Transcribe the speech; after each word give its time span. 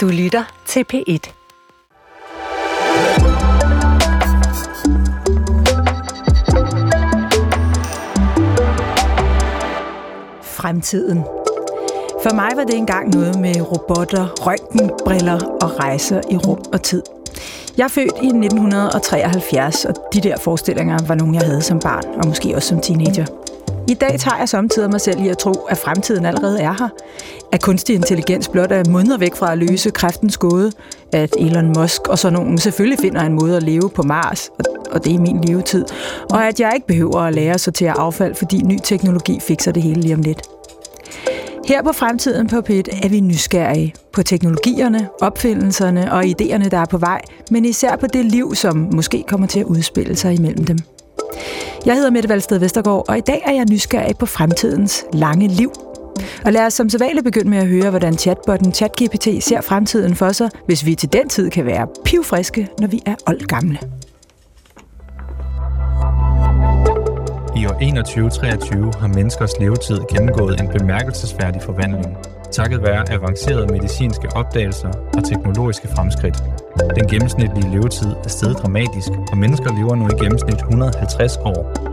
Du 0.00 0.08
lytter 0.08 0.44
til 0.66 0.84
P1. 0.92 1.32
Fremtiden. 10.42 11.24
For 12.22 12.34
mig 12.34 12.50
var 12.56 12.64
det 12.64 12.74
engang 12.74 13.14
noget 13.14 13.40
med 13.40 13.72
robotter, 13.72 14.26
røntgenbriller 14.46 15.58
og 15.62 15.78
rejser 15.78 16.20
i 16.30 16.36
rum 16.36 16.62
og 16.72 16.82
tid. 16.82 17.02
Jeg 17.76 17.84
er 17.84 17.88
født 17.88 18.12
i 18.22 18.26
1973, 18.26 19.84
og 19.84 19.94
de 20.12 20.20
der 20.20 20.36
forestillinger 20.38 20.98
var 21.06 21.14
nogle, 21.14 21.36
jeg 21.36 21.46
havde 21.46 21.62
som 21.62 21.80
barn, 21.80 22.04
og 22.20 22.26
måske 22.26 22.56
også 22.56 22.68
som 22.68 22.80
teenager. 22.80 23.39
I 23.90 23.94
dag 23.94 24.18
tager 24.18 24.36
jeg 24.36 24.48
samtidig 24.48 24.90
mig 24.90 25.00
selv 25.00 25.20
i 25.20 25.28
at 25.28 25.38
tro, 25.38 25.52
at 25.52 25.78
fremtiden 25.78 26.26
allerede 26.26 26.60
er 26.60 26.72
her. 26.72 26.88
At 27.52 27.62
kunstig 27.62 27.94
intelligens 27.94 28.48
blot 28.48 28.72
er 28.72 28.90
måneder 28.90 29.18
væk 29.18 29.34
fra 29.34 29.52
at 29.52 29.58
løse 29.58 29.90
kræftens 29.90 30.36
gåde. 30.36 30.72
At 31.12 31.36
Elon 31.38 31.72
Musk 31.78 32.08
og 32.08 32.18
så 32.18 32.30
nogen 32.30 32.58
selvfølgelig 32.58 32.98
finder 32.98 33.20
en 33.20 33.32
måde 33.32 33.56
at 33.56 33.62
leve 33.62 33.90
på 33.94 34.02
Mars, 34.02 34.50
og 34.90 35.04
det 35.04 35.14
er 35.14 35.18
min 35.18 35.44
levetid. 35.44 35.84
Og 36.30 36.46
at 36.46 36.60
jeg 36.60 36.72
ikke 36.74 36.86
behøver 36.86 37.20
at 37.20 37.34
lære 37.34 37.54
at 37.54 37.60
sortere 37.60 37.92
affald, 37.92 38.34
fordi 38.34 38.62
ny 38.62 38.78
teknologi 38.84 39.40
fikser 39.40 39.72
det 39.72 39.82
hele 39.82 40.00
lige 40.00 40.14
om 40.14 40.22
lidt. 40.22 40.42
Her 41.68 41.82
på 41.82 41.92
Fremtiden 41.92 42.46
på 42.46 42.60
PIT 42.60 42.88
er 43.02 43.08
vi 43.08 43.20
nysgerrige 43.20 43.94
på 44.12 44.22
teknologierne, 44.22 45.08
opfindelserne 45.20 46.12
og 46.12 46.24
idéerne, 46.24 46.68
der 46.68 46.78
er 46.78 46.86
på 46.90 46.98
vej, 46.98 47.20
men 47.50 47.64
især 47.64 47.96
på 47.96 48.06
det 48.06 48.24
liv, 48.24 48.54
som 48.54 48.88
måske 48.94 49.24
kommer 49.28 49.46
til 49.46 49.60
at 49.60 49.66
udspille 49.66 50.16
sig 50.16 50.34
imellem 50.34 50.64
dem. 50.64 50.78
Jeg 51.86 51.94
hedder 51.94 52.10
Mette 52.10 52.28
Valsted 52.28 52.58
Vestergaard, 52.58 53.04
og 53.08 53.18
i 53.18 53.20
dag 53.20 53.42
er 53.46 53.52
jeg 53.52 53.64
nysgerrig 53.70 54.18
på 54.18 54.26
fremtidens 54.26 55.04
lange 55.12 55.48
liv. 55.48 55.72
Og 56.44 56.52
lad 56.52 56.66
os 56.66 56.74
som 56.74 56.88
sædvanligt 56.88 57.24
begynde 57.24 57.50
med 57.50 57.58
at 57.58 57.66
høre, 57.66 57.90
hvordan 57.90 58.18
chatbotten 58.18 58.74
ChatGPT 58.74 59.44
ser 59.44 59.60
fremtiden 59.60 60.14
for 60.14 60.32
sig, 60.32 60.50
hvis 60.66 60.86
vi 60.86 60.94
til 60.94 61.12
den 61.12 61.28
tid 61.28 61.50
kan 61.50 61.66
være 61.66 61.86
pivfriske, 62.04 62.68
når 62.78 62.86
vi 62.86 63.02
er 63.06 63.14
oldgamle. 63.26 63.78
I 67.56 67.66
år 67.66 67.72
2123 67.72 68.92
har 69.00 69.08
menneskers 69.08 69.52
levetid 69.60 70.00
gennemgået 70.12 70.60
en 70.60 70.68
bemærkelsesværdig 70.78 71.62
forvandling, 71.62 72.16
takket 72.52 72.82
være 72.82 73.12
avancerede 73.12 73.66
medicinske 73.66 74.28
opdagelser 74.34 74.88
og 75.16 75.24
teknologiske 75.24 75.88
fremskridt. 75.88 76.42
Den 76.96 77.06
gennemsnitlige 77.06 77.70
levetid 77.70 78.10
er 78.24 78.28
steget 78.28 78.58
dramatisk, 78.62 79.10
og 79.32 79.38
mennesker 79.38 79.70
lever 79.78 79.94
nu 79.94 80.06
i 80.08 80.22
gennemsnit 80.22 80.54
150 80.54 81.36
år. 81.36 81.90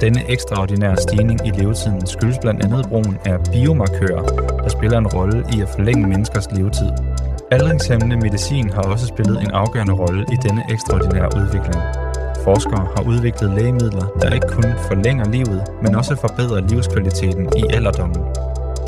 Denne 0.00 0.30
ekstraordinære 0.30 0.96
stigning 0.96 1.46
i 1.46 1.50
levetiden 1.50 2.06
skyldes 2.06 2.38
blandt 2.38 2.64
andet 2.64 2.86
brugen 2.88 3.18
af 3.24 3.36
biomarkører, 3.52 4.22
der 4.62 4.68
spiller 4.68 4.98
en 4.98 5.06
rolle 5.06 5.44
i 5.56 5.60
at 5.60 5.68
forlænge 5.68 6.06
menneskers 6.06 6.52
levetid. 6.52 6.90
Aldringshæmmende 7.50 8.16
medicin 8.16 8.70
har 8.70 8.82
også 8.82 9.06
spillet 9.06 9.42
en 9.42 9.50
afgørende 9.50 9.92
rolle 9.92 10.22
i 10.32 10.36
denne 10.48 10.62
ekstraordinære 10.70 11.28
udvikling. 11.36 11.82
Forskere 12.44 12.88
har 12.96 13.02
udviklet 13.06 13.50
lægemidler, 13.50 14.06
der 14.20 14.34
ikke 14.34 14.48
kun 14.48 14.70
forlænger 14.88 15.24
livet, 15.30 15.62
men 15.82 15.94
også 15.94 16.16
forbedrer 16.16 16.60
livskvaliteten 16.60 17.48
i 17.56 17.62
alderdommen. 17.70 18.22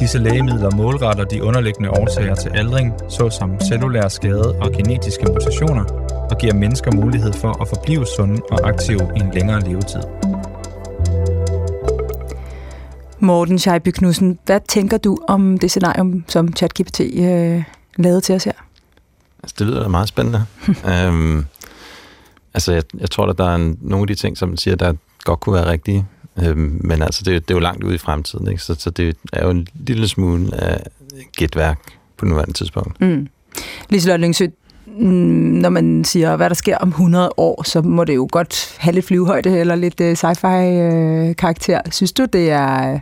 Disse 0.00 0.18
lægemidler 0.18 0.76
målretter 0.76 1.24
de 1.24 1.42
underliggende 1.42 1.90
årsager 1.90 2.34
til 2.34 2.50
aldring, 2.54 2.92
såsom 3.08 3.60
cellulær 3.60 4.08
skade 4.08 4.54
og 4.60 4.72
genetiske 4.72 5.26
mutationer, 5.26 5.84
og 6.30 6.38
giver 6.38 6.54
mennesker 6.54 6.92
mulighed 6.92 7.32
for 7.32 7.62
at 7.62 7.68
forblive 7.68 8.06
sunde 8.16 8.42
og 8.50 8.68
aktive 8.68 9.12
i 9.16 9.20
en 9.20 9.30
længere 9.34 9.60
levetid. 9.60 10.00
Morten 13.18 13.58
Scheiby 13.58 13.88
Knudsen, 13.88 14.38
hvad 14.46 14.60
tænker 14.68 14.98
du 14.98 15.18
om 15.28 15.58
det 15.58 15.70
scenario, 15.70 16.20
som 16.28 16.52
ChatGPT 16.56 17.00
øh, 17.00 17.64
lavede 17.96 18.20
til 18.20 18.34
os 18.34 18.44
her? 18.44 18.52
Altså, 19.42 19.54
det 19.58 19.66
lyder 19.66 19.82
da 19.82 19.88
meget 19.88 20.08
spændende. 20.08 20.44
øhm, 20.92 21.44
altså, 22.54 22.72
jeg, 22.72 22.82
jeg 22.98 23.10
tror, 23.10 23.26
at 23.26 23.38
der 23.38 23.50
er 23.50 23.54
en, 23.54 23.78
nogle 23.80 24.02
af 24.02 24.06
de 24.06 24.14
ting, 24.14 24.38
som 24.38 24.56
siger, 24.56 24.76
der 24.76 24.92
godt 25.24 25.40
kunne 25.40 25.54
være 25.54 25.70
rigtige. 25.70 26.06
Øhm, 26.42 26.80
men 26.84 27.02
altså, 27.02 27.22
det, 27.24 27.48
det 27.48 27.54
er 27.54 27.58
jo 27.58 27.60
langt 27.60 27.84
ude 27.84 27.94
i 27.94 27.98
fremtiden, 27.98 28.48
ikke? 28.48 28.62
Så, 28.62 28.74
så 28.74 28.90
det 28.90 29.16
er 29.32 29.44
jo 29.44 29.50
en 29.50 29.66
lille 29.74 30.08
smule 30.08 30.54
af 30.54 30.82
gætværk 31.36 31.78
på 32.16 32.24
nuværende 32.24 32.52
tidspunkt. 32.52 33.00
Mm. 33.00 33.28
Liselotte 33.90 34.22
Lyngsø, 34.22 34.46
mm, 34.86 35.02
når 35.62 35.68
man 35.68 36.04
siger, 36.04 36.36
hvad 36.36 36.48
der 36.48 36.54
sker 36.54 36.76
om 36.78 36.88
100 36.88 37.30
år, 37.36 37.62
så 37.62 37.82
må 37.82 38.04
det 38.04 38.14
jo 38.14 38.28
godt 38.32 38.76
have 38.78 38.94
lidt 38.94 39.06
flyvehøjde 39.06 39.58
eller 39.58 39.74
lidt 39.74 40.00
øh, 40.00 40.16
sci-fi-karakter. 40.16 41.80
Øh, 41.86 41.92
Synes 41.92 42.12
du, 42.12 42.24
det 42.24 42.50
er 42.50 42.98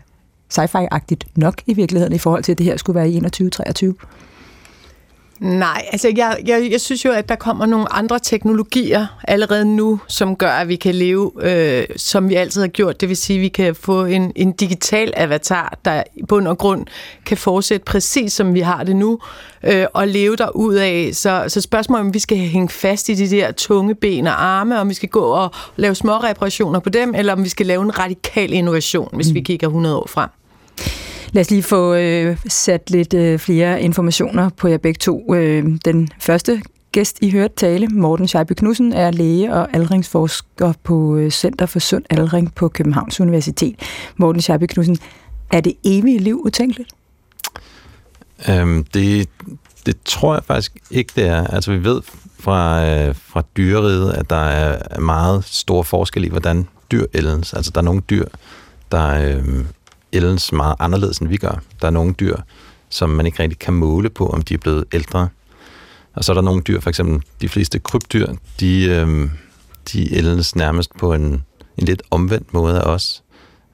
sci-fi-agtigt 0.58 1.24
nok 1.36 1.54
i 1.66 1.74
virkeligheden 1.74 2.14
i 2.14 2.18
forhold 2.18 2.42
til, 2.42 2.52
at 2.52 2.58
det 2.58 2.66
her 2.66 2.76
skulle 2.76 2.94
være 2.94 3.10
i 3.10 3.20
21-23? 3.20 3.92
Nej, 5.40 5.84
altså 5.92 6.12
jeg, 6.16 6.38
jeg, 6.46 6.68
jeg 6.70 6.80
synes 6.80 7.04
jo, 7.04 7.12
at 7.12 7.28
der 7.28 7.34
kommer 7.34 7.66
nogle 7.66 7.92
andre 7.92 8.18
teknologier 8.18 9.06
allerede 9.28 9.76
nu, 9.76 10.00
som 10.08 10.36
gør, 10.36 10.50
at 10.50 10.68
vi 10.68 10.76
kan 10.76 10.94
leve, 10.94 11.32
øh, 11.40 11.86
som 11.96 12.28
vi 12.28 12.34
altid 12.34 12.60
har 12.60 12.68
gjort. 12.68 13.00
Det 13.00 13.08
vil 13.08 13.16
sige, 13.16 13.36
at 13.36 13.42
vi 13.42 13.48
kan 13.48 13.74
få 13.74 14.04
en, 14.04 14.32
en 14.36 14.52
digital 14.52 15.12
avatar, 15.16 15.78
der 15.84 16.02
i 16.16 16.22
bund 16.28 16.48
og 16.48 16.58
grund 16.58 16.86
kan 17.26 17.36
fortsætte 17.36 17.84
præcis 17.84 18.32
som 18.32 18.54
vi 18.54 18.60
har 18.60 18.84
det 18.84 18.96
nu, 18.96 19.18
øh, 19.62 19.86
og 19.94 20.08
leve 20.08 20.36
der 20.36 20.56
ud 20.56 20.74
af. 20.74 21.10
Så, 21.12 21.44
så 21.48 21.60
spørgsmålet 21.60 22.06
om 22.06 22.14
vi 22.14 22.18
skal 22.18 22.38
hænge 22.38 22.68
fast 22.68 23.08
i 23.08 23.14
de 23.14 23.30
der 23.30 23.52
tunge 23.52 23.94
ben 23.94 24.26
og 24.26 24.44
arme, 24.44 24.80
om 24.80 24.88
vi 24.88 24.94
skal 24.94 25.08
gå 25.08 25.20
og 25.20 25.50
lave 25.76 25.94
små 25.94 26.12
reparationer 26.12 26.80
på 26.80 26.88
dem, 26.88 27.14
eller 27.14 27.32
om 27.32 27.44
vi 27.44 27.48
skal 27.48 27.66
lave 27.66 27.82
en 27.82 27.98
radikal 27.98 28.52
innovation, 28.52 29.08
hvis 29.12 29.28
mm. 29.28 29.34
vi 29.34 29.40
kigger 29.40 29.66
100 29.66 29.96
år 29.96 30.06
frem. 30.06 30.28
Lad 31.32 31.40
os 31.40 31.50
lige 31.50 31.62
få 31.62 31.94
øh, 31.94 32.36
sat 32.48 32.90
lidt 32.90 33.14
øh, 33.14 33.38
flere 33.38 33.82
informationer 33.82 34.48
på 34.48 34.68
jer 34.68 34.78
begge 34.78 34.98
to. 34.98 35.34
Øh, 35.34 35.64
den 35.84 36.08
første 36.20 36.62
gæst, 36.92 37.18
I 37.20 37.30
hørte 37.30 37.54
tale, 37.54 37.88
Morten 37.88 38.28
Scheibe 38.28 38.54
Knudsen, 38.54 38.92
er 38.92 39.10
læge 39.10 39.54
og 39.54 39.68
aldringsforsker 39.72 40.72
på 40.84 41.16
øh, 41.16 41.30
Center 41.30 41.66
for 41.66 41.78
Sund 41.78 42.04
Aldring 42.10 42.54
på 42.54 42.68
Københavns 42.68 43.20
Universitet. 43.20 43.74
Morten 44.16 44.42
Scheibe 44.42 44.66
Knudsen, 44.66 44.98
er 45.52 45.60
det 45.60 45.74
evige 45.84 46.18
liv 46.18 46.40
utænkeligt? 46.44 46.90
Øhm, 48.48 48.84
det, 48.84 49.28
det 49.86 49.96
tror 50.04 50.34
jeg 50.34 50.44
faktisk 50.44 50.76
ikke, 50.90 51.12
det 51.16 51.26
er. 51.26 51.46
Altså, 51.46 51.72
vi 51.72 51.84
ved 51.84 52.02
fra, 52.38 52.86
øh, 52.86 53.14
fra 53.14 53.42
dyreriget, 53.56 54.12
at 54.12 54.30
der 54.30 54.44
er 54.44 55.00
meget 55.00 55.44
stor 55.44 55.82
forskel 55.82 56.24
i, 56.24 56.28
hvordan 56.28 56.68
dyr 56.90 57.06
ældes. 57.14 57.54
Altså, 57.54 57.70
der 57.74 57.80
er 57.80 57.84
nogle 57.84 58.02
dyr, 58.10 58.24
der 58.92 59.36
øh, 59.36 59.64
ældes 60.12 60.52
meget 60.52 60.76
anderledes, 60.78 61.18
end 61.18 61.28
vi 61.28 61.36
gør. 61.36 61.62
Der 61.80 61.86
er 61.86 61.90
nogle 61.90 62.12
dyr, 62.12 62.36
som 62.88 63.10
man 63.10 63.26
ikke 63.26 63.42
rigtig 63.42 63.58
kan 63.58 63.74
måle 63.74 64.10
på, 64.10 64.26
om 64.26 64.42
de 64.42 64.54
er 64.54 64.58
blevet 64.58 64.84
ældre. 64.92 65.28
Og 66.14 66.24
så 66.24 66.32
er 66.32 66.34
der 66.34 66.42
nogle 66.42 66.62
dyr, 66.62 66.80
for 66.80 66.90
eksempel 66.90 67.22
de 67.40 67.48
fleste 67.48 67.78
krybdyr, 67.78 68.26
de, 68.60 68.84
øh, 68.84 69.30
de 69.92 70.14
ældes 70.14 70.56
nærmest 70.56 70.96
på 70.98 71.14
en, 71.14 71.44
en 71.76 71.84
lidt 71.84 72.02
omvendt 72.10 72.54
måde 72.54 72.80
af 72.80 72.90
os. 72.90 73.22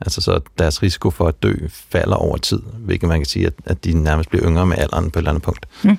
Altså 0.00 0.20
så 0.20 0.40
deres 0.58 0.82
risiko 0.82 1.10
for 1.10 1.28
at 1.28 1.42
dø 1.42 1.54
falder 1.70 2.16
over 2.16 2.36
tid, 2.36 2.60
hvilket 2.78 3.08
man 3.08 3.18
kan 3.18 3.26
sige, 3.26 3.46
at, 3.46 3.52
at 3.64 3.84
de 3.84 4.02
nærmest 4.02 4.30
bliver 4.30 4.46
yngre 4.46 4.66
med 4.66 4.78
alderen 4.78 5.10
på 5.10 5.18
et 5.18 5.20
eller 5.20 5.30
andet 5.30 5.42
punkt. 5.42 5.66
Mm. 5.82 5.98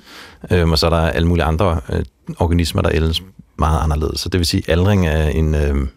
Øhm, 0.52 0.72
og 0.72 0.80
så 0.80 0.86
er 0.86 0.90
der 0.90 0.98
alle 0.98 1.28
mulige 1.28 1.46
andre 1.46 1.80
øh, 1.94 2.04
organismer, 2.40 2.82
der 2.82 2.90
ældes 2.94 3.24
meget 3.58 3.84
anderledes. 3.84 4.20
Så 4.20 4.30
det 4.30 4.38
vil 4.38 4.48
sige, 4.48 4.64
at 4.68 4.70
aldring 4.70 5.08
er 5.08 5.28
en, 5.28 5.56
øh, 5.56 5.88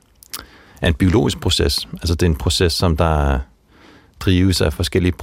er 0.82 0.88
en 0.88 0.94
biologisk 0.94 1.40
proces. 1.40 1.88
Altså 1.92 2.14
det 2.14 2.22
er 2.22 2.30
en 2.30 2.36
proces, 2.36 2.72
som 2.72 2.96
der 2.96 3.38
drives 4.20 4.60
af 4.60 4.72
forskellige 4.72 5.14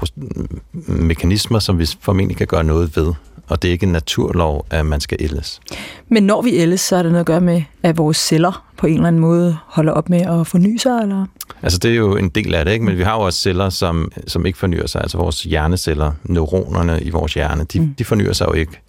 mekanismer, 0.88 1.60
som 1.60 1.80
vi 1.80 1.90
formentlig 2.02 2.38
kan 2.38 2.48
gøre 2.48 2.64
noget 2.64 2.98
ved. 2.98 3.14
Og 3.48 3.62
det 3.62 3.68
er 3.68 3.72
ikke 3.72 3.86
en 3.86 3.92
naturlov, 3.92 4.66
at 4.70 4.86
man 4.86 5.00
skal 5.00 5.18
ældes. 5.22 5.62
Men 6.10 6.24
når 6.24 6.42
vi 6.42 6.52
ældes, 6.56 6.82
så 6.82 6.96
er 6.96 7.04
det 7.04 7.12
noget 7.12 7.20
at 7.20 7.26
gøre 7.26 7.42
med, 7.42 7.64
at 7.84 7.98
vores 7.98 8.18
celler 8.18 8.66
på 8.78 8.88
en 8.88 8.94
eller 8.94 9.08
anden 9.08 9.20
måde 9.20 9.58
holder 9.66 9.92
op 9.94 10.10
med 10.10 10.22
at 10.22 10.48
forny 10.48 10.78
sig, 10.78 11.00
eller? 11.02 11.26
Altså 11.62 11.80
det 11.80 11.92
er 11.92 11.96
jo 11.96 12.16
en 12.18 12.30
del 12.30 12.56
af 12.56 12.66
det, 12.66 12.72
ikke? 12.72 12.86
men 12.86 12.98
vi 12.98 13.04
har 13.04 13.16
jo 13.16 13.22
også 13.22 13.40
celler, 13.40 13.70
som, 13.70 14.12
som 14.28 14.46
ikke 14.46 14.60
fornyer 14.60 14.88
sig. 14.88 15.02
Altså 15.02 15.18
vores 15.18 15.44
hjerneceller, 15.44 16.12
neuronerne 16.24 17.02
i 17.02 17.10
vores 17.10 17.34
hjerne, 17.34 17.64
de, 17.64 17.80
mm. 17.80 17.96
de 17.98 18.06
fornyer 18.06 18.34
sig 18.34 18.48
jo 18.48 18.54
ikke. 18.54 18.80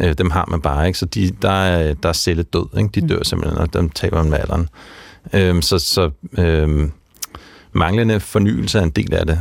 Øh, 0.00 0.14
dem 0.18 0.30
har 0.30 0.46
man 0.50 0.60
bare, 0.60 0.86
ikke? 0.86 0.98
Så 0.98 1.06
de, 1.06 1.30
der, 1.42 1.50
er, 1.50 1.94
der 1.94 2.08
er 2.08 2.12
celledød, 2.12 2.78
ikke? 2.78 2.90
De 2.94 3.00
mm. 3.00 3.08
dør 3.08 3.22
simpelthen, 3.22 3.58
og 3.58 3.74
dem 3.74 3.90
taber 3.90 4.22
man 4.22 4.30
med 4.30 4.38
alderen. 4.38 4.68
Øhm, 5.32 5.62
så 5.62 5.78
så 5.78 6.10
øhm, 6.38 6.92
manglende 7.76 8.20
fornyelse 8.20 8.78
er 8.78 8.82
en 8.82 8.90
del 8.90 9.14
af 9.14 9.26
det. 9.26 9.40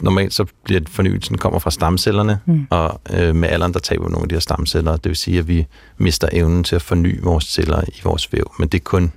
Normalt 0.00 0.34
så 0.34 0.44
bliver 0.64 0.80
fornyelsen 0.88 1.38
kommer 1.38 1.58
fra 1.58 1.70
stamcellerne, 1.70 2.38
mm. 2.46 2.66
og 2.70 3.00
øh, 3.12 3.36
med 3.36 3.48
alderen 3.48 3.72
der 3.72 3.78
taber 3.78 4.04
vi 4.04 4.10
nogle 4.10 4.24
af 4.24 4.28
de 4.28 4.34
her 4.34 4.40
stamceller. 4.40 4.92
Det 4.92 5.08
vil 5.08 5.16
sige, 5.16 5.38
at 5.38 5.48
vi 5.48 5.66
mister 5.98 6.28
evnen 6.32 6.64
til 6.64 6.76
at 6.76 6.82
forny 6.82 7.22
vores 7.22 7.44
celler 7.44 7.80
i 7.88 8.00
vores 8.04 8.32
væv, 8.32 8.52
men 8.58 8.68
det 8.68 8.78
er 8.78 8.82
kun 8.84 9.12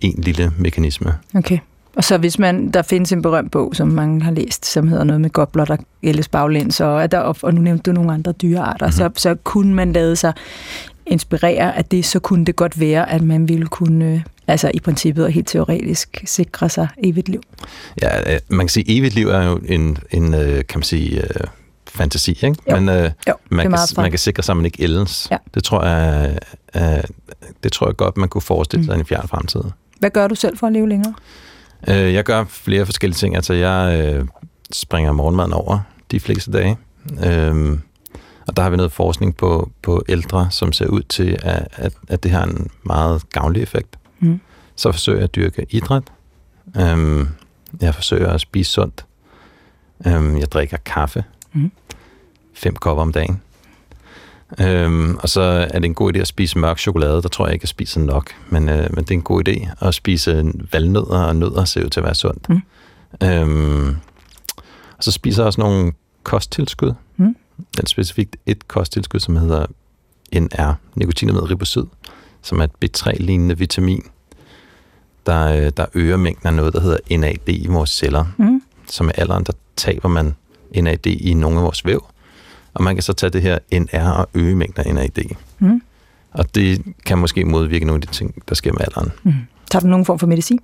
en 0.00 0.14
lille 0.22 0.52
mekanisme. 0.58 1.14
Okay. 1.34 1.58
Og 1.96 2.04
så 2.04 2.18
hvis 2.18 2.38
man, 2.38 2.70
der 2.70 2.82
findes 2.82 3.12
en 3.12 3.22
berømt 3.22 3.50
bog, 3.50 3.76
som 3.76 3.88
man 3.88 4.22
har 4.22 4.30
læst, 4.30 4.66
som 4.66 4.88
hedder 4.88 5.04
noget 5.04 5.20
med 5.20 5.30
gobler, 5.30 5.64
der 5.64 5.76
ældes 6.02 6.28
baglæns, 6.28 6.80
og, 6.80 7.12
der, 7.12 7.18
og 7.42 7.54
nu 7.54 7.60
nævnte 7.60 7.90
du 7.90 7.94
nogle 7.94 8.12
andre 8.12 8.32
dyrearter, 8.32 8.86
mm-hmm. 8.86 9.16
så, 9.16 9.22
så 9.22 9.34
kunne 9.34 9.74
man 9.74 9.92
lade 9.92 10.16
sig 10.16 10.32
inspirere 11.06 11.76
af 11.76 11.84
det, 11.84 12.04
så 12.04 12.18
kunne 12.18 12.44
det 12.44 12.56
godt 12.56 12.80
være, 12.80 13.10
at 13.10 13.22
man 13.22 13.48
ville 13.48 13.66
kunne 13.66 14.24
altså 14.52 14.70
i 14.74 14.80
princippet 14.80 15.24
og 15.24 15.30
helt 15.32 15.48
teoretisk 15.48 16.22
sikre 16.26 16.68
sig 16.68 16.88
evigt 17.04 17.28
liv. 17.28 17.40
Ja, 18.02 18.34
øh, 18.34 18.40
man 18.48 18.60
kan 18.66 18.68
sige, 18.68 18.84
at 18.92 18.98
evigt 18.98 19.14
liv 19.14 19.28
er 19.28 19.42
jo 19.48 19.60
en, 19.64 19.98
en 20.10 20.34
øh, 20.34 20.54
kan 20.68 20.78
man 20.78 20.82
sige, 20.82 21.20
øh, 21.20 21.46
fantasi, 21.88 22.30
ikke? 22.30 22.56
Jo. 22.70 22.76
Men 22.80 22.88
øh, 22.88 23.10
Jo, 23.28 23.34
man, 23.50 23.70
kan, 23.70 23.78
man 23.96 24.10
kan 24.10 24.18
sikre 24.18 24.42
sig, 24.42 24.52
at 24.52 24.56
man 24.56 24.66
ikke 24.66 24.82
ældes. 24.82 25.28
Ja. 25.30 25.36
Det 25.54 25.64
tror 25.64 25.84
jeg, 25.84 26.38
øh, 26.76 26.82
det 27.62 27.72
tror 27.72 27.86
jeg 27.86 27.96
godt, 27.96 28.16
man 28.16 28.28
kunne 28.28 28.42
forestille 28.42 28.84
sig 28.84 28.92
Mm. 28.92 28.96
mm. 28.96 29.00
i 29.00 29.02
en 29.02 29.06
fjern 29.06 29.28
fremtid. 29.28 29.60
Hvad 29.98 30.10
gør 30.10 30.28
du 30.28 30.34
selv 30.34 30.58
for 30.58 30.66
at 30.66 30.72
leve 30.72 30.88
længere? 30.88 31.14
Øh, 31.88 32.14
jeg 32.14 32.24
gør 32.24 32.44
flere 32.48 32.86
forskellige 32.86 33.16
ting. 33.16 33.36
Altså, 33.36 33.54
jeg 33.54 34.00
øh, 34.14 34.26
springer 34.72 35.12
morgenmaden 35.12 35.52
over 35.52 35.78
de 36.10 36.20
fleste 36.20 36.52
dage. 36.52 36.76
Øh, 37.26 37.78
og 38.46 38.56
der 38.56 38.62
har 38.62 38.70
vi 38.70 38.76
noget 38.76 38.92
forskning 38.92 39.36
på, 39.36 39.70
på 39.82 40.04
ældre, 40.08 40.48
som 40.50 40.72
ser 40.72 40.86
ud 40.86 41.02
til, 41.02 41.38
at, 41.42 41.68
at, 41.76 41.92
at 42.08 42.22
det 42.22 42.30
har 42.30 42.42
en 42.44 42.70
meget 42.82 43.30
gavnlig 43.30 43.62
effekt. 43.62 43.96
Så 44.82 44.92
forsøger 44.92 45.18
jeg 45.18 45.24
at 45.24 45.34
dyrke 45.34 45.66
idræt. 45.70 46.02
Øh, 46.76 47.26
jeg 47.80 47.94
forsøger 47.94 48.30
at 48.30 48.40
spise 48.40 48.70
sundt. 48.70 49.06
Øh, 50.06 50.38
jeg 50.38 50.52
drikker 50.52 50.76
kaffe. 50.76 51.24
Mm. 51.52 51.72
Fem 52.54 52.76
kopper 52.76 53.02
om 53.02 53.12
dagen. 53.12 53.42
Øhm, 54.60 55.16
og 55.16 55.28
så 55.28 55.40
er 55.40 55.78
det 55.78 55.84
en 55.84 55.94
god 55.94 56.14
idé 56.14 56.18
at 56.18 56.26
spise 56.26 56.58
mørk 56.58 56.78
chokolade. 56.78 57.22
Der 57.22 57.28
tror 57.28 57.46
jeg 57.46 57.54
ikke, 57.54 57.62
jeg 57.62 57.68
spiser 57.68 58.00
nok. 58.00 58.30
Men, 58.50 58.68
øh, 58.68 58.88
men 58.94 59.04
det 59.04 59.10
er 59.10 59.14
en 59.14 59.22
god 59.22 59.48
idé 59.48 59.86
at 59.86 59.94
spise 59.94 60.52
valnødder 60.72 61.22
og 61.22 61.36
nødder 61.36 61.64
ser 61.64 61.84
ud 61.84 61.90
til 61.90 62.00
at 62.00 62.04
være 62.04 62.14
sundt. 62.14 62.48
Mm. 62.48 62.62
Øhm, 63.22 63.96
og 64.98 65.04
så 65.04 65.12
spiser 65.12 65.42
jeg 65.42 65.46
også 65.46 65.60
nogle 65.60 65.92
kosttilskud. 66.22 66.92
Mm. 67.16 67.36
Den 67.76 67.86
specifikt 67.86 68.36
et 68.46 68.68
kosttilskud, 68.68 69.20
som 69.20 69.36
hedder 69.36 69.66
NR, 70.32 70.74
nikotinamid 70.94 71.50
ribosid, 71.50 71.84
som 72.42 72.60
er 72.60 72.64
et 72.64 72.70
B3-lignende 72.84 73.58
vitamin, 73.58 74.02
der, 75.26 75.56
øh, 75.56 75.72
der 75.76 75.86
øger 75.94 76.16
mængden 76.16 76.46
af 76.46 76.54
noget, 76.54 76.74
der 76.74 76.80
hedder 76.80 77.18
NAD 77.18 77.48
i 77.48 77.66
vores 77.68 77.90
celler. 77.90 78.24
Mm. 78.36 78.62
Så 78.88 79.04
med 79.04 79.12
alderen, 79.16 79.44
der 79.44 79.52
taber 79.76 80.08
man 80.08 80.34
NAD 80.82 81.06
i 81.06 81.34
nogle 81.34 81.56
af 81.56 81.62
vores 81.64 81.86
væv, 81.86 82.04
og 82.74 82.82
man 82.82 82.96
kan 82.96 83.02
så 83.02 83.12
tage 83.12 83.30
det 83.30 83.42
her 83.42 83.58
NR 83.72 84.10
og 84.10 84.28
øge 84.34 84.56
mængden 84.56 84.86
af 84.86 84.94
NAD. 84.94 85.24
Mm. 85.58 85.82
Og 86.32 86.54
det 86.54 86.82
kan 87.06 87.18
måske 87.18 87.44
modvirke 87.44 87.84
nogle 87.84 88.02
af 88.02 88.08
de 88.08 88.14
ting, 88.14 88.42
der 88.48 88.54
sker 88.54 88.72
med 88.72 88.80
alderen. 88.80 89.12
Mm. 89.22 89.32
Tager 89.70 89.80
du 89.80 89.86
nogen 89.86 90.04
form 90.06 90.18
for 90.18 90.26
medicin? 90.26 90.58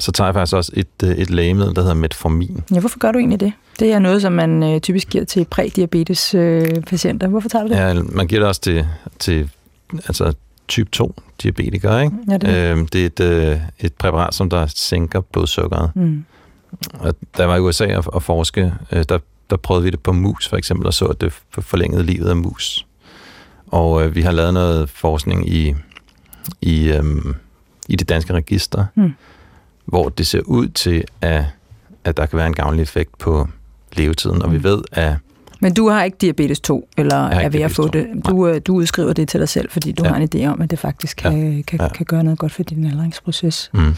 Så 0.00 0.12
tager 0.12 0.28
jeg 0.28 0.34
faktisk 0.34 0.56
også 0.56 0.72
et, 0.74 1.02
øh, 1.04 1.10
et 1.10 1.30
lægemiddel, 1.30 1.76
der 1.76 1.82
hedder 1.82 1.94
Metformin. 1.94 2.64
Ja, 2.74 2.80
hvorfor 2.80 2.98
gør 2.98 3.12
du 3.12 3.18
egentlig 3.18 3.40
det? 3.40 3.52
Det 3.80 3.92
er 3.92 3.98
noget, 3.98 4.22
som 4.22 4.32
man 4.32 4.62
øh, 4.62 4.80
typisk 4.80 5.08
giver 5.08 5.24
til 5.24 5.44
prædiabetes 5.44 6.34
øh, 6.34 6.82
patienter. 6.86 7.28
Hvorfor 7.28 7.48
tager 7.48 7.62
du 7.62 7.68
det? 7.68 7.76
Ja, 7.76 7.94
man 7.94 8.26
giver 8.26 8.40
det 8.40 8.48
også 8.48 8.60
til, 8.60 8.86
til 9.18 9.50
altså, 9.94 10.34
type 10.68 10.90
2 10.90 11.14
diabetikere. 11.42 12.04
Ikke? 12.04 12.16
Ja, 12.30 12.36
det 12.36 12.50
er. 12.50 12.72
Øhm, 12.72 12.86
det 12.86 13.02
er 13.02 13.06
et, 13.06 13.20
øh, 13.52 13.60
et 13.80 13.92
præparat, 13.94 14.34
som 14.34 14.50
der 14.50 14.66
sænker 14.66 15.20
blodsukkeret. 15.20 15.90
Mm. 15.94 16.24
Og 16.98 17.14
der 17.36 17.44
var 17.44 17.56
i 17.56 17.60
USA 17.60 17.84
at, 17.86 18.08
at 18.16 18.22
forske, 18.22 18.72
øh, 18.92 19.04
der, 19.08 19.18
der 19.50 19.56
prøvede 19.56 19.84
vi 19.84 19.90
det 19.90 20.00
på 20.00 20.12
mus 20.12 20.48
for 20.48 20.56
eksempel, 20.56 20.86
og 20.86 20.94
så, 20.94 21.04
at 21.04 21.20
det 21.20 21.32
for- 21.50 21.60
forlængede 21.60 22.02
livet 22.02 22.28
af 22.28 22.36
mus. 22.36 22.86
Og 23.66 24.04
øh, 24.04 24.14
vi 24.14 24.22
har 24.22 24.32
lavet 24.32 24.54
noget 24.54 24.90
forskning 24.90 25.48
i, 25.48 25.74
i, 26.60 26.92
øhm, 26.92 27.34
i 27.88 27.96
det 27.96 28.08
danske 28.08 28.32
register, 28.32 28.84
Mm. 28.94 29.14
hvor 29.84 30.08
det 30.08 30.26
ser 30.26 30.40
ud 30.40 30.68
til, 30.68 31.04
at, 31.20 31.44
at 32.04 32.16
der 32.16 32.26
kan 32.26 32.36
være 32.36 32.46
en 32.46 32.54
gavnlig 32.54 32.82
effekt 32.82 33.18
på 33.18 33.48
levetiden. 33.96 34.42
Og 34.42 34.48
Mm. 34.48 34.54
vi 34.54 34.62
ved, 34.62 34.82
at 34.92 35.14
Men 35.64 35.74
du 35.74 35.88
har 35.88 36.04
ikke 36.04 36.16
diabetes 36.20 36.60
2, 36.60 36.88
eller 36.96 37.16
er 37.28 37.48
ved 37.48 37.60
at 37.60 37.70
få 37.70 37.88
diabetes 37.88 38.14
det. 38.24 38.26
Du, 38.26 38.46
øh, 38.48 38.60
du 38.66 38.74
udskriver 38.74 39.12
det 39.12 39.28
til 39.28 39.40
dig 39.40 39.48
selv, 39.48 39.70
fordi 39.70 39.92
du 39.92 40.04
Ja. 40.04 40.10
har 40.10 40.16
en 40.16 40.28
idé 40.34 40.46
om, 40.46 40.60
at 40.62 40.70
det 40.70 40.78
faktisk 40.78 41.16
kan, 41.16 41.64
kan, 41.66 41.80
Ja. 41.80 41.88
kan 41.88 42.06
gøre 42.06 42.24
noget 42.24 42.38
godt 42.38 42.52
for 42.52 42.62
din 42.62 42.86
aldringsproces. 42.86 43.70
mm, 43.74 43.94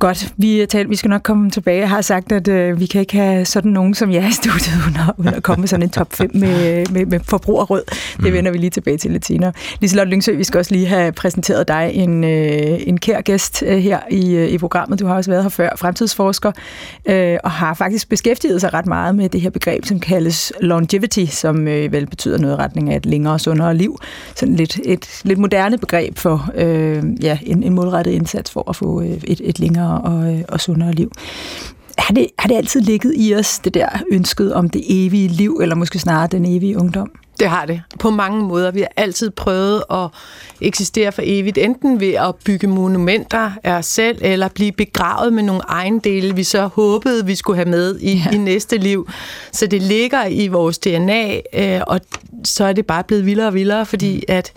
Godt, 0.00 0.34
vi, 0.36 0.66
tal, 0.68 0.90
vi 0.90 0.96
skal 0.96 1.08
nok 1.08 1.22
komme 1.22 1.50
tilbage. 1.50 1.78
Jeg 1.80 1.88
har 1.88 2.00
sagt, 2.00 2.32
at 2.32 2.48
øh, 2.48 2.80
vi 2.80 2.86
kan 2.86 3.00
ikke 3.00 3.16
have 3.16 3.44
sådan 3.44 3.70
nogen 3.70 3.94
som 3.94 4.12
jeg 4.12 4.28
i 4.28 4.32
studiet, 4.32 4.74
uden 4.86 4.96
at, 4.96 5.14
uden 5.18 5.34
at 5.34 5.42
komme 5.42 5.60
med 5.60 5.68
sådan 5.68 5.82
en 5.82 5.90
top 5.90 6.12
5 6.12 6.30
med, 6.34 6.86
med, 6.86 7.06
med 7.06 7.20
forbrugerråd. 7.24 7.82
Det 8.16 8.18
Mm. 8.18 8.32
vender 8.32 8.50
vi 8.50 8.58
lige 8.58 8.70
tilbage 8.70 8.96
til 8.98 9.10
lidt 9.10 9.26
senere. 9.26 9.52
Liselotte 9.80 10.10
Lyngsø, 10.10 10.32
vi 10.36 10.44
skal 10.44 10.58
også 10.58 10.74
lige 10.74 10.86
have 10.86 11.12
præsenteret 11.12 11.68
dig 11.68 11.90
en, 11.94 12.24
øh, 12.24 12.80
en 12.86 12.98
kær 12.98 13.20
gæst 13.20 13.62
øh, 13.66 13.78
her 13.78 13.98
i, 14.10 14.34
øh, 14.34 14.48
i 14.48 14.58
programmet. 14.58 15.00
Du 15.00 15.06
har 15.06 15.14
også 15.14 15.30
været 15.30 15.42
her 15.44 15.48
før, 15.50 15.70
fremtidsforsker, 15.76 16.52
øh, 17.06 17.38
og 17.44 17.50
har 17.50 17.74
faktisk 17.74 18.08
beskæftiget 18.08 18.60
sig 18.60 18.74
ret 18.74 18.86
meget 18.86 19.14
med 19.14 19.28
det 19.28 19.40
her 19.40 19.50
begreb, 19.50 19.84
som 19.84 20.00
kaldes 20.00 20.52
longevity, 20.60 21.24
som 21.24 21.68
øh, 21.68 21.92
vel 21.92 22.06
betyder 22.06 22.38
noget 22.38 22.54
i 22.54 22.56
retning 22.56 22.92
af 22.92 22.96
et 22.96 23.06
længere 23.06 23.32
og 23.32 23.40
sundere 23.40 23.74
liv. 23.76 23.98
Sådan 24.36 24.56
lidt, 24.56 24.80
et 24.84 25.20
lidt 25.24 25.38
moderne 25.38 25.78
begreb 25.78 26.18
for 26.18 26.50
øh, 26.54 27.02
ja, 27.22 27.38
en, 27.42 27.62
en 27.62 27.74
målrettet 27.74 28.12
indsats 28.12 28.50
for 28.50 28.70
at 28.70 28.76
få 28.76 29.02
øh, 29.02 29.08
et, 29.24 29.40
et 29.44 29.58
længere 29.58 29.89
og, 29.98 30.34
øh, 30.34 30.40
og 30.48 30.60
sundere 30.60 30.92
liv. 30.92 31.12
Har 31.98 32.14
det, 32.14 32.26
har 32.38 32.48
det 32.48 32.56
altid 32.56 32.80
ligget 32.80 33.14
i 33.16 33.34
os, 33.34 33.58
det 33.58 33.74
der 33.74 33.88
ønsket 34.12 34.54
om 34.54 34.68
det 34.68 34.82
evige 34.88 35.28
liv, 35.28 35.58
eller 35.62 35.74
måske 35.74 35.98
snarere 35.98 36.26
den 36.26 36.46
evige 36.46 36.78
ungdom? 36.78 37.10
Det 37.40 37.48
har 37.48 37.66
det. 37.66 37.82
På 37.98 38.10
mange 38.10 38.44
måder. 38.44 38.70
Vi 38.70 38.80
har 38.80 38.88
altid 38.96 39.30
prøvet 39.30 39.82
at 39.90 40.08
eksistere 40.60 41.12
for 41.12 41.22
evigt, 41.24 41.58
enten 41.58 42.00
ved 42.00 42.12
at 42.14 42.34
bygge 42.44 42.66
monumenter 42.66 43.50
af 43.64 43.72
os 43.72 43.86
selv, 43.86 44.18
eller 44.20 44.48
blive 44.48 44.72
begravet 44.72 45.32
med 45.32 45.42
nogle 45.42 45.62
ejendele, 45.62 46.34
vi 46.36 46.44
så 46.44 46.66
håbede, 46.66 47.26
vi 47.26 47.34
skulle 47.34 47.56
have 47.56 47.68
med 47.68 47.98
i, 47.98 48.16
ja. 48.16 48.30
i 48.30 48.38
næste 48.38 48.76
liv. 48.76 49.08
Så 49.52 49.66
det 49.66 49.82
ligger 49.82 50.26
i 50.26 50.48
vores 50.48 50.78
DNA, 50.78 51.40
øh, 51.54 51.80
og 51.86 52.00
så 52.44 52.64
er 52.64 52.72
det 52.72 52.86
bare 52.86 53.04
blevet 53.04 53.26
vildere 53.26 53.46
og 53.46 53.54
vildere, 53.54 53.86
fordi 53.86 54.24
at 54.28 54.52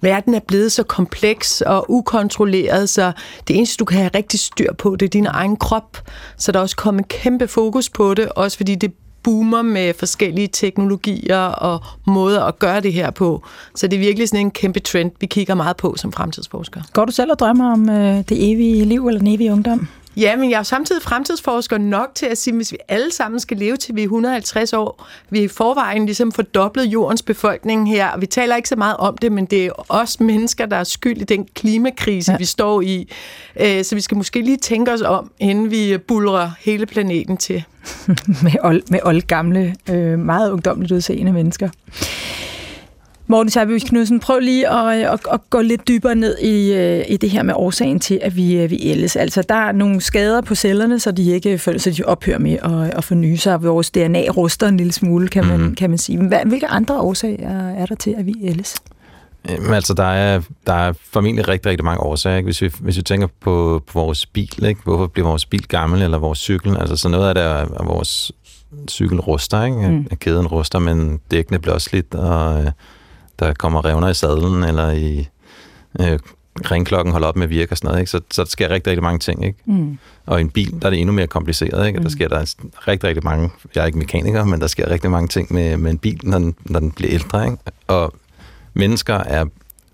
verden 0.00 0.34
er 0.34 0.40
blevet 0.40 0.72
så 0.72 0.82
kompleks 0.82 1.60
og 1.60 1.84
ukontrolleret, 1.88 2.88
så 2.88 3.12
det 3.48 3.56
eneste, 3.56 3.76
du 3.76 3.84
kan 3.84 3.98
have 3.98 4.10
rigtig 4.14 4.40
styr 4.40 4.72
på, 4.72 4.96
det 4.96 5.06
er 5.06 5.10
din 5.10 5.26
egen 5.26 5.56
krop. 5.56 5.98
Så 6.36 6.52
der 6.52 6.58
er 6.58 6.62
også 6.62 6.76
kommet 6.76 7.08
kæmpe 7.08 7.48
fokus 7.48 7.90
på 7.90 8.14
det, 8.14 8.28
også 8.28 8.56
fordi 8.56 8.74
det 8.74 8.92
boomer 9.26 9.62
med 9.62 9.94
forskellige 9.94 10.48
teknologier 10.48 11.38
og 11.38 11.80
måder 12.06 12.44
at 12.44 12.58
gøre 12.58 12.80
det 12.80 12.92
her 12.92 13.10
på. 13.10 13.42
Så 13.74 13.86
det 13.86 13.96
er 13.96 14.00
virkelig 14.00 14.28
sådan 14.28 14.46
en 14.46 14.50
kæmpe 14.50 14.80
trend, 14.80 15.10
vi 15.20 15.26
kigger 15.26 15.54
meget 15.54 15.76
på 15.76 15.94
som 15.96 16.12
fremtidsforskere. 16.12 16.82
Går 16.92 17.04
du 17.04 17.12
selv 17.12 17.30
og 17.30 17.38
drømmer 17.38 17.72
om 17.72 17.88
øh, 17.88 18.16
det 18.16 18.52
evige 18.52 18.84
liv 18.84 19.06
eller 19.06 19.18
den 19.18 19.28
evige 19.28 19.52
ungdom? 19.52 19.88
Ja, 20.16 20.36
men 20.36 20.50
jeg 20.50 20.58
er 20.58 20.62
samtidig 20.62 21.02
fremtidsforsker 21.02 21.78
nok 21.78 22.08
til 22.14 22.26
at 22.26 22.38
sige, 22.38 22.52
at 22.52 22.56
hvis 22.56 22.72
vi 22.72 22.76
alle 22.88 23.12
sammen 23.12 23.40
skal 23.40 23.56
leve 23.56 23.76
til 23.76 23.94
vi 23.96 24.00
er 24.00 24.04
150 24.04 24.72
år, 24.72 25.06
vi 25.30 25.38
er 25.38 25.42
i 25.42 25.48
forvejen 25.48 26.06
ligesom 26.06 26.32
fordoblet 26.32 26.84
jordens 26.84 27.22
befolkning 27.22 27.88
her, 27.90 28.08
og 28.08 28.20
vi 28.20 28.26
taler 28.26 28.56
ikke 28.56 28.68
så 28.68 28.76
meget 28.76 28.96
om 28.96 29.16
det, 29.18 29.32
men 29.32 29.44
det 29.46 29.66
er 29.66 29.70
os 29.88 30.20
mennesker, 30.20 30.66
der 30.66 30.76
er 30.76 30.84
skyld 30.84 31.20
i 31.20 31.24
den 31.24 31.46
klimakrise, 31.54 32.32
Ja. 32.32 32.38
vi 32.38 32.44
står 32.44 32.80
i. 32.80 33.08
Øh, 33.60 33.84
Så 33.84 33.94
vi 33.94 34.00
skal 34.00 34.16
måske 34.16 34.40
lige 34.42 34.56
tænke 34.56 34.92
os 34.92 35.02
om, 35.02 35.30
inden 35.38 35.70
vi 35.70 35.98
bulrer 35.98 36.50
hele 36.60 36.86
planeten 36.86 37.36
til. 37.36 37.64
med, 38.42 38.52
old, 38.62 38.82
med 38.90 39.00
old 39.04 39.22
gamle, 39.22 39.74
øh, 39.90 40.18
meget 40.18 40.50
ungdomligt 40.50 40.92
udseende 40.92 41.32
mennesker. 41.32 41.68
Morten 43.28 43.50
Seiby 43.50 43.78
Knudsen, 43.78 44.20
prøv 44.20 44.38
lige 44.38 44.68
at, 44.72 45.02
at, 45.12 45.20
at 45.32 45.40
gå 45.50 45.60
lidt 45.60 45.88
dybere 45.88 46.14
ned 46.14 46.38
i, 46.38 46.72
øh, 46.72 47.04
i 47.08 47.16
det 47.16 47.30
her 47.30 47.42
med 47.42 47.54
årsagen 47.56 48.00
til, 48.00 48.18
at 48.22 48.36
vi, 48.36 48.56
øh, 48.56 48.70
vi 48.70 48.78
ældes. 48.82 49.16
Altså, 49.16 49.42
der 49.42 49.54
er 49.54 49.72
nogle 49.72 50.00
skader 50.00 50.40
på 50.40 50.54
cellerne, 50.54 51.00
så 51.00 51.10
de 51.10 51.30
ikke 51.30 51.58
så 51.58 51.94
de 51.98 52.04
ophører 52.04 52.38
med 52.38 52.52
at, 52.62 52.96
at 52.98 53.04
forny 53.04 53.34
sig. 53.34 53.62
Vores 53.62 53.90
DNA 53.90 54.18
ruster 54.36 54.68
en 54.68 54.76
lille 54.76 54.92
smule, 54.92 55.28
kan 55.28 55.46
man, 55.46 55.60
Mhm. 55.60 55.74
kan 55.74 55.90
man 55.90 55.98
sige. 55.98 56.18
Hvad, 56.28 56.38
hvilke 56.46 56.66
andre 56.66 57.00
årsager 57.00 57.70
er 57.74 57.86
der 57.86 57.94
til, 57.94 58.14
at 58.18 58.26
vi 58.26 58.34
ældes? 58.42 58.74
Jamen, 59.48 59.74
altså, 59.74 59.94
der 59.94 60.04
er, 60.04 60.40
der 60.66 60.72
er 60.72 60.92
formentlig 61.12 61.48
rigtig, 61.48 61.70
rigtig 61.70 61.84
mange 61.84 62.00
årsager. 62.00 62.36
Ikke? 62.36 62.46
Hvis, 62.46 62.62
vi, 62.62 62.70
hvis 62.80 62.96
vi 62.96 63.02
tænker 63.02 63.26
på, 63.40 63.82
på 63.86 63.98
vores 64.00 64.26
bil, 64.26 64.64
ikke? 64.64 64.80
hvorfor 64.84 65.06
bliver 65.06 65.28
vores 65.28 65.46
bil 65.46 65.68
gammel, 65.68 66.02
eller 66.02 66.18
vores 66.18 66.38
cykel? 66.38 66.76
Altså, 66.80 66.96
så 66.96 67.08
noget 67.08 67.28
af 67.28 67.34
det 67.34 67.44
er, 67.44 67.84
vores 67.84 68.32
cykel 68.90 69.20
ruster, 69.20 69.64
ikke? 69.64 69.88
Mm. 69.88 70.06
Kæden 70.16 70.46
ruster, 70.46 70.78
men 70.78 71.20
dækkene 71.30 71.58
bliver 71.58 71.74
også 71.74 71.88
slidt, 71.90 72.14
og 72.14 72.64
øh, 72.64 72.70
der 73.38 73.52
kommer 73.54 73.84
revner 73.84 74.08
i 74.08 74.14
sadlen, 74.14 74.64
eller 74.64 74.90
i 74.90 75.28
øh, 76.00 76.18
ringklokken 76.70 77.12
holder 77.12 77.28
op 77.28 77.36
med 77.36 77.44
at 77.44 77.50
virke 77.50 77.72
og 77.72 77.76
sådan 77.78 77.88
noget. 77.88 78.00
Ikke? 78.00 78.10
Så, 78.10 78.20
så 78.30 78.42
der 78.44 78.48
sker 78.48 78.70
rigtig, 78.70 78.90
rigtig 78.90 79.02
mange 79.02 79.18
ting. 79.18 79.44
Ikke? 79.46 79.58
Mm. 79.64 79.98
Og 80.26 80.38
i 80.38 80.40
en 80.40 80.50
bil, 80.50 80.74
der 80.80 80.86
er 80.86 80.90
det 80.90 81.00
endnu 81.00 81.12
mere 81.12 81.26
kompliceret. 81.26 81.86
Ikke? 81.86 81.98
Og 81.98 82.02
Der 82.02 82.08
Mm. 82.08 82.10
sker 82.10 82.28
der 82.28 82.54
rigtig, 82.88 83.08
rigtig 83.08 83.24
mange, 83.24 83.50
jeg 83.74 83.82
er 83.82 83.86
ikke 83.86 83.98
mekaniker, 83.98 84.44
men 84.44 84.60
der 84.60 84.66
sker 84.66 84.90
rigtig 84.90 85.10
mange 85.10 85.28
ting 85.28 85.52
med, 85.52 85.76
med 85.76 85.90
en 85.90 85.98
bil, 85.98 86.20
når 86.22 86.38
den, 86.38 86.54
når 86.64 86.80
den 86.80 86.90
bliver 86.90 87.12
ældre. 87.12 87.44
Ikke? 87.44 87.56
Og 87.86 88.14
mennesker 88.74 89.14
er 89.14 89.44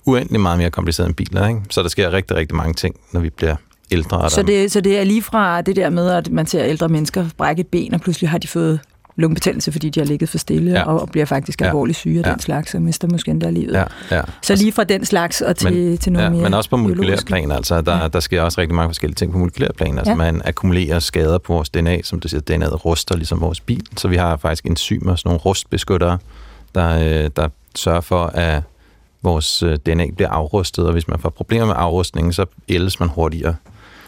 uendelig 0.06 0.40
meget 0.40 0.58
mere 0.58 0.70
kompliceret 0.70 1.06
end 1.06 1.14
biler. 1.16 1.48
Ikke? 1.48 1.60
Så 1.70 1.82
der 1.82 1.88
sker 1.88 2.12
rigtig, 2.12 2.36
rigtig 2.36 2.56
mange 2.56 2.74
ting, 2.74 2.96
når 3.12 3.20
vi 3.20 3.30
bliver 3.30 3.56
ældre. 3.90 4.30
Så 4.30 4.42
det, 4.42 4.72
så 4.72 4.80
det 4.80 4.98
er 4.98 5.04
lige 5.04 5.22
fra 5.22 5.60
det 5.62 5.76
der 5.76 5.90
med, 5.90 6.10
at 6.10 6.30
man 6.30 6.46
ser 6.46 6.64
ældre 6.64 6.88
mennesker 6.88 7.26
brække 7.36 7.60
et 7.60 7.66
ben, 7.66 7.94
og 7.94 8.00
pludselig 8.00 8.30
har 8.30 8.38
de 8.38 8.48
fået 8.48 8.80
lungebetændelse, 9.16 9.72
fordi 9.72 9.90
de 9.90 10.00
har 10.00 10.04
ligget 10.04 10.28
for 10.28 10.38
stille, 10.38 10.70
Ja. 10.70 10.82
og, 10.82 11.00
og 11.00 11.08
bliver 11.10 11.26
faktisk 11.26 11.60
Ja. 11.60 11.66
alvorligt 11.66 11.98
syge 11.98 12.20
af 12.20 12.26
Ja. 12.26 12.30
den 12.32 12.40
slags, 12.40 12.74
og 12.74 12.82
mister 12.82 13.08
måske 13.08 13.30
endda 13.30 13.50
livet. 13.50 13.72
Ja, 13.74 13.84
ja. 14.10 14.20
Så 14.42 14.54
lige 14.56 14.72
fra 14.72 14.84
den 14.84 15.04
slags 15.04 15.40
og 15.40 15.56
til, 15.56 15.72
Men- 15.72 15.98
til 15.98 16.12
noget 16.12 16.24
ja, 16.24 16.30
mere 16.30 16.42
men 16.42 16.54
også 16.54 16.70
på 16.70 16.76
molekylær 16.76 17.16
plan, 17.26 17.50
altså 17.52 17.80
der, 17.80 17.92
Ja. 17.96 18.02
ja. 18.02 18.08
der 18.08 18.20
sker 18.20 18.42
også 18.42 18.60
rigtig 18.60 18.74
mange 18.74 18.88
forskellige 18.88 19.14
ting 19.16 19.32
på 19.32 19.38
molekylær 19.38 19.68
plan. 19.76 19.98
Altså 19.98 20.10
Ja. 20.10 20.16
man 20.16 20.42
akkumulerer 20.44 20.98
skader 20.98 21.38
på 21.38 21.52
vores 21.52 21.68
DNA, 21.70 22.02
som 22.02 22.20
du 22.20 22.28
siger, 22.28 22.40
DNA'et 22.50 22.84
ruster 22.84 23.16
ligesom 23.16 23.40
vores 23.40 23.60
bil. 23.60 23.82
Så 23.96 24.08
vi 24.08 24.16
har 24.16 24.36
faktisk 24.36 24.66
enzymer, 24.66 25.16
sådan 25.16 25.28
nogle 25.28 25.40
rustbeskyttere, 25.40 26.18
der, 26.74 26.88
øh, 27.24 27.30
der 27.36 27.48
sørger 27.76 28.00
for, 28.00 28.24
at 28.26 28.62
vores 29.22 29.62
øh, 29.62 29.76
DNA 29.86 30.06
bliver 30.16 30.28
afrustet, 30.30 30.86
og 30.86 30.92
hvis 30.92 31.08
man 31.08 31.18
får 31.18 31.28
problemer 31.28 31.66
med 31.66 31.74
afrustningen, 31.78 32.32
så 32.32 32.44
ældes 32.68 33.00
man 33.00 33.08
hurtigere. 33.08 33.54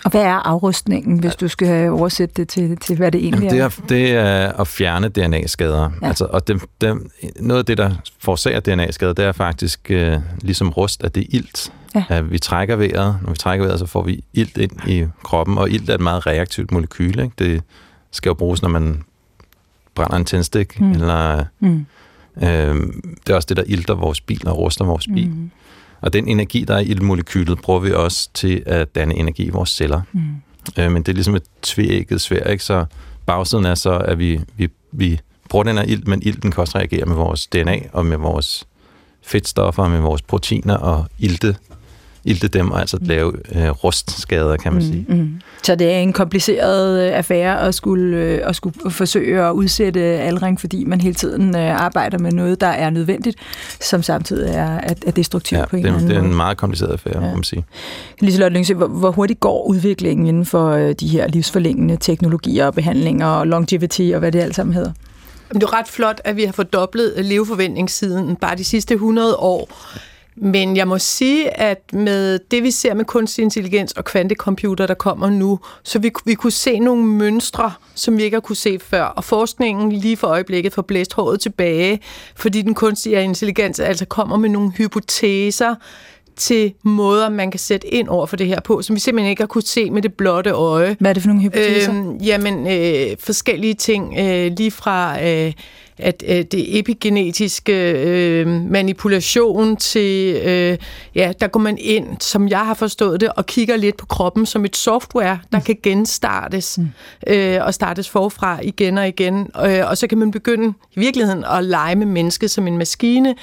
Og 0.05 0.11
hvad 0.11 0.23
er 0.23 0.35
afrustningen, 0.49 1.19
hvis 1.19 1.35
du 1.37 1.49
skal 1.49 1.91
oversætte 1.91 2.35
det 2.37 2.49
til, 2.49 2.77
til 2.77 2.97
hvad 2.97 3.13
det 3.13 3.25
egentlig 3.25 3.47
er? 3.47 3.51
det 3.51 3.61
er? 3.61 3.69
Det 3.89 4.11
er 4.11 4.53
at 4.61 4.67
fjerne 4.69 5.09
DNA-skader. 5.09 5.91
Ja. 6.03 6.07
Altså, 6.09 6.27
og 6.31 6.49
det, 6.49 6.63
det, 6.81 6.99
noget 7.41 7.59
af 7.59 7.67
det, 7.67 7.79
der 7.79 7.91
forårsager 8.19 8.61
DNA-skader, 8.61 9.13
det 9.13 9.25
er 9.25 9.33
faktisk 9.33 9.91
øh, 9.91 10.19
ligesom 10.41 10.69
rust, 10.71 11.05
at 11.05 11.15
det 11.15 11.21
er 11.21 11.27
ilt. 11.31 11.73
Ja. 11.95 12.05
At 12.09 12.31
vi 12.31 12.39
trækker 12.39 12.77
vejret. 12.77 13.19
Når 13.23 13.31
vi 13.31 13.37
trækker 13.37 13.65
vejret, 13.65 13.79
så 13.79 13.87
får 13.87 14.03
vi 14.03 14.25
ilt 14.33 14.57
ind 14.59 14.89
i 14.89 15.07
kroppen, 15.23 15.59
og 15.59 15.71
ilt 15.71 15.91
er 15.91 15.95
et 15.95 16.01
meget 16.01 16.27
reaktivt 16.27 16.73
molekyle. 16.73 17.23
Ikke? 17.23 17.35
Det 17.39 17.63
skal 18.11 18.31
jo 18.31 18.35
bruges, 18.35 18.63
når 18.63 18.69
man 18.69 19.03
brænder 19.95 20.17
en 20.17 20.25
tændstik, 20.25 20.81
mm. 20.81 20.91
eller 20.93 21.45
Mm. 21.61 21.87
øh, 22.37 22.77
det 23.27 23.31
er 23.31 23.35
også 23.35 23.47
det, 23.47 23.57
der 23.57 23.63
ilter 23.67 23.95
vores 23.95 24.21
bil 24.21 24.49
og 24.49 24.59
ruster 24.59 24.85
vores 24.85 25.07
bil. 25.07 25.29
Mm. 25.29 25.51
Og 26.05 26.13
den 26.13 26.29
energi, 26.29 26.65
der 26.65 26.75
er 26.75 26.79
i 26.79 26.85
iltmolekylet, 26.85 27.59
bruger 27.59 27.81
vi 27.81 27.93
også 27.93 28.29
til 28.35 28.63
at 28.67 28.95
danne 28.95 29.15
energi 29.15 29.45
i 29.45 29.51
vores 29.51 29.71
celler. 29.71 30.03
Mm. 30.13 30.21
Øh, 30.79 30.93
men 30.93 31.03
det 31.03 31.09
er 31.09 31.13
ligesom 31.13 31.35
et 31.35 31.43
tvækket 31.63 32.21
svær, 32.21 32.45
ikke? 32.45 32.65
Så 32.65 32.85
bagsiden 33.27 33.65
er 33.65 33.75
så, 33.75 33.99
at 33.99 34.19
vi, 34.19 34.41
vi, 34.57 34.69
vi 34.93 35.21
bruger 35.49 35.63
den 35.63 35.77
her 35.77 35.85
ilt, 35.85 36.09
men 36.09 36.23
ilten 36.23 36.51
kan 36.51 36.61
også 36.61 36.79
reagere 36.79 37.07
med 37.07 37.17
vores 37.17 37.47
DNA 37.47 37.79
og 37.93 38.07
med 38.07 38.17
vores 38.17 38.67
fedtstoffer 39.23 39.89
med 39.89 40.01
vores 40.01 40.23
proteiner 40.23 40.77
og 40.77 41.05
ilte, 41.19 41.57
ilte 42.25 42.49
dem, 42.49 42.71
og 42.71 42.81
altså 42.81 42.99
lave 43.01 43.33
øh, 43.55 43.71
rustskader, 43.71 44.57
kan 44.57 44.73
man 44.73 44.83
sige. 44.83 45.05
Mm, 45.09 45.17
mm. 45.17 45.41
Så 45.63 45.75
det 45.75 45.93
er 45.93 45.99
en 45.99 46.13
kompliceret 46.13 47.03
øh, 47.11 47.17
affære 47.19 47.61
at 47.61 47.75
skulle, 47.75 48.17
øh, 48.17 48.41
at 48.45 48.57
skulle 48.57 48.91
forsøge 48.91 49.43
at 49.43 49.51
udsætte 49.53 50.01
aldring, 50.01 50.61
fordi 50.61 50.85
man 50.85 51.01
hele 51.01 51.15
tiden 51.15 51.57
øh, 51.57 51.81
arbejder 51.81 52.19
med 52.19 52.33
noget, 52.33 52.61
der 52.61 52.67
er 52.67 52.91
nødvendigt, 52.91 53.37
som 53.81 54.03
samtidig 54.03 54.55
er, 54.55 54.65
er, 54.79 54.95
er 55.07 55.11
destruktivt 55.11 55.61
Ja, 55.61 55.67
på 55.67 55.77
en 55.77 55.83
det, 55.85 55.89
eller 55.89 55.93
er, 55.93 55.97
anden 55.99 56.11
det 56.11 56.17
er 56.17 56.21
måde. 56.21 56.31
en 56.31 56.37
meget 56.37 56.57
kompliceret 56.57 56.91
affære, 56.93 57.15
Ja. 57.23 57.29
må 57.29 57.35
man 57.35 57.45
sige. 57.45 57.65
Liselotte 58.21 58.55
Lyngsø, 58.57 58.75
hvor, 58.75 58.87
hvor 58.87 59.11
hurtigt 59.11 59.41
går 59.41 59.67
udviklingen 59.69 60.27
inden 60.27 60.47
for 60.47 60.71
øh, 60.71 60.95
de 61.01 61.09
her 61.09 61.29
livsforlængende 61.29 61.97
teknologier 62.01 62.67
og 62.67 62.75
behandlinger 62.75 63.27
og 63.27 63.47
longevity 63.47 64.11
og 64.15 64.19
hvad 64.19 64.33
det 64.33 64.41
alt 64.41 64.55
sammen 64.55 64.75
hedder? 64.75 64.93
Det 65.55 65.63
er 65.63 65.79
ret 65.79 65.89
flot, 65.89 66.21
at 66.25 66.37
vi 66.37 66.45
har 66.45 66.53
fordoblet 66.53 67.13
leveforventningssiden 67.25 68.37
bare 68.37 68.57
de 68.57 68.65
sidste 68.65 68.95
100 68.95 69.37
år. 69.37 69.69
Men 70.37 70.77
jeg 70.77 70.89
må 70.89 70.99
sige, 70.99 71.61
at 71.61 71.93
med 71.93 72.39
det, 72.51 72.63
vi 72.63 72.71
ser 72.71 72.95
med 72.95 73.05
kunstig 73.05 73.43
intelligens 73.43 73.93
og 73.93 74.05
kvantecomputer, 74.05 74.87
der 74.87 74.95
kommer 74.95 75.31
nu, 75.31 75.59
så 75.83 75.99
vi, 75.99 76.11
vi 76.25 76.35
kunne 76.35 76.51
se 76.51 76.79
nogle 76.79 77.05
mønstre, 77.05 77.73
som 77.95 78.19
vi 78.19 78.23
ikke 78.23 78.35
har 78.35 78.41
kunne 78.41 78.57
se 78.57 78.79
før. 78.79 79.05
Og 79.05 79.25
forskningen 79.25 79.93
lige 79.93 80.17
for 80.17 80.27
øjeblikket 80.27 80.73
får 80.73 80.83
blæst 80.83 81.15
håret 81.15 81.41
tilbage, 81.41 82.01
fordi 82.37 82.63
den 82.63 82.75
kunstige 82.75 83.25
intelligens 83.25 83.81
altså 83.81 84.05
kommer 84.05 84.37
med 84.37 84.49
nogle 84.49 84.71
hypoteser 84.71 85.75
til 86.37 86.73
måder, 86.83 87.29
man 87.29 87.51
kan 87.51 87.61
sætte 87.61 87.95
ind 87.95 88.09
over 88.09 88.27
for 88.27 88.37
det 88.37 88.47
her 88.47 88.61
på, 88.61 88.83
som 88.83 88.95
vi 88.95 89.01
simpelthen 89.01 89.31
ikke 89.31 89.43
har 89.43 89.47
kunne 89.47 89.63
se 89.63 89.91
med 89.91 90.03
det 90.03 90.15
blotte 90.15 90.51
øje. 90.51 90.97
Hvad 91.01 91.11
er 91.11 91.15
det 91.15 91.23
for 91.23 91.29
nogle 91.29 91.43
hypoteser? 91.43 91.95
Øhm, 91.95 92.17
jamen, 92.17 92.67
øh, 92.67 93.17
forskellige 93.21 93.75
ting, 93.75 94.15
øh, 94.19 94.53
lige 94.57 94.71
fra 94.71 95.25
øh, 95.25 95.53
at 95.99 96.25
øh, 96.29 96.37
det 96.37 96.79
epigenetiske 96.79 97.91
øh, 97.93 98.47
manipulation 98.47 99.77
til, 99.77 100.35
øh, 100.35 100.79
ja, 101.15 101.33
der 101.41 101.47
går 101.47 101.61
man 101.61 101.79
ind, 101.79 102.07
som 102.21 102.49
jeg 102.49 102.59
har 102.59 102.75
forstået 102.75 103.21
det, 103.21 103.29
og 103.37 103.47
kigger 103.47 103.77
lidt 103.77 103.97
på 103.97 104.07
kroppen 104.07 104.47
som 104.47 104.65
et 104.65 104.77
software, 104.77 105.39
der 105.53 105.61
kan 105.61 105.77
genstartes 105.83 106.79
mm. 106.79 106.89
øh, 107.27 107.59
og 107.65 107.75
startes 107.75 108.09
forfra 108.09 108.61
igen 108.63 108.99
og 108.99 109.09
igen. 109.09 109.51
Øh, 109.67 109.89
og 109.91 109.99
så 109.99 110.07
kan 110.07 110.19
man 110.19 110.31
begynde 110.31 110.75
i 110.97 111.01
virkeligheden 111.01 111.45
at 111.45 111.65
lege 111.65 111.95
med 111.95 112.07
mennesket 112.07 112.51
som 112.51 112.67
en 112.67 112.79
maskine. 112.79 113.35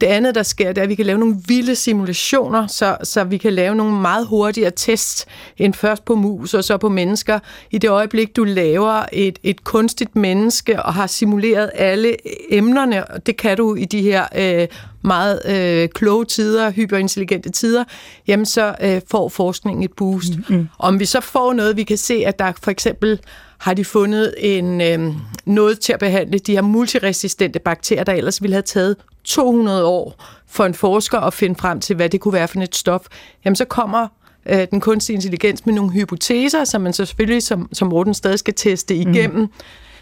Det 0.00 0.06
andet, 0.06 0.34
der 0.34 0.42
sker, 0.42 0.68
det 0.68 0.78
er, 0.78 0.82
at 0.82 0.88
vi 0.88 0.94
kan 0.94 1.06
lave 1.06 1.18
nogle 1.18 1.36
vilde 1.48 1.74
simulationer, 1.74 2.66
så, 2.66 2.96
så 3.02 3.24
vi 3.24 3.36
kan 3.36 3.52
lave 3.52 3.74
nogle 3.74 4.00
meget 4.00 4.26
hurtigere 4.26 4.70
tests 4.76 5.26
end 5.56 5.74
først 5.74 6.04
på 6.04 6.14
mus 6.14 6.54
og 6.54 6.64
så 6.64 6.76
på 6.76 6.88
mennesker. 6.88 7.38
I 7.70 7.78
det 7.78 7.90
øjeblik, 7.90 8.36
du 8.36 8.44
laver 8.44 9.04
et, 9.12 9.38
et 9.42 9.64
kunstigt 9.64 10.16
menneske 10.16 10.82
og 10.82 10.94
har 10.94 11.06
simuleret 11.06 11.70
alle 11.74 12.16
emnerne, 12.50 13.10
og 13.10 13.26
det 13.26 13.36
kan 13.36 13.56
du 13.56 13.74
i 13.74 13.84
de 13.84 14.02
her 14.02 14.26
øh, 14.36 14.68
meget 15.02 15.40
øh, 15.48 15.88
kloge 15.88 16.24
tider, 16.24 16.70
hyperintelligente 16.70 17.50
tider, 17.50 17.84
jamen 18.26 18.46
så 18.46 18.74
øh, 18.82 19.00
får 19.10 19.28
forskningen 19.28 19.82
et 19.82 19.92
boost. 19.92 20.32
Mm-hmm. 20.36 20.68
Om 20.78 21.00
vi 21.00 21.04
så 21.04 21.20
får 21.20 21.52
noget, 21.52 21.76
vi 21.76 21.82
kan 21.82 21.96
se, 21.96 22.14
at 22.26 22.38
der 22.38 22.52
for 22.62 22.70
eksempel 22.70 23.20
har 23.64 23.74
de 23.74 23.84
fundet 23.84 24.34
en, 24.38 24.80
øh, 24.80 25.14
noget 25.44 25.80
til 25.80 25.92
at 25.92 25.98
behandle 25.98 26.38
de 26.38 26.52
her 26.52 26.62
multiresistente 26.62 27.58
bakterier, 27.58 28.04
der 28.04 28.12
ellers 28.12 28.42
ville 28.42 28.54
have 28.54 28.62
taget 28.62 28.96
200 29.24 29.84
år 29.84 30.24
for 30.46 30.64
en 30.64 30.74
forsker 30.74 31.20
at 31.20 31.34
finde 31.34 31.54
frem 31.54 31.80
til, 31.80 31.96
hvad 31.96 32.08
det 32.08 32.20
kunne 32.20 32.34
være 32.34 32.48
for 32.48 32.60
et 32.60 32.76
stof. 32.76 33.06
Jamen 33.44 33.56
så 33.56 33.64
kommer 33.64 34.08
øh, 34.46 34.66
den 34.70 34.80
kunstige 34.80 35.14
intelligens 35.14 35.66
med 35.66 35.74
nogle 35.74 35.92
hypoteser, 35.92 36.64
som 36.64 36.80
man 36.80 36.92
så 36.92 37.04
selvfølgelig 37.04 37.42
som, 37.42 37.68
som 37.72 37.88
Morten 37.88 38.14
stadig 38.14 38.38
skal 38.38 38.54
teste 38.54 38.94
igennem. 38.94 39.40
Mm. 39.40 39.50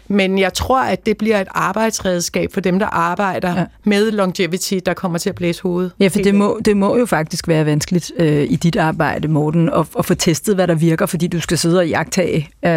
Men 0.07 0.39
jeg 0.39 0.53
tror, 0.53 0.81
at 0.81 1.05
det 1.05 1.17
bliver 1.17 1.41
et 1.41 1.47
arbejdsredskab 1.51 2.53
for 2.53 2.61
dem, 2.61 2.79
der 2.79 2.85
arbejder 2.85 3.55
Ja. 3.59 3.65
med 3.83 4.11
longevity, 4.11 4.73
der 4.85 4.93
kommer 4.93 5.17
til 5.17 5.29
at 5.29 5.35
blæse 5.35 5.61
hovedet. 5.63 5.91
Ja, 5.99 6.07
for 6.07 6.19
det 6.19 6.35
må, 6.35 6.59
det 6.65 6.77
må 6.77 6.97
jo 6.97 7.05
faktisk 7.05 7.47
være 7.47 7.65
vanskeligt 7.65 8.11
øh, 8.17 8.43
i 8.49 8.55
dit 8.55 8.75
arbejde, 8.75 9.27
Morten, 9.27 9.69
at, 9.69 9.85
at 9.99 10.05
få 10.05 10.13
testet, 10.13 10.55
hvad 10.55 10.67
der 10.67 10.75
virker, 10.75 11.05
fordi 11.05 11.27
du 11.27 11.39
skal 11.39 11.57
sidde 11.57 11.79
og 11.79 11.87
jagtage, 11.87 12.49
øh, 12.65 12.71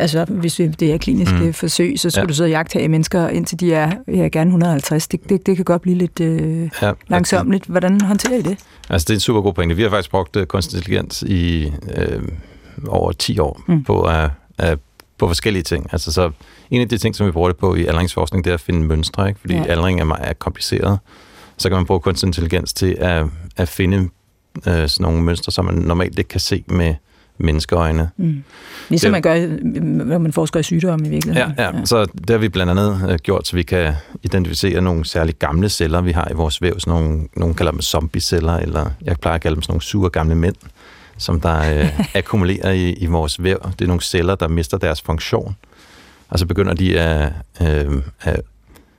altså 0.00 0.24
hvis 0.28 0.54
det 0.54 0.82
er 0.82 0.98
kliniske 0.98 1.34
mm. 1.40 1.52
forsøg, 1.54 1.94
så 1.98 2.10
skal 2.10 2.20
ja. 2.20 2.26
Du 2.26 2.34
sidde 2.34 2.46
og 2.46 2.50
jagtage 2.50 2.88
mennesker, 2.88 3.28
indtil 3.28 3.60
de 3.60 3.74
er 3.74 3.92
ja, 4.08 4.28
gerne 4.32 4.48
150. 4.48 5.08
Det, 5.08 5.28
det, 5.28 5.46
det 5.46 5.56
kan 5.56 5.64
godt 5.64 5.82
blive 5.82 5.98
lidt 5.98 6.20
øh, 6.20 6.70
Ja, 6.82 6.92
langsomligt. 7.08 7.64
Hvordan 7.66 8.00
håndterer 8.00 8.38
I 8.38 8.42
det? 8.42 8.58
Altså, 8.90 9.04
det 9.04 9.10
er 9.10 9.16
en 9.16 9.20
super 9.20 9.40
god 9.40 9.52
pointe. 9.52 9.74
Vi 9.76 9.82
har 9.82 9.90
faktisk 9.90 10.10
brugt 10.10 10.36
øh, 10.36 10.46
kunstig 10.46 10.76
intelligens 10.76 11.22
i 11.22 11.72
øh, 11.96 12.22
over 12.88 13.12
10 13.12 13.38
år 13.38 13.60
Mm. 13.66 13.74
mm. 13.74 13.84
på, 13.84 14.02
at, 14.02 14.30
at, 14.58 14.78
på 15.22 15.28
forskellige 15.28 15.62
ting. 15.62 15.86
Altså, 15.92 16.12
så 16.12 16.30
en 16.70 16.80
af 16.80 16.88
de 16.88 16.98
ting, 16.98 17.16
som 17.16 17.26
vi 17.26 17.32
bruger 17.32 17.48
det 17.48 17.56
på 17.56 17.74
i 17.74 17.86
aldringsforskning, 17.86 18.44
det 18.44 18.50
er 18.50 18.54
at 18.54 18.60
finde 18.60 18.86
mønstre, 18.86 19.28
ikke? 19.28 19.40
fordi 19.40 19.54
Ja. 19.54 19.60
ja. 19.60 19.66
aldring 19.66 20.00
er 20.00 20.04
meget 20.04 20.28
er 20.28 20.32
kompliceret. 20.32 20.98
Så 21.58 21.68
kan 21.68 21.76
man 21.76 21.86
bruge 21.86 22.00
kunstig 22.00 22.26
intelligens 22.26 22.72
til 22.72 22.96
at, 23.00 23.26
at 23.56 23.68
finde 23.68 23.96
øh, 23.98 24.88
sådan 24.88 24.88
nogle 25.00 25.22
mønstre, 25.22 25.52
som 25.52 25.64
man 25.64 25.74
normalt 25.74 26.18
ikke 26.18 26.28
kan 26.28 26.40
se 26.40 26.64
med 26.68 26.94
menneskeøjne. 27.38 28.10
Mm. 28.16 28.42
Ligesom 28.88 29.06
Det- 29.08 29.12
man 29.12 29.22
gør, 29.22 29.46
når 30.04 30.18
man 30.18 30.32
forsker 30.32 30.60
i 30.60 30.62
sygdomme 30.62 31.04
i 31.06 31.08
Ja, 31.08 31.14
virkeligheden. 31.14 31.52
ja, 31.58 31.64
ja. 31.78 31.84
Så 31.84 32.04
det 32.04 32.30
har 32.30 32.38
vi 32.38 32.48
blandt 32.48 32.70
andet 32.70 33.06
øh, 33.10 33.18
gjort, 33.18 33.46
så 33.48 33.56
vi 33.56 33.62
kan 33.62 33.94
identificere 34.22 34.80
nogle 34.80 35.04
særligt 35.04 35.38
gamle 35.38 35.68
celler, 35.68 36.00
vi 36.00 36.12
har 36.12 36.28
i 36.30 36.34
vores 36.34 36.62
væv. 36.62 36.80
Sådan 36.80 37.00
nogle, 37.02 37.28
nogle 37.36 37.54
kalder 37.54 37.72
dem 37.72 37.80
zombie-celler, 37.80 38.52
eller 38.56 38.90
jeg 39.04 39.16
plejer 39.20 39.34
at 39.34 39.40
kalde 39.40 39.54
dem 39.54 39.62
sådan 39.62 39.72
nogle 39.72 39.82
sure 39.82 40.10
gamle 40.10 40.34
mænd, 40.34 40.54
som 41.18 41.40
der 41.40 41.80
øh, 41.80 42.00
akkumulerer 42.14 42.70
i, 42.70 42.92
i 42.92 43.06
vores 43.06 43.42
væv. 43.42 43.58
Det 43.78 43.84
er 43.84 43.86
nogle 43.86 44.02
celler, 44.02 44.34
der 44.34 44.48
mister 44.48 44.78
deres 44.78 45.02
funktion, 45.02 45.56
og 46.28 46.38
så 46.38 46.46
begynder 46.46 46.74
de 46.74 47.00
at, 47.00 47.32
øh, 47.62 48.02
at 48.20 48.40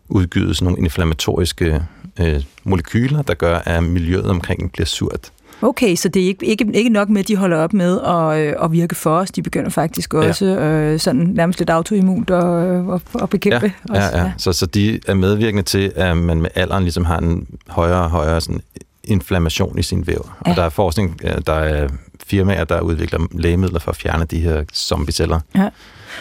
udgyde 0.10 0.56
sådan 0.56 0.66
nogle 0.66 0.84
inflammatoriske 0.84 1.84
øh, 2.20 2.44
molekyler, 2.64 3.22
der 3.22 3.34
gør, 3.34 3.58
at 3.58 3.84
miljøet 3.84 4.26
omkring 4.26 4.72
bliver 4.72 4.86
surt. 4.86 5.32
Okay, 5.62 5.96
så 5.96 6.10
det 6.10 6.24
er 6.24 6.28
ikke, 6.28 6.46
ikke, 6.46 6.66
ikke 6.74 6.90
nok 6.90 7.10
med, 7.10 7.22
at 7.22 7.28
de 7.28 7.36
holder 7.36 7.58
op 7.58 7.74
med 7.74 8.02
at, 8.02 8.40
øh, 8.40 8.56
at 8.64 8.72
virke 8.72 8.96
for 8.96 9.18
os. 9.18 9.32
De 9.32 9.42
begynder 9.42 9.70
faktisk 9.70 10.14
også 10.14 10.46
ja. 10.46 10.66
øh, 10.66 11.00
sådan 11.00 11.22
nærmest 11.22 11.60
lidt 11.60 11.70
autoimmunt 11.70 12.30
at, 12.30 12.46
øh, 12.46 13.00
at, 13.22 13.30
bekæmpe 13.30 13.74
ja, 13.90 13.98
os. 13.98 14.14
Ja, 14.14 14.24
ja. 14.24 14.32
Så, 14.38 14.54
så 14.54 14.66
de 14.66 15.00
er 15.08 15.14
medvirkende 15.14 15.64
til, 15.64 15.92
at 15.96 16.18
man 16.18 16.42
med 16.42 16.50
alderen 16.56 16.84
ligesom 16.84 17.06
har 17.06 17.18
en 17.18 17.48
højere 17.68 18.02
og 18.02 18.10
højere 18.10 18.42
sådan 18.42 18.62
inflammation 19.04 19.80
i 19.80 19.84
sin 19.84 20.08
væv. 20.08 20.30
Ja. 20.46 20.52
Og 20.52 20.56
der 20.58 20.64
er 20.64 20.70
forskning, 20.70 21.22
der 21.48 21.54
er 21.54 21.90
firmaer, 22.28 22.64
der 22.64 22.82
udvikler 22.82 23.20
lægemidler 23.32 23.80
for 23.80 23.92
at 23.92 23.98
fjerne 23.98 24.26
de 24.26 24.40
her 24.40 24.64
zombieceller. 24.74 25.40
Ja. 25.56 25.70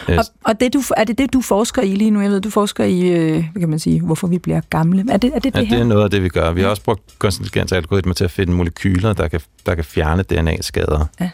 Øh, 0.09 0.17
Og, 0.17 0.23
og 0.43 0.59
det, 0.59 0.73
du, 0.73 0.81
er 0.97 1.03
det 1.03 1.17
det, 1.17 1.33
du 1.33 1.41
forsker 1.41 1.81
i 1.81 1.95
lige 1.95 2.11
nu? 2.11 2.21
Jeg 2.21 2.29
ved, 2.31 2.41
du 2.41 2.49
forsker 2.49 2.83
i, 2.83 3.01
øh, 3.01 3.45
hvad 3.51 3.59
kan 3.59 3.69
man 3.69 3.79
sige, 3.79 4.01
hvorfor 4.01 4.27
vi 4.27 4.37
bliver 4.39 4.61
gamle. 4.69 5.05
Er 5.09 5.17
det 5.17 5.31
er 5.35 5.39
det, 5.39 5.53
det 5.53 5.59
Ja, 5.59 5.65
her? 5.65 5.75
det 5.75 5.81
er 5.81 5.87
noget 5.87 6.03
af 6.03 6.09
det, 6.09 6.23
vi 6.23 6.29
gør. 6.29 6.51
Vi 6.51 6.61
har 6.61 6.67
også 6.69 6.83
brugt 6.83 7.01
kunstig 7.19 7.43
intelligens 7.45 7.71
algoritmer 7.71 8.13
til 8.13 8.23
at 8.23 8.31
finde 8.31 8.53
molekyler, 8.53 9.13
der 9.13 9.27
kan, 9.27 9.41
der 9.65 9.75
kan 9.75 9.83
fjerne 9.83 10.23
DNA-skader. 10.23 11.05
Ja. 11.19 11.29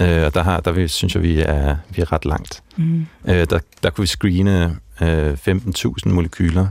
Øh, 0.00 0.26
og 0.26 0.34
der, 0.34 0.42
har, 0.42 0.60
der 0.60 0.72
vi, 0.72 0.88
synes 0.88 1.14
jeg, 1.14 1.22
vi 1.22 1.40
er, 1.40 1.76
vi 1.90 2.02
er 2.02 2.12
ret 2.12 2.24
langt. 2.24 2.62
Mm. 2.76 3.06
Øh, 3.28 3.46
der, 3.50 3.58
der 3.82 3.90
kunne 3.90 4.02
vi 4.02 4.06
screene 4.06 4.76
øh, 5.02 5.32
15.000 5.32 6.08
molekyler 6.08 6.66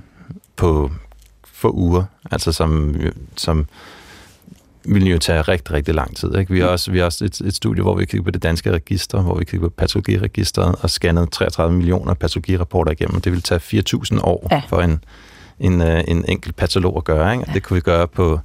på 0.55 0.91
få 1.53 1.71
uger, 1.71 2.03
altså 2.31 2.51
som, 2.51 2.95
som 3.35 3.65
ville 4.87 5.09
jo 5.09 5.17
tage 5.17 5.41
rigtig, 5.41 5.73
rigtig 5.73 5.95
lang 5.95 6.15
tid. 6.15 6.37
Ikke? 6.37 6.53
Vi 6.53 6.59
har 6.59 6.67
også, 6.67 6.91
vi 6.91 6.97
har 6.97 7.05
også 7.05 7.25
et, 7.25 7.41
et 7.41 7.55
studie, 7.55 7.81
hvor 7.83 7.95
vi 7.95 8.05
kigger 8.05 8.23
på 8.23 8.31
det 8.31 8.43
danske 8.43 8.71
register, 8.71 9.21
hvor 9.21 9.37
vi 9.37 9.45
kigger 9.45 9.67
på 9.67 9.73
patologiregisteret 9.77 10.75
og 10.81 10.89
scannede 10.89 11.27
33 11.31 11.75
millioner 11.75 12.13
patologirapporter 12.13 12.91
igennem. 12.91 13.21
Det 13.21 13.31
ville 13.31 13.41
tage 13.41 13.83
4.000 14.13 14.19
år 14.23 14.47
Ja. 14.51 14.55
ja. 14.55 14.61
for 14.67 14.81
en, 14.81 15.03
en, 15.59 15.81
øh, 15.81 16.03
en 16.07 16.25
enkelt 16.27 16.55
patolog 16.55 16.97
at 16.97 17.03
gøre. 17.03 17.33
Ikke? 17.33 17.45
Og 17.47 17.53
Det 17.53 17.63
kunne 17.63 17.75
vi 17.75 17.81
gøre 17.81 18.07
på 18.07 18.39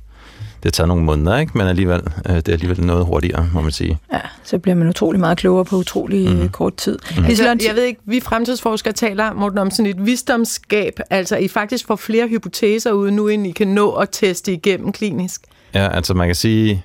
det 0.62 0.66
har 0.66 0.70
taget 0.70 0.88
nogle 0.88 1.04
måneder, 1.04 1.38
ikke? 1.38 1.58
men 1.58 1.66
alligevel, 1.66 2.02
øh, 2.28 2.36
det 2.36 2.48
er 2.48 2.52
alligevel 2.52 2.84
noget 2.84 3.06
hurtigere, 3.06 3.48
må 3.54 3.60
man 3.60 3.72
sige. 3.72 3.98
Ja, 4.12 4.20
så 4.44 4.58
bliver 4.58 4.74
man 4.74 4.88
utrolig 4.88 5.20
meget 5.20 5.38
klogere 5.38 5.64
på 5.64 5.76
utrolig 5.76 6.36
mm. 6.36 6.48
kort 6.48 6.76
tid. 6.76 6.98
Mm. 7.16 7.24
Altså, 7.24 7.44
jeg 7.44 7.74
ved 7.74 7.82
ikke, 7.82 8.00
vi 8.04 8.20
fremtidsforskere 8.20 8.92
taler, 8.92 9.32
Morten, 9.32 9.58
om 9.58 9.70
sådan 9.70 9.90
et 9.90 10.06
visdomsskab. 10.06 11.00
Altså, 11.10 11.36
I 11.36 11.48
faktisk 11.48 11.86
får 11.86 11.96
flere 11.96 12.28
hypoteser 12.28 12.92
ud 12.92 13.10
nu, 13.10 13.28
end 13.28 13.46
I 13.46 13.50
kan 13.50 13.68
nå 13.68 13.90
at 13.90 14.08
teste 14.12 14.52
igennem 14.52 14.92
klinisk. 14.92 15.42
Ja, 15.74 15.88
altså 15.88 16.14
man 16.14 16.28
kan 16.28 16.34
sige, 16.34 16.84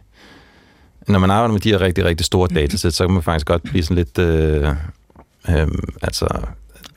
når 1.07 1.19
man 1.19 1.31
arbejder 1.31 1.53
med 1.53 1.61
de 1.61 1.69
her 1.69 1.81
rigtig, 1.81 2.05
rigtig 2.05 2.25
store 2.25 2.47
datasæt, 2.55 2.93
så 2.93 3.05
kan 3.05 3.13
man 3.13 3.23
faktisk 3.23 3.45
godt 3.45 3.63
blive 3.63 3.83
sådan 3.83 3.95
lidt... 3.97 4.19
Øh, 4.19 4.69
øh, 5.49 5.67
altså 6.01 6.27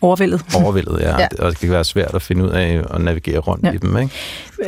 Overvældet. 0.01 0.43
Overvældet, 0.63 1.01
ja. 1.01 1.21
ja. 1.21 1.27
Og 1.39 1.51
det 1.51 1.59
kan 1.59 1.71
være 1.71 1.85
svært 1.85 2.15
at 2.15 2.23
finde 2.23 2.45
ud 2.45 2.51
af 2.51 2.85
at 2.91 3.01
navigere 3.01 3.39
rundt 3.39 3.65
ja. 3.65 3.73
i 3.73 3.77
dem, 3.77 3.99
ikke? 3.99 4.15